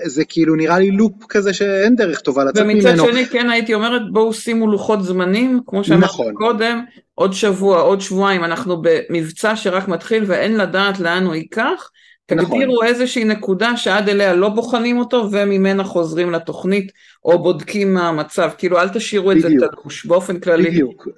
זה 0.04 0.24
כאילו 0.24 0.56
נראה 0.56 0.78
לי 0.78 0.90
לופ 0.90 1.12
כזה 1.28 1.52
שאין 1.52 1.96
דרך 1.96 2.20
טובה 2.20 2.44
לצאת 2.44 2.64
ממנו. 2.64 2.78
ומצד 2.78 3.12
שני 3.12 3.26
כן 3.26 3.50
הייתי 3.50 3.74
אומרת 3.74 4.02
בואו 4.12 4.34
שימו 4.34 4.66
לוחות 4.66 5.04
זמנים, 5.04 5.60
כמו 5.66 5.84
שאמרתי 5.84 6.04
נכון. 6.04 6.34
קודם, 6.34 6.84
עוד 7.14 7.32
שבוע, 7.32 7.80
עוד 7.80 8.00
שבועיים, 8.00 8.44
אנחנו 8.44 8.82
במבצע 8.82 9.56
שרק 9.56 9.88
מתחיל 9.88 10.24
ואין 10.26 10.56
לדעת 10.56 11.00
לאן 11.00 11.24
הוא 11.24 11.34
ייקח, 11.34 11.90
תגדירו 12.28 12.74
נכון. 12.74 12.86
איזושהי 12.86 13.24
נקודה 13.24 13.76
שעד 13.76 14.08
אליה 14.08 14.34
לא 14.34 14.48
בוחנים 14.48 14.98
אותו 14.98 15.28
וממנה 15.32 15.84
חוזרים 15.84 16.30
לתוכנית 16.30 16.92
או 17.24 17.42
בודקים 17.42 17.94
מה 17.94 18.08
המצב, 18.08 18.50
כאילו 18.58 18.78
אל 18.78 18.88
תשאירו 18.88 19.32
את. 19.32 19.40
זה 19.40 19.48
תלוש 19.82 20.06
באופן 20.06 20.40
כללי. 20.40 20.70
בדיוק, 20.70 21.08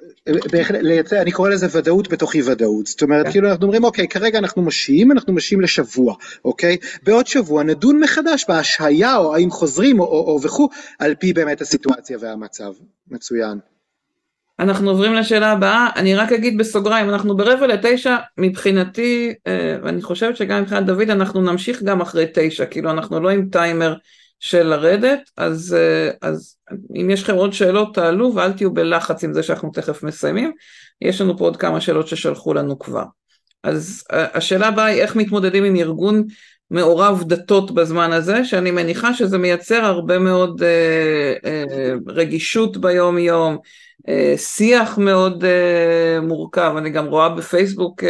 לייצר, 0.71 1.23
אני 1.23 1.33
קורא 1.33 1.49
לזה 1.49 1.79
ודאות 1.79 2.09
בתוך 2.09 2.35
אי 2.35 2.43
ודאות, 2.43 2.87
זאת 2.87 3.03
אומרת 3.03 3.27
כן. 3.27 3.33
כאילו 3.33 3.49
אנחנו 3.51 3.65
אומרים 3.65 3.85
אוקיי 3.85 4.09
כרגע 4.09 4.39
אנחנו 4.39 4.63
משיעים, 4.63 5.13
אנחנו 5.13 5.33
משיעים 5.33 5.61
לשבוע, 5.61 6.15
אוקיי, 6.45 6.77
בעוד 7.03 7.27
שבוע 7.27 7.63
נדון 7.63 8.01
מחדש 8.01 8.45
בהשהיה 8.49 9.17
או 9.17 9.35
האם 9.35 9.51
חוזרים 9.51 10.01
או, 10.01 10.05
או, 10.05 10.33
או 10.33 10.43
וכו', 10.43 10.69
על 10.99 11.15
פי 11.15 11.33
באמת 11.33 11.61
הסיטואציה 11.61 12.19
והמצב, 12.21 12.73
מצוין. 13.11 13.59
אנחנו 14.61 14.91
עוברים 14.91 15.15
לשאלה 15.15 15.53
הבאה, 15.53 15.89
אני 15.97 16.15
רק 16.15 16.33
אגיד 16.33 16.59
בסוגריים, 16.59 17.11
אנחנו 17.11 17.37
ברבע 17.37 17.67
לתשע, 17.67 18.17
מבחינתי, 18.39 19.35
אה, 19.47 19.77
ואני 19.83 20.03
חושבת 20.03 20.37
שגם 20.37 20.63
מבחינת 20.63 20.87
דוד, 20.87 21.11
אנחנו 21.11 21.43
נמשיך 21.43 21.83
גם 21.83 22.01
אחרי 22.01 22.27
תשע, 22.35 22.67
כאילו 22.67 22.91
אנחנו 22.91 23.21
לא 23.21 23.31
עם 23.31 23.49
טיימר 23.53 23.95
של 24.41 24.63
לרדת, 24.63 25.31
אז, 25.37 25.77
אה, 25.79 26.29
אז 26.29 26.57
אם 27.01 27.11
יש 27.11 27.23
לכם 27.23 27.35
עוד 27.35 27.53
שאלות 27.53 27.95
תעלו 27.95 28.35
ואל 28.35 28.53
תהיו 28.53 28.75
בלחץ 28.75 29.25
עם 29.25 29.33
זה 29.33 29.43
שאנחנו 29.43 29.71
תכף 29.71 30.03
מסיימים, 30.03 30.53
יש 31.03 31.21
לנו 31.21 31.39
פה 31.39 31.45
עוד 31.45 31.57
כמה 31.57 31.81
שאלות 31.81 32.09
ששלחו 32.09 32.55
לנו 32.55 32.79
כבר. 32.79 33.05
אז 33.63 34.05
אה, 34.13 34.27
השאלה 34.35 34.69
הבאה 34.69 34.85
היא 34.85 35.03
איך 35.03 35.17
מתמודדים 35.17 35.65
עם 35.65 35.77
ארגון 35.77 36.25
מעורב 36.71 37.25
דתות 37.27 37.71
בזמן 37.71 38.13
הזה, 38.13 38.45
שאני 38.45 38.71
מניחה 38.71 39.15
שזה 39.15 39.39
מייצר 39.39 39.85
הרבה 39.85 40.19
מאוד 40.19 40.63
אה, 40.63 41.35
אה, 41.45 41.95
רגישות 42.07 42.77
ביום 42.77 43.19
יום, 43.19 43.59
שיח 44.37 44.99
מאוד 44.99 45.45
אה, 45.45 46.21
מורכב, 46.21 46.75
אני 46.79 46.91
גם 46.91 47.07
רואה 47.07 47.29
בפייסבוק 47.29 48.05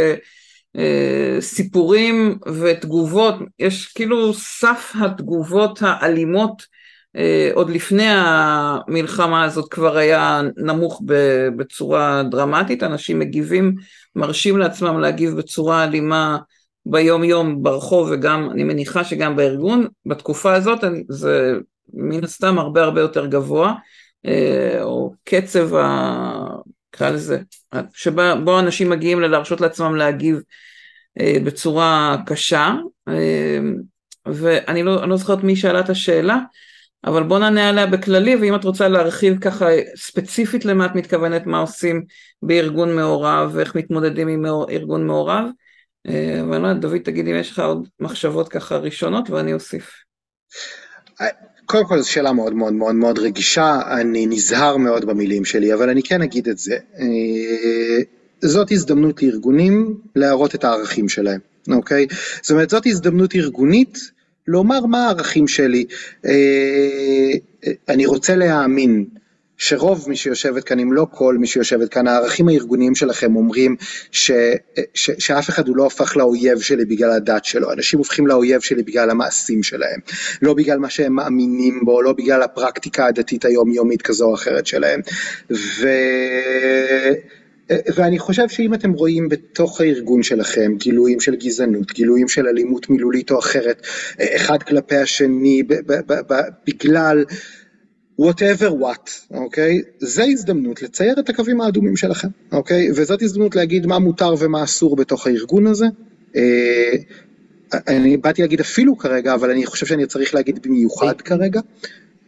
אה, 0.77 1.37
סיפורים 1.41 2.39
ותגובות, 2.47 3.35
יש 3.59 3.87
כאילו 3.87 4.35
סף 4.35 4.93
התגובות 5.01 5.79
האלימות 5.83 6.81
עוד 7.55 7.71
לפני 7.71 8.07
המלחמה 8.09 9.45
הזאת 9.45 9.73
כבר 9.73 9.97
היה 9.97 10.43
נמוך 10.57 11.03
בצורה 11.57 12.23
דרמטית, 12.31 12.83
אנשים 12.83 13.19
מגיבים, 13.19 13.75
מרשים 14.17 14.59
לעצמם 14.59 15.01
להגיב 15.01 15.37
בצורה 15.37 15.85
אלימה 15.85 16.39
ביום 16.87 17.25
יום 17.25 17.63
ברחוב 17.63 18.09
וגם, 18.13 18.51
אני 18.51 18.65
מניחה 18.65 19.05
שגם 19.05 19.37
בארגון, 19.37 19.87
בתקופה 20.07 20.55
הזאת 20.55 20.79
זה 21.09 21.55
מן 21.95 22.25
הסתם 22.25 22.59
הרבה 22.59 22.83
הרבה 22.83 23.01
יותר 23.01 23.27
גבוה. 23.27 23.75
אה, 24.27 24.83
או 24.83 25.13
קצב. 25.25 25.69
נקרא 26.95 27.11
לזה, 27.11 27.39
שבו 27.95 28.61
אנשים 28.61 28.91
מגיעים 28.91 29.21
להרשות 29.21 29.61
לעצמם 29.61 29.97
להגיב 29.97 30.41
אה, 31.21 31.35
בצורה 31.45 32.17
קשה, 32.27 32.75
אה, 33.09 33.59
ואני 34.27 34.83
לא, 34.83 35.09
לא 35.09 35.17
זוכרת 35.17 35.45
מי 35.45 35.57
שאלה 35.57 35.81
את 35.81 35.91
השאלה, 35.91 36.39
אבל 37.05 37.23
בוא 37.23 37.39
נענה 37.39 37.69
עליה 37.69 37.87
בכללי, 37.87 38.37
ואם 38.37 38.55
את 38.55 38.65
רוצה 38.65 38.89
להרחיב 38.89 39.39
ככה 39.39 39.67
ספציפית 39.97 40.65
למה 40.65 40.87
את 40.87 40.95
מתכוונת, 40.95 41.47
מה 41.47 41.59
עושים 41.59 42.05
בארגון 42.43 42.97
מעורב, 42.97 43.51
ואיך 43.55 43.75
מתמודדים 43.75 44.29
עם 44.29 44.45
ארגון 44.71 45.07
מעורב, 45.07 45.45
אבל 46.41 46.59
לא, 46.59 46.73
דוד 46.73 46.99
תגיד 47.05 47.29
אם 47.29 47.35
יש 47.35 47.51
לך 47.51 47.59
עוד 47.59 47.89
מחשבות 48.01 48.49
ככה 48.49 48.77
ראשונות 48.77 49.31
ואני 49.31 49.55
אוסיף. 49.55 49.91
קודם 51.71 51.87
כל 51.87 52.01
זו 52.01 52.11
שאלה 52.11 52.33
מאוד 52.33 52.55
מאוד 52.55 52.73
מאוד 52.73 52.95
מאוד 52.95 53.19
רגישה, 53.19 53.81
אני 54.01 54.27
נזהר 54.27 54.77
מאוד 54.77 55.05
במילים 55.05 55.45
שלי, 55.45 55.75
אבל 55.75 55.91
אני 55.91 56.03
כן 56.03 56.23
אגיד 56.23 56.49
את 56.49 56.59
זה. 56.59 56.77
אה, 56.99 57.99
זאת 58.41 58.73
הזדמנות 58.73 59.23
לארגונים 59.23 59.95
להראות 60.17 60.55
את 60.55 60.65
הערכים 60.65 61.09
שלהם, 61.09 61.41
אוקיי? 61.73 62.07
זאת 62.43 62.51
אומרת, 62.51 62.71
זאת 62.71 62.87
הזדמנות 62.87 63.35
ארגונית 63.35 63.99
לומר 64.47 64.87
מה 64.87 65.07
הערכים 65.07 65.49
שלי. 65.49 65.85
אה, 66.27 66.31
אה, 67.67 67.73
אני 67.89 68.07
רוצה 68.07 68.37
להאמין 68.37 69.05
שרוב 69.61 70.05
מי 70.09 70.17
שיושבת 70.17 70.65
כאן, 70.65 70.81
אם 70.81 70.93
לא 70.93 71.07
כל 71.11 71.39
מי 71.39 71.47
שיושבת 71.47 71.89
כאן, 71.89 72.07
הערכים 72.07 72.49
הארגוניים 72.49 72.95
שלכם 72.95 73.37
אומרים 73.37 73.77
ש, 74.13 74.31
ש, 74.95 75.11
שאף 75.19 75.49
אחד 75.51 75.69
הוא 75.69 75.77
לא 75.77 75.87
הפך 75.87 76.17
לאויב 76.17 76.61
שלי 76.61 76.85
בגלל 76.85 77.11
הדת 77.11 77.45
שלו, 77.45 77.73
אנשים 77.73 77.99
הופכים 77.99 78.27
לאויב 78.27 78.61
שלי 78.61 78.83
בגלל 78.83 79.11
המעשים 79.11 79.63
שלהם, 79.63 80.01
לא 80.43 80.55
בגלל 80.55 80.79
מה 80.79 80.91
שהם 80.91 81.13
מאמינים 81.13 81.81
בו, 81.85 82.03
לא 82.03 82.13
בגלל 82.13 82.43
הפרקטיקה 82.43 83.07
הדתית 83.07 83.45
היומיומית 83.45 84.03
כזו 84.03 84.25
או 84.25 84.35
אחרת 84.35 84.67
שלהם. 84.67 85.01
ו... 85.51 85.89
ואני 87.95 88.19
חושב 88.19 88.49
שאם 88.49 88.75
אתם 88.75 88.93
רואים 88.93 89.29
בתוך 89.29 89.81
הארגון 89.81 90.23
שלכם 90.23 90.73
גילויים 90.77 91.21
של 91.21 91.37
גזענות, 91.37 91.93
גילויים 91.93 92.29
של 92.29 92.47
אלימות 92.47 92.91
מילולית 92.91 93.31
או 93.31 93.39
אחרת, 93.39 93.87
אחד 94.21 94.63
כלפי 94.63 94.97
השני, 94.97 95.63
בגלל 96.67 97.25
whatever 98.21 98.71
what, 98.83 99.11
אוקיי? 99.31 99.83
זה 99.99 100.25
הזדמנות 100.25 100.83
לצייר 100.83 101.21
את 101.21 101.29
הקווים 101.29 101.61
האדומים 101.61 101.97
שלכם, 101.97 102.29
אוקיי? 102.53 102.91
וזאת 102.91 103.23
הזדמנות 103.23 103.57
להגיד 103.57 103.87
מה 103.87 103.99
מותר 103.99 104.35
ומה 104.39 104.65
אסור 104.65 104.97
בתוך 104.97 105.27
הארגון 105.27 105.67
הזה. 105.67 105.87
אה, 106.37 106.93
אני 107.89 108.17
באתי 108.17 108.43
להגיד 108.43 108.61
אפילו 108.61 108.99
כרגע, 108.99 109.35
אבל 109.35 109.51
אני 109.51 109.67
חושב 109.67 109.87
שאני 109.87 110.07
צריך 110.07 110.35
להגיד 110.35 110.63
במיוחד 110.63 111.21
כרגע, 111.21 111.61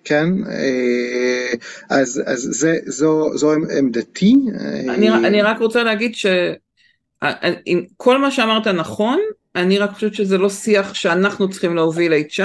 כן? 0.04 0.28
אה, 0.50 1.52
אז, 1.90 2.22
אז 2.26 2.48
זה, 2.50 2.78
זו, 2.86 3.30
זו 3.34 3.52
עמדתי. 3.78 4.34
אני, 4.88 5.10
אני 5.10 5.42
רק 5.42 5.58
רוצה 5.58 5.82
להגיד 5.82 6.14
שאם 6.14 7.82
כל 7.96 8.18
מה 8.18 8.30
שאמרת 8.30 8.66
נכון, 8.66 9.18
אני 9.56 9.78
רק 9.78 9.90
חושבת 9.90 10.14
שזה 10.14 10.38
לא 10.38 10.50
שיח 10.50 10.94
שאנחנו 10.94 11.50
צריכים 11.50 11.76
להוביל 11.76 12.12
HR, 12.12 12.40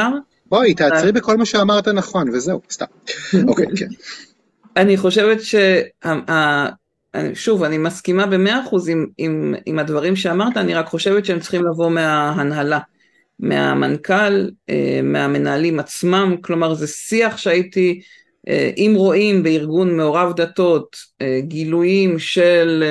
בואי, 0.49 0.73
תעצרי 0.73 1.11
בכל 1.11 1.37
מה 1.37 1.45
שאמרת 1.45 1.87
נכון, 1.87 2.29
וזהו, 2.29 2.61
סתם. 2.71 2.85
אוקיי, 3.47 3.65
כן. 3.75 3.87
אני 4.77 4.97
חושבת 4.97 5.41
ש... 5.41 5.55
שוב, 7.33 7.63
אני 7.63 7.77
מסכימה 7.77 8.25
במאה 8.25 8.63
אחוז 8.63 8.89
עם, 8.89 9.07
עם, 9.17 9.55
עם 9.65 9.79
הדברים 9.79 10.15
שאמרת, 10.15 10.57
אני 10.57 10.73
רק 10.73 10.87
חושבת 10.87 11.25
שהם 11.25 11.39
צריכים 11.39 11.65
לבוא 11.65 11.89
מההנהלה, 11.89 12.79
מהמנכ"ל, 13.39 14.49
אה, 14.69 14.99
מהמנהלים 15.03 15.79
עצמם, 15.79 16.35
כלומר 16.41 16.73
זה 16.73 16.87
שיח 16.87 17.37
שהייתי, 17.37 18.01
אה, 18.47 18.71
אם 18.77 18.93
רואים 18.95 19.43
בארגון 19.43 19.97
מעורב 19.97 20.33
דתות 20.35 20.95
אה, 21.21 21.39
גילויים 21.41 22.19
של, 22.19 22.83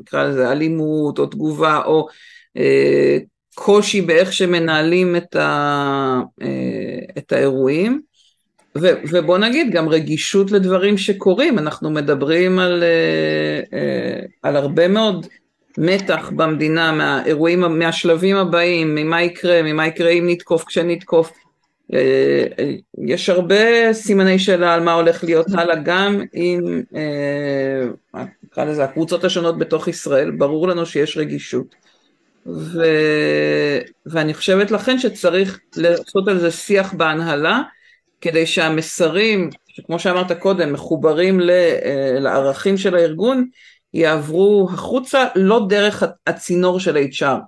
נקרא 0.00 0.24
לזה 0.24 0.52
אלימות 0.52 1.18
או 1.18 1.26
תגובה 1.26 1.82
או 1.84 2.06
קושי 3.58 4.00
באיך 4.00 4.32
שמנהלים 4.32 5.16
את, 5.16 5.36
ה, 5.36 6.20
אה, 6.42 6.98
את 7.18 7.32
האירועים, 7.32 8.00
ו, 8.78 8.86
ובוא 9.10 9.38
נגיד 9.38 9.72
גם 9.72 9.88
רגישות 9.88 10.50
לדברים 10.52 10.98
שקורים, 10.98 11.58
אנחנו 11.58 11.90
מדברים 11.90 12.58
על, 12.58 12.82
אה, 12.82 13.78
אה, 13.78 14.20
על 14.42 14.56
הרבה 14.56 14.88
מאוד 14.88 15.26
מתח 15.78 16.30
במדינה 16.36 16.92
מהאירועים, 16.92 17.60
מהשלבים 17.60 18.36
הבאים, 18.36 18.94
ממה 18.94 19.22
יקרה, 19.22 19.62
ממה 19.62 19.86
יקרה 19.86 20.10
אם 20.10 20.24
נתקוף 20.28 20.64
כשנתקוף, 20.64 21.32
יש 22.98 23.28
הרבה 23.28 23.92
סימני 23.92 24.38
שאלה 24.38 24.74
על 24.74 24.82
מה 24.82 24.92
הולך 24.92 25.24
להיות 25.24 25.46
הלאה 25.54 25.76
גם 25.76 26.22
עם 26.32 26.82
נקרא 28.42 28.64
לזה 28.64 28.84
הקבוצות 28.84 29.24
השונות 29.24 29.58
בתוך 29.58 29.88
ישראל, 29.88 30.30
ברור 30.30 30.68
לנו 30.68 30.86
שיש 30.86 31.16
רגישות. 31.16 31.87
ו... 32.56 32.82
ואני 34.06 34.34
חושבת 34.34 34.70
לכן 34.70 34.98
שצריך 34.98 35.60
לעשות 35.76 36.28
על 36.28 36.38
זה 36.38 36.50
שיח 36.50 36.94
בהנהלה, 36.94 37.60
כדי 38.20 38.46
שהמסרים, 38.46 39.50
שכמו 39.68 39.98
שאמרת 39.98 40.32
קודם, 40.32 40.72
מחוברים 40.72 41.40
אה, 41.40 42.16
לערכים 42.20 42.76
של 42.76 42.94
הארגון, 42.94 43.48
יעברו 43.94 44.68
החוצה 44.72 45.24
לא 45.36 45.66
דרך 45.68 46.02
הצינור 46.26 46.80
של 46.80 46.96
HR. 46.96 47.38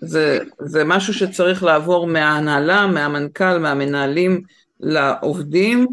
זה, 0.00 0.38
זה 0.60 0.84
משהו 0.84 1.14
שצריך 1.14 1.64
לעבור 1.64 2.06
מההנהלה, 2.06 2.86
מהמנכ"ל, 2.86 3.58
מהמנהלים 3.58 4.42
לעובדים, 4.80 5.86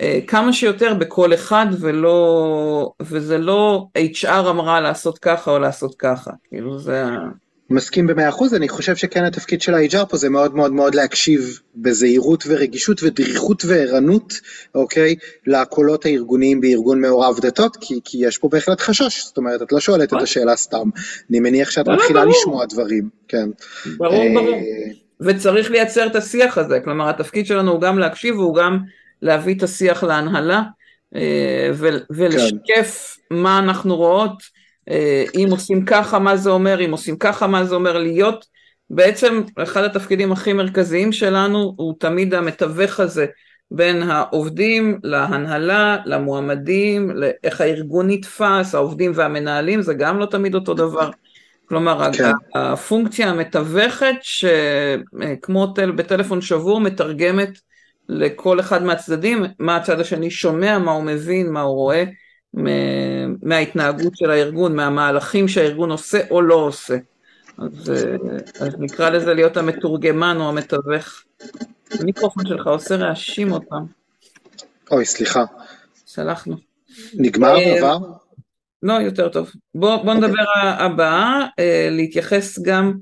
אה, 0.00 0.20
כמה 0.26 0.52
שיותר 0.52 0.94
בכל 0.94 1.34
אחד, 1.34 1.66
ולא, 1.80 2.92
וזה 3.00 3.38
לא 3.38 3.86
HR 3.98 4.50
אמרה 4.50 4.80
לעשות 4.80 5.18
ככה 5.18 5.50
או 5.50 5.58
לעשות 5.58 5.94
ככה, 5.98 6.30
כאילו 6.48 6.78
זה... 6.78 7.04
מסכים 7.72 8.06
במאה 8.06 8.28
אחוז, 8.28 8.54
אני 8.54 8.68
חושב 8.68 8.96
שכן 8.96 9.24
התפקיד 9.24 9.62
של 9.62 9.74
ה-HR 9.74 10.06
פה 10.06 10.16
זה 10.16 10.30
מאוד 10.30 10.54
מאוד 10.54 10.72
מאוד 10.72 10.94
להקשיב 10.94 11.60
בזהירות 11.76 12.44
ורגישות 12.46 13.02
ודריכות 13.02 13.64
וערנות, 13.64 14.34
אוקיי, 14.74 15.16
לקולות 15.46 16.06
הארגוניים 16.06 16.60
בארגון 16.60 17.00
מעורב 17.00 17.40
דתות, 17.40 17.76
כי, 17.80 18.00
כי 18.04 18.18
יש 18.20 18.38
פה 18.38 18.48
בהחלט 18.48 18.80
חשש, 18.80 19.24
זאת 19.24 19.36
אומרת, 19.36 19.62
את 19.62 19.72
לא 19.72 19.80
שואלת 19.80 20.02
את 20.02 20.12
נכון. 20.12 20.22
השאלה 20.22 20.56
סתם, 20.56 20.88
אני 21.30 21.40
מניח 21.40 21.70
שאת 21.70 21.88
לא, 21.88 21.94
לא, 21.94 21.98
מתחילה 21.98 22.24
לשמוע 22.24 22.66
דברים, 22.66 23.08
כן. 23.28 23.48
ברור, 23.96 24.24
ברור. 24.34 24.60
וצריך 25.20 25.70
לייצר 25.70 26.06
את 26.06 26.16
השיח 26.16 26.58
הזה, 26.58 26.80
כלומר 26.80 27.08
התפקיד 27.08 27.46
שלנו 27.46 27.72
הוא 27.72 27.80
גם 27.80 27.98
להקשיב 27.98 28.38
והוא 28.38 28.54
גם 28.54 28.78
להביא 29.22 29.54
את 29.54 29.62
השיח 29.62 30.04
להנהלה 30.04 30.62
אה, 31.14 31.70
ולשקף 32.10 33.16
כן. 33.28 33.36
מה 33.36 33.58
אנחנו 33.58 33.96
רואות, 33.96 34.30
אה, 34.30 34.61
אם 35.34 35.48
עושים 35.50 35.84
ככה 35.84 36.18
מה 36.18 36.36
זה 36.36 36.50
אומר, 36.50 36.84
אם 36.84 36.90
עושים 36.90 37.16
ככה 37.16 37.46
מה 37.46 37.64
זה 37.64 37.74
אומר 37.74 37.98
להיות, 37.98 38.46
בעצם 38.90 39.42
אחד 39.56 39.84
התפקידים 39.84 40.32
הכי 40.32 40.52
מרכזיים 40.52 41.12
שלנו 41.12 41.74
הוא 41.76 41.94
תמיד 41.98 42.34
המתווך 42.34 43.00
הזה 43.00 43.26
בין 43.70 44.02
העובדים 44.02 44.98
להנהלה, 45.02 45.96
למועמדים, 46.04 47.10
לאיך 47.10 47.60
הארגון 47.60 48.10
נתפס, 48.10 48.74
העובדים 48.74 49.12
והמנהלים, 49.14 49.82
זה 49.82 49.94
גם 49.94 50.18
לא 50.18 50.26
תמיד 50.26 50.54
אותו 50.54 50.74
דבר. 50.74 51.10
כלומר, 51.68 52.12
כן. 52.12 52.30
הפונקציה 52.54 53.28
המתווכת 53.28 54.14
שכמו 54.20 55.74
בטלפון 55.96 56.40
שבור 56.40 56.80
מתרגמת 56.80 57.58
לכל 58.08 58.60
אחד 58.60 58.82
מהצדדים, 58.82 59.44
מה 59.58 59.76
הצד 59.76 60.00
השני 60.00 60.30
שומע, 60.30 60.78
מה 60.78 60.92
הוא 60.92 61.04
מבין, 61.04 61.50
מה 61.50 61.60
הוא 61.60 61.74
רואה 61.74 62.04
מההתנהגות 63.42 64.16
של 64.16 64.30
הארגון, 64.30 64.76
מהמהלכים 64.76 65.48
שהארגון 65.48 65.90
עושה 65.90 66.20
או 66.30 66.42
לא 66.42 66.54
עושה. 66.54 66.96
אז, 67.58 67.92
אז 68.60 68.74
נקרא 68.78 69.10
לזה 69.10 69.34
להיות 69.34 69.56
המתורגמן 69.56 70.36
או 70.40 70.48
המתווך. 70.48 71.24
המיקרופון 72.00 72.46
שלך 72.46 72.66
עושה 72.66 72.96
רעשים 72.96 73.52
פעם. 73.68 73.86
אוי, 74.90 75.04
סליחה. 75.04 75.44
סלחנו. 76.06 76.56
נגמר 77.14 77.56
הדבר? 77.56 77.92
אה, 77.92 77.98
לא, 78.82 78.92
יותר 78.92 79.28
טוב. 79.28 79.50
בוא, 79.74 79.96
בוא 79.96 80.14
נדבר 80.14 80.28
okay. 80.28 80.82
הבאה, 80.82 81.46
אה, 81.58 81.88
להתייחס 81.90 82.58
גם 82.58 82.92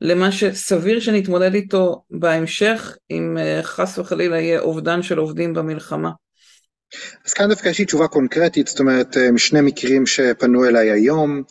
למה 0.00 0.32
שסביר 0.32 1.00
שנתמודד 1.00 1.54
איתו 1.54 2.02
בהמשך, 2.10 2.96
אם 3.10 3.38
אה, 3.38 3.60
חס 3.62 3.98
וחלילה 3.98 4.40
יהיה 4.40 4.60
אובדן 4.60 5.02
של 5.02 5.18
עובדים 5.18 5.54
במלחמה. 5.54 6.10
אז 7.26 7.32
כאן 7.32 7.48
דווקא 7.48 7.68
יש 7.68 7.78
לי 7.78 7.84
תשובה 7.84 8.06
קונקרטית, 8.06 8.66
זאת 8.66 8.80
אומרת, 8.80 9.16
אה, 9.16 9.30
משני 9.30 9.60
מקרים 9.60 10.06
שפנו 10.06 10.64
אליי 10.64 10.90
היום, 10.90 11.42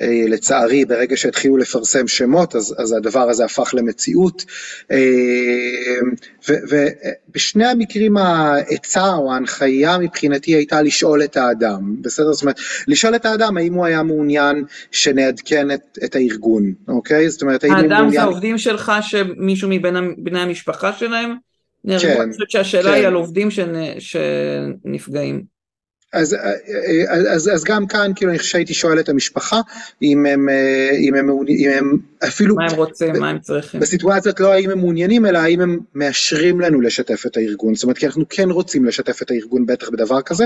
אה, 0.00 0.24
לצערי, 0.28 0.84
ברגע 0.84 1.16
שהתחילו 1.16 1.56
לפרסם 1.56 2.08
שמות, 2.08 2.56
אז, 2.56 2.74
אז 2.78 2.92
הדבר 2.92 3.30
הזה 3.30 3.44
הפך 3.44 3.74
למציאות. 3.74 4.44
אה, 4.90 4.96
ובשני 6.48 7.66
המקרים 7.66 8.16
העצה 8.16 9.14
או 9.14 9.32
ההנחיה 9.32 9.98
מבחינתי 9.98 10.54
הייתה 10.54 10.82
לשאול 10.82 11.24
את 11.24 11.36
האדם, 11.36 11.96
בסדר? 12.02 12.32
זאת 12.32 12.42
אומרת, 12.42 12.60
לשאול 12.88 13.16
את 13.16 13.26
האדם 13.26 13.56
האם 13.56 13.74
הוא 13.74 13.86
היה 13.86 14.02
מעוניין 14.02 14.64
שנעדכן 14.90 15.70
את, 15.70 15.98
את 16.04 16.14
הארגון, 16.14 16.72
אוקיי? 16.88 17.30
זאת 17.30 17.42
אומרת, 17.42 17.64
האם 17.64 17.72
הוא 17.72 17.78
מעוניין... 17.78 18.00
האדם 18.00 18.10
זה 18.10 18.22
העובדים 18.22 18.58
שלך 18.58 18.92
שמישהו 19.00 19.68
מבין 19.68 20.14
בני 20.18 20.40
המשפחה 20.40 20.92
שלהם? 20.92 21.49
כן. 21.86 22.20
אני 22.20 22.32
חושבת 22.32 22.50
שהשאלה 22.50 22.90
כן. 22.90 22.96
היא 22.96 23.06
על 23.06 23.14
עובדים 23.14 23.48
שנפגעים. 23.98 25.59
אז, 26.12 26.36
אז, 27.08 27.50
אז 27.54 27.64
גם 27.64 27.86
כאן, 27.86 28.12
כאילו, 28.16 28.30
אני 28.30 28.38
חושב 28.38 28.50
שהייתי 28.50 28.74
שואל 28.74 29.00
את 29.00 29.08
המשפחה, 29.08 29.60
אם 30.02 30.26
הם, 30.26 30.48
אם 30.98 31.14
הם, 31.14 31.30
אם 31.48 31.70
הם 31.70 31.98
אפילו... 32.24 32.54
מה 32.54 32.66
הם 32.66 32.76
רוצים, 32.76 33.16
מה 33.20 33.28
הם 33.28 33.38
צריכים. 33.38 33.80
בסיטואציות 33.80 34.40
לא 34.40 34.52
האם 34.52 34.70
הם 34.70 34.78
מעוניינים, 34.78 35.26
אלא 35.26 35.38
האם 35.38 35.60
הם 35.60 35.78
מאשרים 35.94 36.60
לנו 36.60 36.80
לשתף 36.80 37.26
את 37.26 37.36
הארגון. 37.36 37.74
זאת 37.74 37.82
אומרת, 37.82 37.98
כי 37.98 38.06
אנחנו 38.06 38.24
כן 38.28 38.50
רוצים 38.50 38.84
לשתף 38.84 39.22
את 39.22 39.30
הארגון, 39.30 39.66
בטח 39.66 39.90
בדבר 39.90 40.22
כזה. 40.22 40.44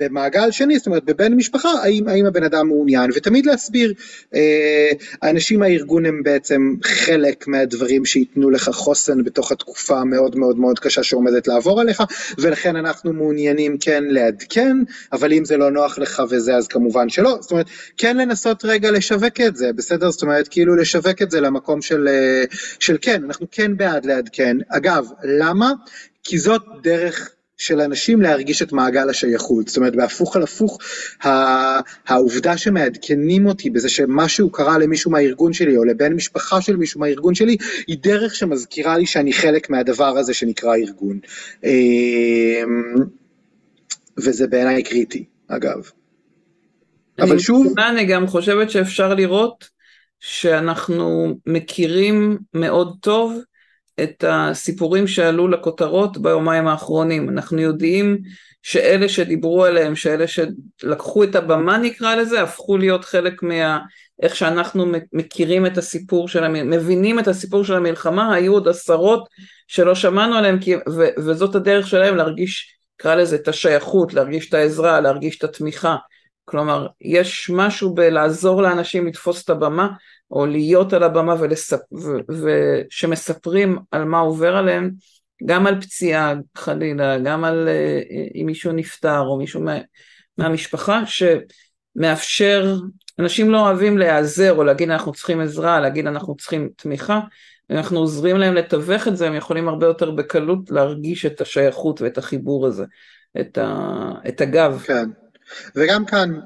במעגל 0.00 0.50
שני, 0.50 0.78
זאת 0.78 0.86
אומרת, 0.86 1.04
בבן 1.04 1.34
משפחה, 1.34 1.72
האם, 1.82 2.08
האם 2.08 2.26
הבן 2.26 2.42
אדם 2.42 2.68
מעוניין, 2.68 3.10
ותמיד 3.14 3.46
להסביר, 3.46 3.92
אה, 4.34 4.90
האנשים 5.22 5.60
מהארגון 5.60 6.06
הם 6.06 6.22
בעצם 6.22 6.74
חלק 6.82 7.48
מהדברים 7.48 8.04
שייתנו 8.04 8.50
לך 8.50 8.70
חוסן 8.70 9.24
בתוך 9.24 9.52
התקופה 9.52 10.00
המאוד 10.00 10.36
מאוד 10.36 10.58
מאוד 10.58 10.78
קשה 10.78 11.02
שעומדת 11.02 11.48
לעבור 11.48 11.80
עליך, 11.80 12.02
ולכן 12.38 12.76
אנחנו 12.76 13.12
מעוניינים 13.12 13.78
כן 13.78 14.04
לעדכן. 14.04 14.53
כן, 14.54 14.76
אבל 15.12 15.32
אם 15.32 15.44
זה 15.44 15.56
לא 15.56 15.70
נוח 15.70 15.98
לך 15.98 16.22
וזה, 16.30 16.56
אז 16.56 16.68
כמובן 16.68 17.08
שלא. 17.08 17.38
זאת 17.40 17.50
אומרת, 17.50 17.66
כן 17.96 18.16
לנסות 18.16 18.64
רגע 18.64 18.90
לשווק 18.90 19.40
את 19.40 19.56
זה, 19.56 19.72
בסדר? 19.72 20.10
זאת 20.10 20.22
אומרת, 20.22 20.48
כאילו 20.48 20.76
לשווק 20.76 21.22
את 21.22 21.30
זה 21.30 21.40
למקום 21.40 21.82
של, 21.82 22.08
אה, 22.08 22.44
של 22.78 22.96
כן, 23.00 23.24
אנחנו 23.24 23.46
כן 23.50 23.76
בעד 23.76 24.06
לעדכן. 24.06 24.56
אגב, 24.68 25.06
למה? 25.24 25.72
כי 26.24 26.38
זאת 26.38 26.62
דרך 26.82 27.30
של 27.56 27.80
אנשים 27.80 28.22
להרגיש 28.22 28.62
את 28.62 28.72
מעגל 28.72 29.10
השייכות. 29.10 29.68
זאת 29.68 29.76
אומרת, 29.76 29.96
בהפוך 29.96 30.36
על 30.36 30.42
הפוך, 30.42 30.78
העובדה 32.06 32.56
שמעדכנים 32.56 33.46
אותי 33.46 33.70
בזה 33.70 33.88
שמשהו 33.88 34.50
קרה 34.50 34.78
למישהו 34.78 35.10
מהארגון 35.10 35.52
שלי, 35.52 35.76
או 35.76 35.84
לבן 35.84 36.12
משפחה 36.12 36.60
של 36.60 36.76
מישהו 36.76 37.00
מהארגון 37.00 37.34
שלי, 37.34 37.56
היא 37.86 37.98
דרך 38.02 38.34
שמזכירה 38.34 38.98
לי 38.98 39.06
שאני 39.06 39.32
חלק 39.32 39.70
מהדבר 39.70 40.18
הזה 40.18 40.34
שנקרא 40.34 40.76
ארגון. 40.76 41.18
וזה 44.18 44.46
בעיניי 44.46 44.82
קריטי, 44.82 45.24
אגב. 45.48 45.90
אבל 47.20 47.38
שוב... 47.38 47.78
אני 47.78 48.04
גם 48.04 48.26
חושבת 48.26 48.70
שאפשר 48.70 49.14
לראות 49.14 49.68
שאנחנו 50.20 51.34
מכירים 51.46 52.38
מאוד 52.54 52.96
טוב 53.00 53.38
את 54.02 54.24
הסיפורים 54.28 55.06
שעלו 55.06 55.48
לכותרות 55.48 56.18
ביומיים 56.18 56.66
האחרונים. 56.66 57.28
אנחנו 57.28 57.60
יודעים 57.60 58.18
שאלה 58.62 59.08
שדיברו 59.08 59.64
עליהם, 59.64 59.96
שאלה 59.96 60.24
שלקחו 60.26 61.24
את 61.24 61.34
הבמה 61.34 61.78
נקרא 61.78 62.14
לזה, 62.14 62.42
הפכו 62.42 62.76
להיות 62.76 63.04
חלק 63.04 63.42
מה... 63.42 63.78
איך 64.22 64.36
שאנחנו 64.36 64.86
מכירים 65.12 65.66
את 65.66 65.78
הסיפור 65.78 66.28
של 66.28 66.44
המלחמה, 66.44 66.76
מבינים 66.76 67.18
את 67.18 67.28
הסיפור 67.28 67.64
של 67.64 67.74
המלחמה, 67.74 68.34
היו 68.34 68.52
עוד 68.52 68.68
עשרות 68.68 69.28
שלא 69.68 69.94
שמענו 69.94 70.34
עליהם, 70.34 70.58
כי... 70.58 70.74
ו... 70.76 71.02
וזאת 71.18 71.54
הדרך 71.54 71.86
שלהם 71.86 72.16
להרגיש 72.16 72.78
נקרא 73.00 73.14
לזה 73.14 73.36
את 73.36 73.48
השייכות, 73.48 74.14
להרגיש 74.14 74.48
את 74.48 74.54
העזרה, 74.54 75.00
להרגיש 75.00 75.38
את 75.38 75.44
התמיכה. 75.44 75.96
כלומר, 76.44 76.86
יש 77.00 77.50
משהו 77.54 77.94
בלעזור 77.94 78.62
לאנשים 78.62 79.06
לתפוס 79.06 79.44
את 79.44 79.50
הבמה, 79.50 79.88
או 80.30 80.46
להיות 80.46 80.92
על 80.92 81.02
הבמה 81.02 81.34
ולספ... 81.38 81.80
ו... 81.92 82.34
ושמספרים 82.88 83.78
על 83.90 84.04
מה 84.04 84.18
עובר 84.18 84.56
עליהם, 84.56 84.90
גם 85.46 85.66
על 85.66 85.80
פציעה 85.80 86.34
חלילה, 86.56 87.18
גם 87.18 87.44
על 87.44 87.68
uh, 87.68 88.40
אם 88.40 88.46
מישהו 88.46 88.72
נפטר 88.72 89.20
או 89.20 89.38
מישהו 89.38 89.60
מה... 89.60 89.78
מהמשפחה, 90.38 91.02
שמאפשר, 91.06 92.76
אנשים 93.18 93.50
לא 93.50 93.60
אוהבים 93.60 93.98
להיעזר 93.98 94.52
או 94.52 94.64
להגיד 94.64 94.90
אנחנו 94.90 95.12
צריכים 95.12 95.40
עזרה, 95.40 95.80
להגיד 95.80 96.06
אנחנו 96.06 96.36
צריכים 96.36 96.68
תמיכה, 96.76 97.20
אנחנו 97.70 97.98
עוזרים 97.98 98.36
להם 98.36 98.54
לתווך 98.54 99.08
את 99.08 99.16
זה, 99.16 99.26
הם 99.26 99.34
יכולים 99.34 99.68
הרבה 99.68 99.86
יותר 99.86 100.10
בקלות 100.10 100.70
להרגיש 100.70 101.26
את 101.26 101.40
השייכות 101.40 102.02
ואת 102.02 102.18
החיבור 102.18 102.66
הזה, 102.66 102.84
את, 103.40 103.58
ה, 103.58 104.10
את 104.28 104.40
הגב. 104.40 104.82
כן, 104.86 105.10
וגם 105.76 106.04
כאן 106.04 106.40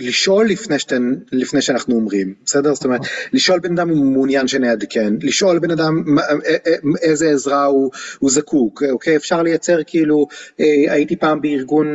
לשאול 0.00 0.46
לפני, 0.46 0.78
שאתן, 0.78 1.14
לפני 1.32 1.62
שאנחנו 1.62 1.94
אומרים, 1.94 2.34
בסדר? 2.44 2.74
זאת 2.74 2.84
אומרת, 2.84 3.00
לשאול 3.32 3.60
בן 3.60 3.72
אדם 3.72 3.90
אם 3.90 3.96
הוא 3.96 4.12
מעוניין 4.12 4.48
שנעדכן, 4.48 5.14
לשאול 5.22 5.58
בן 5.58 5.70
אדם 5.70 6.04
איזה 7.02 7.30
עזרה 7.30 7.64
הוא, 7.64 7.90
הוא 8.18 8.30
זקוק, 8.30 8.82
אוקיי? 8.90 9.16
אפשר 9.16 9.42
לייצר 9.42 9.78
כאילו, 9.86 10.26
אה, 10.60 10.92
הייתי 10.92 11.16
פעם 11.16 11.40
בארגון, 11.40 11.86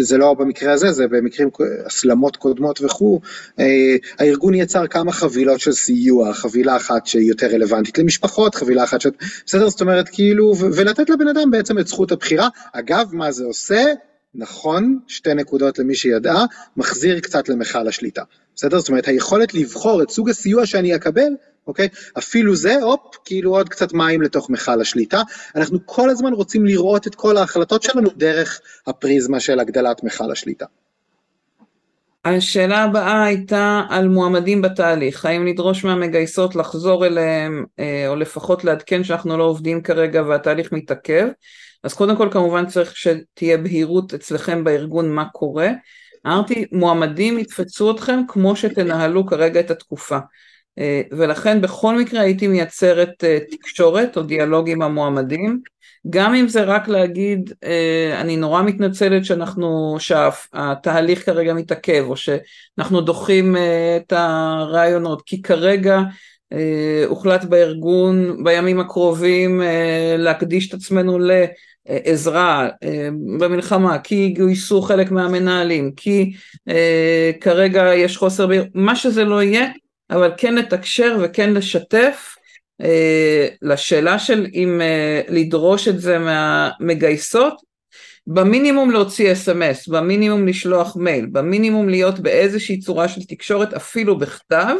זה 0.00 0.18
לא 0.18 0.34
במקרה 0.34 0.72
הזה, 0.72 0.92
זה 0.92 1.08
במקרים, 1.08 1.50
הסלמות 1.86 2.36
קודמות 2.36 2.80
וכו', 2.82 3.20
אה, 3.58 3.96
הארגון 4.18 4.54
יצר 4.54 4.86
כמה 4.86 5.12
חבילות 5.12 5.60
של 5.60 5.72
סיוע, 5.72 6.34
חבילה 6.34 6.76
אחת 6.76 7.06
שהיא 7.06 7.28
יותר 7.28 7.46
רלוונטית 7.46 7.98
למשפחות, 7.98 8.54
חבילה 8.54 8.84
אחת 8.84 9.00
ש... 9.00 9.06
בסדר? 9.46 9.68
זאת 9.68 9.80
אומרת, 9.80 10.08
כאילו, 10.08 10.54
ולתת 10.58 11.10
לבן 11.10 11.28
אדם 11.28 11.50
בעצם 11.50 11.78
את 11.78 11.86
זכות 11.86 12.12
הבחירה. 12.12 12.48
אגב, 12.72 13.08
מה 13.12 13.32
זה 13.32 13.44
עושה? 13.44 13.84
נכון, 14.34 14.98
שתי 15.08 15.34
נקודות 15.34 15.78
למי 15.78 15.94
שידעה, 15.94 16.44
מחזיר 16.76 17.20
קצת 17.20 17.48
למכל 17.48 17.88
השליטה. 17.88 18.22
בסדר? 18.56 18.78
זאת 18.78 18.88
אומרת, 18.88 19.08
היכולת 19.08 19.54
לבחור 19.54 20.02
את 20.02 20.10
סוג 20.10 20.30
הסיוע 20.30 20.66
שאני 20.66 20.94
אקבל, 20.96 21.32
אוקיי? 21.66 21.88
אפילו 22.18 22.56
זה, 22.56 22.82
הופ, 22.82 23.00
כאילו 23.24 23.56
עוד 23.56 23.68
קצת 23.68 23.92
מים 23.92 24.22
לתוך 24.22 24.50
מכל 24.50 24.80
השליטה. 24.80 25.22
אנחנו 25.56 25.78
כל 25.86 26.10
הזמן 26.10 26.32
רוצים 26.32 26.66
לראות 26.66 27.06
את 27.06 27.14
כל 27.14 27.36
ההחלטות 27.36 27.82
שלנו 27.82 28.10
דרך 28.16 28.60
הפריזמה 28.86 29.40
של 29.40 29.60
הגדלת 29.60 30.04
מכל 30.04 30.32
השליטה. 30.32 30.66
השאלה 32.24 32.82
הבאה 32.82 33.24
הייתה 33.24 33.82
על 33.88 34.08
מועמדים 34.08 34.62
בתהליך, 34.62 35.24
האם 35.24 35.48
נדרוש 35.48 35.84
מהמגייסות 35.84 36.56
לחזור 36.56 37.06
אליהם, 37.06 37.64
אה, 37.78 38.08
או 38.08 38.16
לפחות 38.16 38.64
לעדכן 38.64 39.04
שאנחנו 39.04 39.38
לא 39.38 39.44
עובדים 39.44 39.82
כרגע 39.82 40.22
והתהליך 40.22 40.72
מתעכב. 40.72 41.28
אז 41.84 41.94
קודם 41.94 42.16
כל 42.16 42.28
כמובן 42.32 42.66
צריך 42.66 42.96
שתהיה 42.96 43.58
בהירות 43.58 44.14
אצלכם 44.14 44.64
בארגון 44.64 45.10
מה 45.10 45.24
קורה. 45.24 45.70
אמרתי, 46.26 46.64
מועמדים 46.72 47.38
יתפצו 47.38 47.90
אתכם 47.90 48.20
כמו 48.28 48.56
שתנהלו 48.56 49.26
כרגע 49.26 49.60
את 49.60 49.70
התקופה. 49.70 50.18
אה, 50.78 51.02
ולכן 51.10 51.60
בכל 51.60 51.98
מקרה 51.98 52.20
הייתי 52.20 52.46
מייצרת 52.46 53.24
אה, 53.24 53.38
תקשורת 53.50 54.16
או 54.16 54.22
דיאלוג 54.22 54.70
עם 54.70 54.82
המועמדים, 54.82 55.60
גם 56.10 56.34
אם 56.34 56.48
זה 56.48 56.62
רק 56.62 56.88
להגיד, 56.88 57.52
אה, 57.64 58.20
אני 58.20 58.36
נורא 58.36 58.62
מתנצלת 58.62 59.24
שאנחנו, 59.24 59.96
שהתהליך 59.98 61.26
כרגע 61.26 61.54
מתעכב, 61.54 62.04
או 62.08 62.16
שאנחנו 62.16 63.00
דוחים 63.00 63.56
את 63.96 64.12
הרעיונות, 64.12 65.22
כי 65.26 65.42
כרגע 65.42 66.00
הוחלט 67.06 67.44
בארגון 67.44 68.44
בימים 68.44 68.80
הקרובים 68.80 69.62
להקדיש 70.18 70.68
את 70.68 70.74
עצמנו 70.74 71.18
לעזרה 71.88 72.68
במלחמה, 73.38 73.98
כי 73.98 74.34
גויסו 74.38 74.82
חלק 74.82 75.10
מהמנהלים, 75.10 75.92
כי 75.96 76.32
כרגע 77.40 77.94
יש 77.94 78.16
חוסר, 78.16 78.48
מה 78.74 78.96
שזה 78.96 79.24
לא 79.24 79.42
יהיה, 79.42 79.66
אבל 80.10 80.32
כן 80.36 80.54
לתקשר 80.54 81.18
וכן 81.22 81.54
לשתף. 81.54 82.36
אה, 82.80 83.48
לשאלה 83.62 84.18
של 84.18 84.46
אם 84.54 84.80
אה, 84.80 85.20
לדרוש 85.28 85.88
את 85.88 86.00
זה 86.00 86.18
מהמגייסות, 86.18 87.62
במינימום 88.26 88.90
להוציא 88.90 89.32
אס.אם.אס, 89.32 89.88
במינימום 89.88 90.46
לשלוח 90.46 90.96
מייל, 90.96 91.26
במינימום 91.26 91.88
להיות 91.88 92.18
באיזושהי 92.18 92.78
צורה 92.78 93.08
של 93.08 93.22
תקשורת 93.22 93.74
אפילו 93.74 94.18
בכתב, 94.18 94.74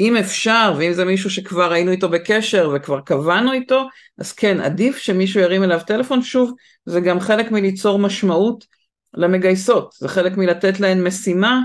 אם 0.00 0.16
אפשר, 0.16 0.74
ואם 0.78 0.92
זה 0.92 1.04
מישהו 1.04 1.30
שכבר 1.30 1.72
היינו 1.72 1.90
איתו 1.90 2.08
בקשר 2.08 2.70
וכבר 2.74 3.00
קבענו 3.00 3.52
איתו, 3.52 3.88
אז 4.18 4.32
כן, 4.32 4.60
עדיף 4.60 4.96
שמישהו 4.96 5.40
ירים 5.40 5.62
אליו 5.62 5.80
טלפון, 5.86 6.22
שוב, 6.22 6.52
זה 6.86 7.00
גם 7.00 7.20
חלק 7.20 7.50
מליצור 7.50 7.98
משמעות 7.98 8.64
למגייסות, 9.14 9.94
זה 9.98 10.08
חלק 10.08 10.36
מלתת 10.36 10.80
להן 10.80 11.06
משימה 11.06 11.60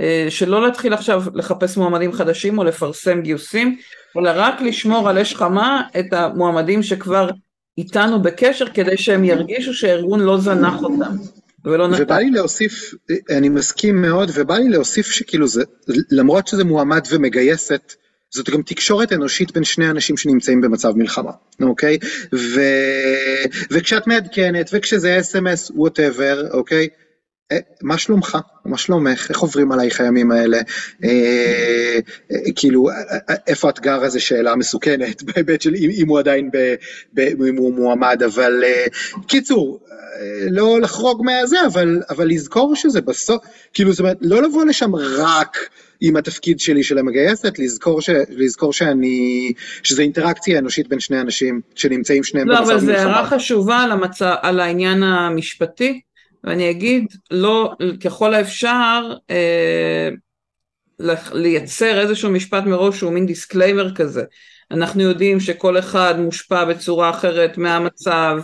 אה, 0.00 0.26
שלא 0.28 0.62
להתחיל 0.62 0.92
עכשיו 0.92 1.22
לחפש 1.34 1.76
מועמדים 1.76 2.12
חדשים 2.12 2.58
או 2.58 2.64
לפרסם 2.64 3.20
גיוסים, 3.20 3.76
אלא 4.18 4.30
רק 4.34 4.60
לשמור 4.60 5.08
על 5.08 5.18
אש 5.18 5.34
חמה 5.34 5.82
את 5.98 6.12
המועמדים 6.12 6.82
שכבר 6.82 7.30
איתנו 7.78 8.22
בקשר 8.22 8.66
כדי 8.66 8.96
שהם 8.96 9.24
ירגישו 9.24 9.74
שהארגון 9.74 10.20
לא 10.20 10.38
זנח 10.38 10.82
אותם. 10.82 11.41
ולא 11.64 11.88
נתן. 11.88 12.02
ובא 12.02 12.18
לי 12.18 12.30
להוסיף, 12.30 12.94
אני 13.30 13.48
מסכים 13.48 14.02
מאוד, 14.02 14.30
ובא 14.34 14.58
לי 14.58 14.68
להוסיף 14.68 15.06
שכאילו 15.06 15.46
זה, 15.46 15.62
למרות 16.10 16.48
שזה 16.48 16.64
מועמד 16.64 17.00
ומגייסת, 17.10 17.94
זאת 18.30 18.50
גם 18.50 18.62
תקשורת 18.62 19.12
אנושית 19.12 19.52
בין 19.52 19.64
שני 19.64 19.90
אנשים 19.90 20.16
שנמצאים 20.16 20.60
במצב 20.60 20.92
מלחמה, 20.96 21.30
אוקיי? 21.62 21.98
ו... 22.34 22.60
וכשאת 23.70 24.06
מעדכנת, 24.06 24.70
וכשזה 24.72 25.20
אס.אם.אס, 25.20 25.70
וואטאבר, 25.74 26.48
אוקיי? 26.52 26.88
אה, 27.52 27.58
מה 27.82 27.98
שלומך? 27.98 28.38
מה 28.64 28.78
שלומך? 28.78 29.26
איך 29.30 29.38
עוברים 29.38 29.72
עלייך 29.72 30.00
הימים 30.00 30.30
האלה? 30.30 30.58
אה, 31.04 31.98
אה, 32.32 32.52
כאילו, 32.56 32.88
איפה 33.46 33.70
את 33.70 33.80
גרה 33.80 34.08
זו 34.08 34.20
שאלה 34.20 34.56
מסוכנת, 34.56 35.22
בהיבט 35.26 35.60
של 35.60 35.74
אם 35.74 36.08
הוא 36.08 36.18
עדיין, 36.18 36.50
אם 37.48 37.56
הוא 37.56 37.74
מועמד, 37.74 38.22
אבל 38.22 38.64
קיצור, 39.26 39.80
לא 40.50 40.80
לחרוג 40.80 41.24
מהזה, 41.24 41.56
אבל, 41.66 42.02
אבל 42.10 42.28
לזכור 42.28 42.76
שזה 42.76 43.00
בסוף, 43.00 43.44
כאילו, 43.72 43.92
זאת 43.92 44.00
אומרת, 44.00 44.16
לא 44.20 44.42
לבוא 44.42 44.64
לשם 44.64 44.94
רק 44.96 45.56
עם 46.00 46.16
התפקיד 46.16 46.60
שלי 46.60 46.82
של 46.82 46.98
המגייסת, 46.98 47.58
לזכור, 47.58 48.00
ש, 48.00 48.10
לזכור 48.28 48.72
שאני, 48.72 49.52
שזה 49.82 50.02
אינטראקציה 50.02 50.58
אנושית 50.58 50.88
בין 50.88 51.00
שני 51.00 51.20
אנשים 51.20 51.60
שנמצאים 51.74 52.24
שניהם 52.24 52.48
לא, 52.48 52.56
במצב 52.56 52.72
מלחמה. 52.72 52.86
לא, 52.86 52.92
אבל 52.92 53.02
זו 53.02 53.08
הערה 53.08 53.26
חשובה 53.26 53.76
על, 53.76 53.92
המצב, 53.92 54.34
על 54.42 54.60
העניין 54.60 55.02
המשפטי. 55.02 56.00
ואני 56.44 56.70
אגיד 56.70 57.06
לא 57.30 57.72
ככל 58.04 58.34
האפשר 58.34 59.14
אה, 59.30 60.08
לייצר 61.32 62.00
איזשהו 62.00 62.30
משפט 62.30 62.64
מראש 62.64 62.98
שהוא 62.98 63.12
מין 63.12 63.26
disclaimer 63.26 63.94
כזה. 63.94 64.24
אנחנו 64.70 65.02
יודעים 65.02 65.40
שכל 65.40 65.78
אחד 65.78 66.14
מושפע 66.20 66.64
בצורה 66.64 67.10
אחרת 67.10 67.58
מהמצב, 67.58 68.38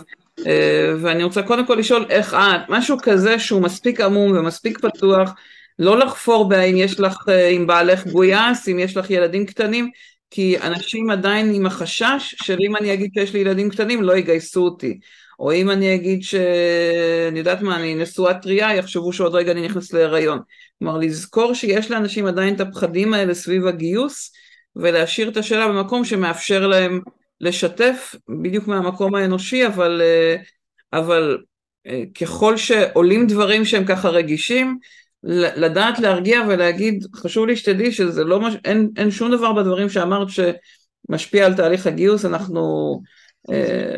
אה, 0.47 0.93
ואני 1.01 1.23
רוצה 1.23 1.43
קודם 1.43 1.65
כל 1.65 1.75
לשאול 1.75 2.05
איך 2.09 2.33
את, 2.33 2.61
משהו 2.69 2.97
כזה 3.03 3.39
שהוא 3.39 3.61
מספיק 3.61 4.01
עמום 4.01 4.37
ומספיק 4.37 4.79
פתוח, 4.79 5.33
לא 5.79 5.99
לחפור 5.99 6.49
בהאם 6.49 6.75
יש 6.77 6.99
לך, 6.99 7.25
אה, 7.29 7.47
אם 7.47 7.67
בעלך 7.67 8.07
גויס, 8.07 8.67
אם 8.67 8.79
יש 8.79 8.97
לך 8.97 9.09
ילדים 9.09 9.45
קטנים, 9.45 9.89
כי 10.31 10.59
אנשים 10.59 11.09
עדיין 11.09 11.53
עם 11.53 11.65
החשש 11.65 12.35
של 12.43 12.57
אם 12.61 12.75
אני 12.75 12.93
אגיד 12.93 13.11
שיש 13.13 13.33
לי 13.33 13.39
ילדים 13.39 13.69
קטנים 13.69 14.03
לא 14.03 14.17
יגייסו 14.17 14.61
אותי. 14.61 14.99
או 15.39 15.53
אם 15.53 15.71
אני 15.71 15.95
אגיד 15.95 16.23
שאני 16.23 17.39
יודעת 17.39 17.61
מה, 17.61 17.75
אני 17.75 17.95
נשואה 17.95 18.33
טריה, 18.33 18.75
יחשבו 18.75 19.13
שעוד 19.13 19.35
רגע 19.35 19.51
אני 19.51 19.61
נכנס 19.61 19.93
להיריון. 19.93 20.39
כלומר, 20.79 20.97
לזכור 20.97 21.53
שיש 21.53 21.91
לאנשים 21.91 22.25
עדיין 22.25 22.55
את 22.55 22.59
הפחדים 22.59 23.13
האלה 23.13 23.33
סביב 23.33 23.67
הגיוס, 23.67 24.31
ולהשאיר 24.75 25.29
את 25.29 25.37
השאלה 25.37 25.67
במקום 25.67 26.05
שמאפשר 26.05 26.67
להם 26.67 27.01
לשתף, 27.41 28.15
בדיוק 28.41 28.67
מהמקום 28.67 29.15
האנושי, 29.15 29.67
אבל, 29.67 30.01
אבל 30.93 31.37
ככל 32.21 32.57
שעולים 32.57 33.27
דברים 33.27 33.65
שהם 33.65 33.85
ככה 33.85 34.09
רגישים, 34.09 34.79
לדעת 35.23 35.99
להרגיע 35.99 36.41
ולהגיד, 36.47 37.05
חשוב 37.15 37.47
לי 37.47 37.55
שתדעי 37.55 37.91
שזה 37.91 38.23
לא, 38.23 38.39
מש... 38.39 38.53
אין, 38.65 38.89
אין 38.97 39.11
שום 39.11 39.31
דבר 39.31 39.53
בדברים 39.53 39.89
שאמרת 39.89 40.27
שמשפיע 40.29 41.45
על 41.45 41.53
תהליך 41.53 41.87
הגיוס, 41.87 42.25
אנחנו 42.25 42.61
אה, 43.01 43.09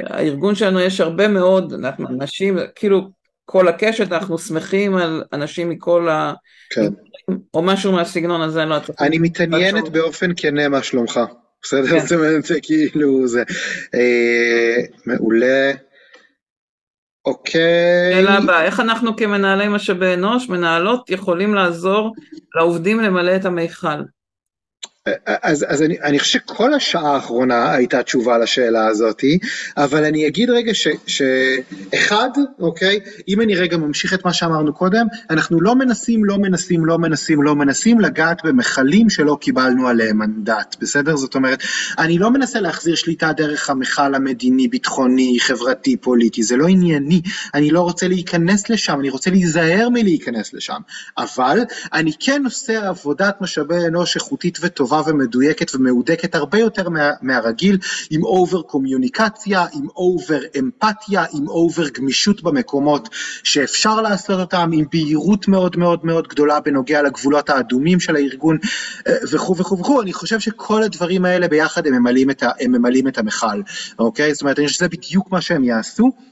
הארגון 0.09 0.55
שלנו 0.55 0.79
יש 0.79 1.01
הרבה 1.01 1.27
מאוד, 1.27 1.73
אנחנו 1.73 2.07
אנשים, 2.07 2.57
כאילו 2.75 3.09
כל 3.45 3.67
הקשת, 3.67 4.11
אנחנו 4.11 4.37
שמחים 4.37 4.95
על 4.95 5.23
אנשים 5.33 5.69
מכל 5.69 6.09
ה... 6.09 6.33
כן. 6.69 6.89
או 7.53 7.61
משהו 7.61 7.91
מהסגנון 7.91 8.41
הזה, 8.41 8.61
אני 8.61 8.69
לא 8.69 8.75
יודעת. 8.75 9.01
אני 9.01 9.19
מתעניינת 9.19 9.89
באופן 9.89 10.31
כנה 10.37 10.69
מה 10.69 10.83
שלומך, 10.83 11.19
בסדר? 11.63 11.87
כן. 11.89 11.99
זאת 11.99 12.11
אומרת, 12.11 12.43
זה 12.43 12.59
כאילו, 12.61 13.27
זה 13.27 13.43
אה, 13.95 14.75
מעולה. 15.05 15.71
אוקיי. 17.25 18.13
שאלה 18.13 18.37
הבאה, 18.37 18.63
איך 18.63 18.79
אנחנו 18.79 19.15
כמנהלי 19.15 19.67
משאבי 19.67 20.13
אנוש, 20.13 20.49
מנהלות, 20.49 21.09
יכולים 21.09 21.53
לעזור 21.53 22.13
לעובדים 22.55 22.99
למלא 22.99 23.35
את 23.35 23.45
המיכל? 23.45 24.01
אז, 25.25 25.65
אז 25.69 25.81
אני, 25.81 25.99
אני 26.01 26.19
חושב 26.19 26.39
שכל 26.39 26.73
השעה 26.73 27.13
האחרונה 27.15 27.71
הייתה 27.73 28.03
תשובה 28.03 28.37
לשאלה 28.37 28.87
הזאתי, 28.87 29.39
אבל 29.77 30.05
אני 30.05 30.27
אגיד 30.27 30.49
רגע 30.49 30.73
ש, 30.73 30.87
שאחד, 31.07 32.29
אוקיי, 32.59 32.99
אם 33.27 33.41
אני 33.41 33.55
רגע 33.55 33.77
ממשיך 33.77 34.13
את 34.13 34.25
מה 34.25 34.33
שאמרנו 34.33 34.73
קודם, 34.73 35.07
אנחנו 35.29 35.61
לא 35.61 35.75
מנסים, 35.75 36.25
לא 36.25 36.37
מנסים, 36.37 36.85
לא 36.85 36.97
מנסים, 36.97 37.43
לא 37.43 37.55
מנסים 37.55 37.99
לגעת 37.99 38.37
במכלים 38.43 39.09
שלא 39.09 39.37
קיבלנו 39.41 39.87
עליהם 39.87 40.17
מנדט, 40.17 40.75
בסדר? 40.81 41.15
זאת 41.15 41.35
אומרת, 41.35 41.63
אני 41.97 42.17
לא 42.17 42.31
מנסה 42.31 42.59
להחזיר 42.59 42.95
שליטה 42.95 43.33
דרך 43.33 43.69
המכל 43.69 44.15
המדיני, 44.15 44.67
ביטחוני, 44.67 45.37
חברתי, 45.39 45.97
פוליטי, 45.97 46.43
זה 46.43 46.55
לא 46.55 46.67
ענייני, 46.67 47.21
אני 47.53 47.71
לא 47.71 47.81
רוצה 47.81 48.07
להיכנס 48.07 48.69
לשם, 48.69 48.99
אני 48.99 49.09
רוצה 49.09 49.31
להיזהר 49.31 49.89
מלהיכנס 49.89 50.53
לשם, 50.53 50.79
אבל 51.17 51.59
אני 51.93 52.11
כן 52.19 52.41
עושה 52.45 52.87
עבודת 52.87 53.41
משאבי 53.41 53.85
אנוש 53.87 54.15
איכותית 54.15 54.57
וטובה. 54.61 54.90
טובה 54.91 55.11
ומדויקת 55.11 55.75
ומהודקת 55.75 56.35
הרבה 56.35 56.59
יותר 56.59 56.89
מה, 56.89 57.11
מהרגיל, 57.21 57.77
עם 58.09 58.23
over 58.23 58.61
קומיוניקציה, 58.61 59.65
עם 59.73 59.87
over 59.95 60.39
אמפתיה, 60.59 61.25
עם 61.33 61.47
over 61.47 61.89
גמישות 61.89 62.43
במקומות 62.43 63.09
שאפשר 63.43 64.01
לעשות 64.01 64.39
אותם, 64.39 64.69
עם 64.73 64.85
בהירות 64.91 65.47
מאוד 65.47 65.77
מאוד 65.77 66.05
מאוד 66.05 66.27
גדולה 66.27 66.59
בנוגע 66.59 67.01
לגבולות 67.01 67.49
האדומים 67.49 67.99
של 67.99 68.15
הארגון 68.15 68.57
אה, 69.07 69.13
וכו' 69.31 69.57
וכו' 69.57 69.79
וכו', 69.79 70.01
אני 70.01 70.13
חושב 70.13 70.39
שכל 70.39 70.83
הדברים 70.83 71.25
האלה 71.25 71.47
ביחד 71.47 71.87
הם 71.87 71.93
ממלאים 71.93 72.29
את, 72.29 72.43
את 73.07 73.17
המכל, 73.17 73.61
אוקיי? 73.99 74.33
זאת 74.33 74.41
אומרת, 74.41 74.59
אני 74.59 74.67
חושב 74.67 74.77
שזה 74.77 74.87
בדיוק 74.87 75.31
מה 75.31 75.41
שהם 75.41 75.63
יעשו. 75.63 76.30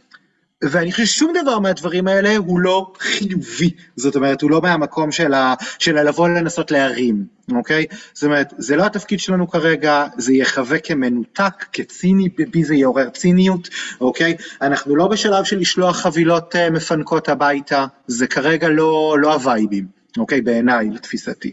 ואני 0.61 0.91
חושב 0.91 1.05
ששום 1.05 1.33
דבר 1.41 1.59
מהדברים 1.59 2.07
האלה 2.07 2.37
הוא 2.37 2.59
לא 2.59 2.93
חיובי, 2.99 3.71
זאת 3.95 4.15
אומרת, 4.15 4.41
הוא 4.41 4.51
לא 4.51 4.61
מהמקום 4.61 5.11
של, 5.11 5.33
ה, 5.33 5.53
של 5.79 6.07
לבוא 6.07 6.29
לנסות 6.29 6.71
להרים, 6.71 7.25
אוקיי? 7.51 7.85
זאת 8.13 8.23
אומרת, 8.23 8.53
זה 8.57 8.75
לא 8.75 8.85
התפקיד 8.85 9.19
שלנו 9.19 9.47
כרגע, 9.47 10.05
זה 10.17 10.33
יחווה 10.33 10.79
כמנותק, 10.79 11.65
כציני, 11.73 12.29
בי 12.29 12.63
זה 12.63 12.75
יעורר 12.75 13.09
ציניות, 13.09 13.69
אוקיי? 14.01 14.35
אנחנו 14.61 14.95
לא 14.95 15.07
בשלב 15.07 15.43
של 15.43 15.57
לשלוח 15.57 15.97
חבילות 16.01 16.55
uh, 16.55 16.71
מפנקות 16.71 17.29
הביתה, 17.29 17.85
זה 18.07 18.27
כרגע 18.27 18.69
לא, 18.69 19.17
לא 19.19 19.33
הווייבים, 19.33 19.85
אוקיי? 20.17 20.41
בעיניי, 20.41 20.89
לתפיסתי. 20.89 21.51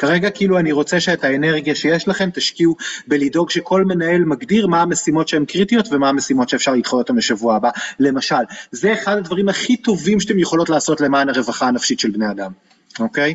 כרגע 0.00 0.30
כאילו 0.30 0.58
אני 0.58 0.72
רוצה 0.72 1.00
שאת 1.00 1.24
האנרגיה 1.24 1.74
שיש 1.74 2.08
לכם 2.08 2.30
תשקיעו 2.34 2.76
בלדאוג 3.06 3.50
שכל 3.50 3.84
מנהל 3.84 4.24
מגדיר 4.24 4.66
מה 4.66 4.82
המשימות 4.82 5.28
שהן 5.28 5.44
קריטיות 5.44 5.88
ומה 5.90 6.08
המשימות 6.08 6.48
שאפשר 6.48 6.74
לדחות 6.74 6.98
אותן 6.98 7.16
לשבוע 7.16 7.56
הבא. 7.56 7.70
למשל, 7.98 8.44
זה 8.70 8.92
אחד 8.92 9.16
הדברים 9.16 9.48
הכי 9.48 9.76
טובים 9.76 10.20
שאתם 10.20 10.38
יכולות 10.38 10.68
לעשות 10.68 11.00
למען 11.00 11.28
הרווחה 11.28 11.68
הנפשית 11.68 12.00
של 12.00 12.10
בני 12.10 12.30
אדם, 12.30 12.52
אוקיי? 13.00 13.34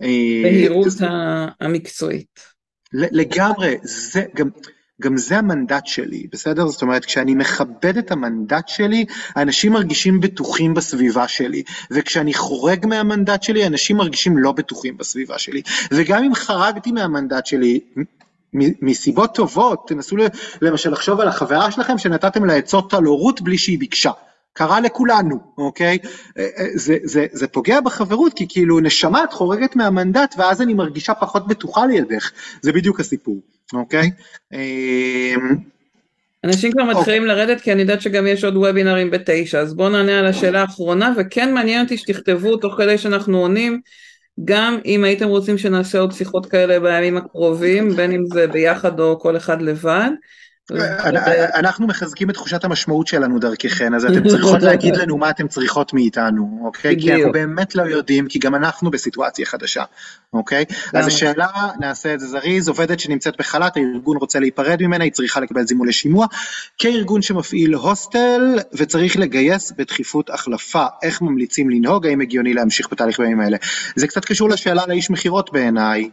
בהירות 0.00 0.86
המקצועית. 1.60 2.40
לגמרי, 2.92 3.76
זה 3.82 4.22
גם... 4.36 4.48
גם 5.00 5.16
זה 5.16 5.38
המנדט 5.38 5.86
שלי, 5.86 6.26
בסדר? 6.32 6.66
זאת 6.66 6.82
אומרת, 6.82 7.04
כשאני 7.04 7.34
מכבד 7.34 7.96
את 7.98 8.10
המנדט 8.10 8.68
שלי, 8.68 9.04
אנשים 9.36 9.72
מרגישים 9.72 10.20
בטוחים 10.20 10.74
בסביבה 10.74 11.28
שלי, 11.28 11.62
וכשאני 11.90 12.34
חורג 12.34 12.86
מהמנדט 12.86 13.42
שלי, 13.42 13.66
אנשים 13.66 13.96
מרגישים 13.96 14.38
לא 14.38 14.52
בטוחים 14.52 14.96
בסביבה 14.96 15.38
שלי. 15.38 15.62
וגם 15.92 16.24
אם 16.24 16.34
חרגתי 16.34 16.92
מהמנדט 16.92 17.46
שלי, 17.46 17.80
מסיבות 18.54 19.34
טובות, 19.34 19.88
תנסו 19.88 20.16
למשל 20.62 20.90
לחשוב 20.90 21.20
על 21.20 21.28
החברה 21.28 21.70
שלכם 21.70 21.98
שנתתם 21.98 22.44
לה 22.44 22.54
עצות 22.54 22.94
על 22.94 23.04
הורות 23.04 23.40
בלי 23.40 23.58
שהיא 23.58 23.78
ביקשה. 23.78 24.10
קרה 24.52 24.80
לכולנו, 24.80 25.38
אוקיי? 25.58 25.98
אה, 26.38 26.46
אה, 26.58 26.66
זה, 26.74 26.96
זה, 27.04 27.26
זה 27.32 27.48
פוגע 27.48 27.80
בחברות, 27.80 28.32
כי 28.34 28.46
כאילו 28.48 28.80
נשמה 28.80 29.24
את 29.24 29.32
חורגת 29.32 29.76
מהמנדט 29.76 30.34
ואז 30.38 30.62
אני 30.62 30.74
מרגישה 30.74 31.14
פחות 31.14 31.46
בטוחה 31.46 31.86
לידך, 31.86 32.30
זה 32.62 32.72
בדיוק 32.72 33.00
הסיפור, 33.00 33.40
אוקיי? 33.74 34.10
אמ, 34.52 35.56
אנשים 36.44 36.72
כבר 36.72 36.84
מתחילים 36.84 37.22
אוקיי. 37.22 37.36
לרדת 37.36 37.60
כי 37.60 37.72
אני 37.72 37.80
יודעת 37.82 38.00
שגם 38.00 38.26
יש 38.26 38.44
עוד 38.44 38.56
וובינרים 38.56 39.10
בתשע, 39.10 39.60
אז 39.60 39.74
בואו 39.74 39.88
נענה 39.88 40.18
על 40.18 40.26
השאלה 40.26 40.60
האחרונה, 40.60 41.12
וכן 41.16 41.54
מעניין 41.54 41.82
אותי 41.82 41.96
שתכתבו 41.96 42.56
תוך 42.56 42.74
כדי 42.76 42.98
שאנחנו 42.98 43.38
עונים, 43.38 43.80
גם 44.44 44.78
אם 44.84 45.04
הייתם 45.04 45.28
רוצים 45.28 45.58
שנעשה 45.58 45.98
עוד 45.98 46.12
שיחות 46.12 46.46
כאלה 46.46 46.80
בימים 46.80 47.16
הקרובים, 47.16 47.88
בין 47.96 48.12
אם 48.12 48.24
זה 48.26 48.46
ביחד 48.46 49.00
או 49.00 49.20
כל 49.20 49.36
אחד 49.36 49.62
לבד, 49.62 50.10
אנחנו 51.54 51.86
מחזקים 51.86 52.30
את 52.30 52.34
תחושת 52.34 52.64
המשמעות 52.64 53.06
שלנו 53.06 53.38
דרככן, 53.38 53.94
אז 53.94 54.04
אתם 54.04 54.28
צריכות 54.30 54.62
להגיד 54.62 54.96
לנו 54.96 55.18
מה 55.18 55.30
אתם 55.30 55.48
צריכות 55.48 55.92
מאיתנו, 55.92 56.60
אוקיי? 56.64 56.96
כי 57.00 57.14
אנחנו 57.14 57.32
באמת 57.32 57.74
לא 57.74 57.82
יודעים, 57.82 58.26
כי 58.28 58.38
גם 58.38 58.54
אנחנו 58.54 58.90
בסיטואציה 58.90 59.46
חדשה, 59.46 59.84
אוקיי? 60.32 60.64
אז 60.94 61.06
השאלה, 61.06 61.48
נעשה 61.80 62.14
את 62.14 62.20
זה 62.20 62.26
זריז, 62.26 62.68
עובדת 62.68 63.00
שנמצאת 63.00 63.34
בחל"ת, 63.38 63.76
הארגון 63.76 64.16
רוצה 64.16 64.40
להיפרד 64.40 64.82
ממנה, 64.82 65.04
היא 65.04 65.12
צריכה 65.12 65.40
לקבל 65.40 65.66
זימון 65.66 65.88
לשימוע. 65.88 66.26
כארגון 66.78 67.22
שמפעיל 67.22 67.74
הוסטל 67.74 68.58
וצריך 68.72 69.16
לגייס 69.16 69.72
בדחיפות 69.72 70.30
החלפה, 70.30 70.84
איך 71.02 71.22
ממליצים 71.22 71.70
לנהוג, 71.70 72.06
האם 72.06 72.20
הגיוני 72.20 72.54
להמשיך 72.54 72.88
בתהליך 72.92 73.20
בימים 73.20 73.40
האלה? 73.40 73.56
זה 73.96 74.06
קצת 74.06 74.24
קשור 74.24 74.48
לשאלה 74.48 74.82
לאיש 74.88 75.10
מכירות 75.10 75.52
בעיניי. 75.52 76.10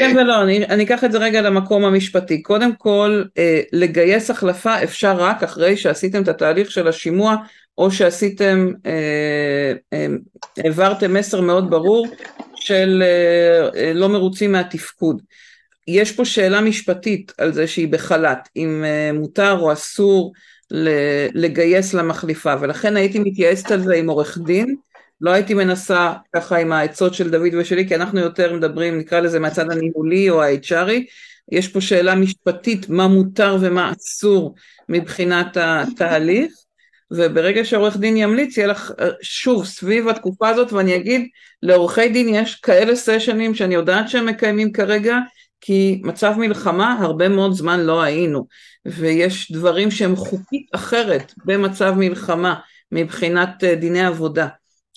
כן 0.00 0.16
ולא, 0.16 0.42
אני, 0.42 0.64
אני 0.66 0.84
אקח 0.84 1.04
את 1.04 1.12
זה 1.12 1.18
רגע 1.18 1.40
למקום 1.40 1.84
המשפטי. 1.84 2.42
קודם 2.42 2.76
כל, 2.76 3.22
אה, 3.38 3.60
לגייס 3.72 4.30
החלפה 4.30 4.82
אפשר 4.82 5.16
רק 5.16 5.42
אחרי 5.42 5.76
שעשיתם 5.76 6.22
את 6.22 6.28
התהליך 6.28 6.70
של 6.70 6.88
השימוע, 6.88 7.36
או 7.78 7.90
שעשיתם, 7.90 8.68
אה, 8.86 9.72
אה, 9.92 10.06
העברתם 10.58 11.14
מסר 11.14 11.40
מאוד 11.40 11.70
ברור 11.70 12.06
של 12.56 13.02
לא 13.94 14.08
מרוצים 14.08 14.52
מהתפקוד. 14.52 15.22
יש 15.88 16.12
פה 16.12 16.24
שאלה 16.24 16.60
משפטית 16.60 17.32
על 17.38 17.52
זה 17.52 17.66
שהיא 17.66 17.88
בחל"ת, 17.88 18.48
אם 18.56 18.84
מותר 19.14 19.58
או 19.60 19.72
אסור 19.72 20.32
לגייס 21.34 21.94
למחליפה, 21.94 22.54
ולכן 22.60 22.96
הייתי 22.96 23.18
מתייעצת 23.18 23.70
על 23.70 23.80
זה 23.80 23.94
עם 23.94 24.10
עורך 24.10 24.38
דין. 24.44 24.76
לא 25.22 25.30
הייתי 25.30 25.54
מנסה 25.54 26.12
ככה 26.36 26.56
עם 26.56 26.72
העצות 26.72 27.14
של 27.14 27.30
דוד 27.30 27.54
ושלי, 27.58 27.88
כי 27.88 27.94
אנחנו 27.94 28.20
יותר 28.20 28.54
מדברים, 28.54 28.98
נקרא 28.98 29.20
לזה 29.20 29.40
מהצד 29.40 29.70
הניהולי 29.70 30.30
או 30.30 30.42
ה-HRי, 30.42 31.04
יש 31.52 31.68
פה 31.68 31.80
שאלה 31.80 32.14
משפטית, 32.14 32.88
מה 32.88 33.08
מותר 33.08 33.56
ומה 33.60 33.92
אסור 33.92 34.54
מבחינת 34.88 35.56
התהליך, 35.60 36.52
וברגע 37.10 37.64
שעורך 37.64 37.96
דין 37.96 38.16
ימליץ, 38.16 38.56
יהיה 38.56 38.66
לך 38.66 38.92
שוב 39.22 39.66
סביב 39.66 40.08
התקופה 40.08 40.48
הזאת, 40.48 40.72
ואני 40.72 40.96
אגיד, 40.96 41.28
לעורכי 41.62 42.08
דין 42.08 42.28
יש 42.28 42.54
כאלה 42.54 42.96
סשנים 42.96 43.54
שאני 43.54 43.74
יודעת 43.74 44.08
שהם 44.08 44.26
מקיימים 44.26 44.72
כרגע, 44.72 45.18
כי 45.60 46.00
מצב 46.04 46.34
מלחמה 46.38 46.98
הרבה 47.00 47.28
מאוד 47.28 47.52
זמן 47.52 47.80
לא 47.80 48.02
היינו, 48.02 48.46
ויש 48.86 49.52
דברים 49.52 49.90
שהם 49.90 50.16
חוקית 50.16 50.66
אחרת 50.72 51.32
במצב 51.44 51.94
מלחמה 51.96 52.54
מבחינת 52.92 53.64
דיני 53.64 54.06
עבודה. 54.06 54.48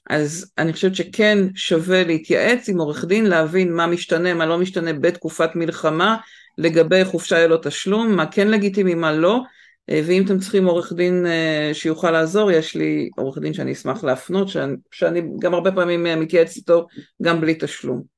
אז 0.09 0.51
אני 0.57 0.73
חושבת 0.73 0.95
שכן 0.95 1.37
שווה 1.55 2.03
להתייעץ 2.03 2.69
עם 2.69 2.79
עורך 2.79 3.05
דין, 3.05 3.25
להבין 3.25 3.73
מה 3.73 3.87
משתנה, 3.87 4.33
מה 4.33 4.45
לא 4.45 4.57
משתנה 4.57 4.93
בתקופת 4.93 5.49
מלחמה, 5.55 6.17
לגבי 6.57 7.05
חופשה 7.05 7.47
ללא 7.47 7.57
תשלום, 7.61 8.15
מה 8.15 8.25
כן 8.25 8.47
לגיטימי, 8.47 8.93
מה 8.93 9.11
לא, 9.13 9.41
אה, 9.89 10.01
ואם 10.05 10.25
אתם 10.25 10.39
צריכים 10.39 10.65
עורך 10.65 10.93
דין 10.93 11.25
אה, 11.25 11.69
שיוכל 11.73 12.11
לעזור, 12.11 12.51
יש 12.51 12.75
לי 12.75 13.09
עורך 13.17 13.37
דין 13.37 13.53
שאני 13.53 13.71
אשמח 13.71 14.03
להפנות, 14.03 14.49
שאני, 14.49 14.75
שאני 14.91 15.21
גם 15.39 15.53
הרבה 15.53 15.71
פעמים 15.71 16.07
אה, 16.07 16.15
מתייעץ 16.15 16.57
איתו 16.57 16.87
גם 17.21 17.41
בלי 17.41 17.55
תשלום. 17.59 18.15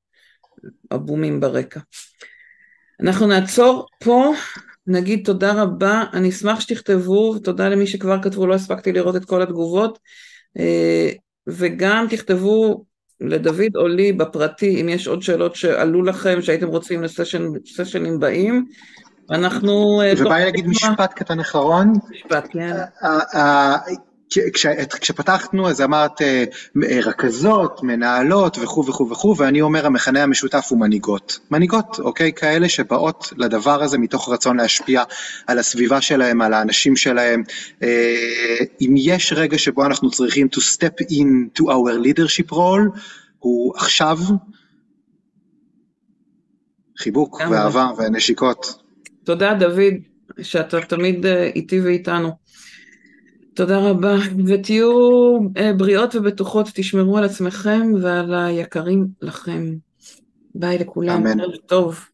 הבומים 0.90 1.40
ברקע. 1.40 1.80
אנחנו 3.00 3.26
נעצור 3.26 3.86
פה, 4.04 4.32
נגיד 4.86 5.24
תודה 5.24 5.62
רבה, 5.62 6.04
אני 6.12 6.28
אשמח 6.28 6.60
שתכתבו, 6.60 7.38
תודה 7.38 7.68
למי 7.68 7.86
שכבר 7.86 8.22
כתבו, 8.22 8.46
לא 8.46 8.54
הספקתי 8.54 8.92
לראות 8.92 9.16
את 9.16 9.24
כל 9.24 9.42
התגובות. 9.42 9.98
וגם 11.48 12.06
תכתבו 12.10 12.84
לדוד 13.20 13.76
או 13.76 13.88
לי 13.88 14.12
בפרטי, 14.12 14.80
אם 14.80 14.88
יש 14.88 15.08
עוד 15.08 15.22
שאלות 15.22 15.56
שעלו 15.56 16.02
לכם, 16.02 16.42
שהייתם 16.42 16.66
רוצים 16.66 17.02
לסשנים 17.02 18.20
באים. 18.20 18.66
אנחנו... 19.30 20.02
אה, 20.02 20.12
ובא 20.18 20.36
לי 20.36 20.44
להגיד 20.44 20.66
משפט 20.66 21.12
קטן 21.14 21.40
אחרון. 21.40 21.92
משפט, 22.10 22.48
כן. 22.50 22.76
כש, 24.30 24.66
כשפתחנו 25.00 25.68
אז 25.68 25.80
אמרת 25.80 26.22
אה, 26.22 26.44
רכזות, 27.04 27.82
מנהלות 27.82 28.58
וכו' 28.58 28.86
וכו' 28.86 29.10
וכו', 29.10 29.36
ואני 29.38 29.60
אומר 29.60 29.86
המכנה 29.86 30.22
המשותף 30.22 30.66
הוא 30.70 30.80
מנהיגות. 30.80 31.38
מנהיגות, 31.50 32.00
אוקיי? 32.00 32.32
כאלה 32.32 32.68
שבאות 32.68 33.32
לדבר 33.36 33.82
הזה 33.82 33.98
מתוך 33.98 34.28
רצון 34.28 34.56
להשפיע 34.56 35.02
על 35.46 35.58
הסביבה 35.58 36.00
שלהם, 36.00 36.40
על 36.40 36.54
האנשים 36.54 36.96
שלהם. 36.96 37.42
אה, 37.82 38.58
אם 38.80 38.94
יש 38.96 39.32
רגע 39.32 39.58
שבו 39.58 39.86
אנחנו 39.86 40.10
צריכים 40.10 40.48
to 40.54 40.58
step 40.58 41.04
in 41.10 41.60
to 41.60 41.64
our 41.64 42.04
leadership 42.04 42.52
role, 42.52 42.98
הוא 43.38 43.76
עכשיו 43.76 44.18
חיבוק 46.98 47.40
ואהבה 47.50 47.90
ונשיקות. 47.98 48.82
תודה 49.24 49.54
דוד, 49.54 49.94
שאתה 50.42 50.80
תמיד 50.80 51.26
אה, 51.26 51.50
איתי 51.54 51.80
ואיתנו. 51.80 52.47
תודה 53.58 53.78
רבה, 53.78 54.14
ותהיו 54.46 54.90
אה, 55.56 55.72
בריאות 55.72 56.14
ובטוחות, 56.14 56.66
תשמרו 56.74 57.18
על 57.18 57.24
עצמכם 57.24 57.92
ועל 58.02 58.34
היקרים 58.34 59.06
לכם. 59.22 59.74
ביי 60.54 60.78
לכולם, 60.78 61.26
אמן. 61.26 61.56
טוב. 61.66 62.04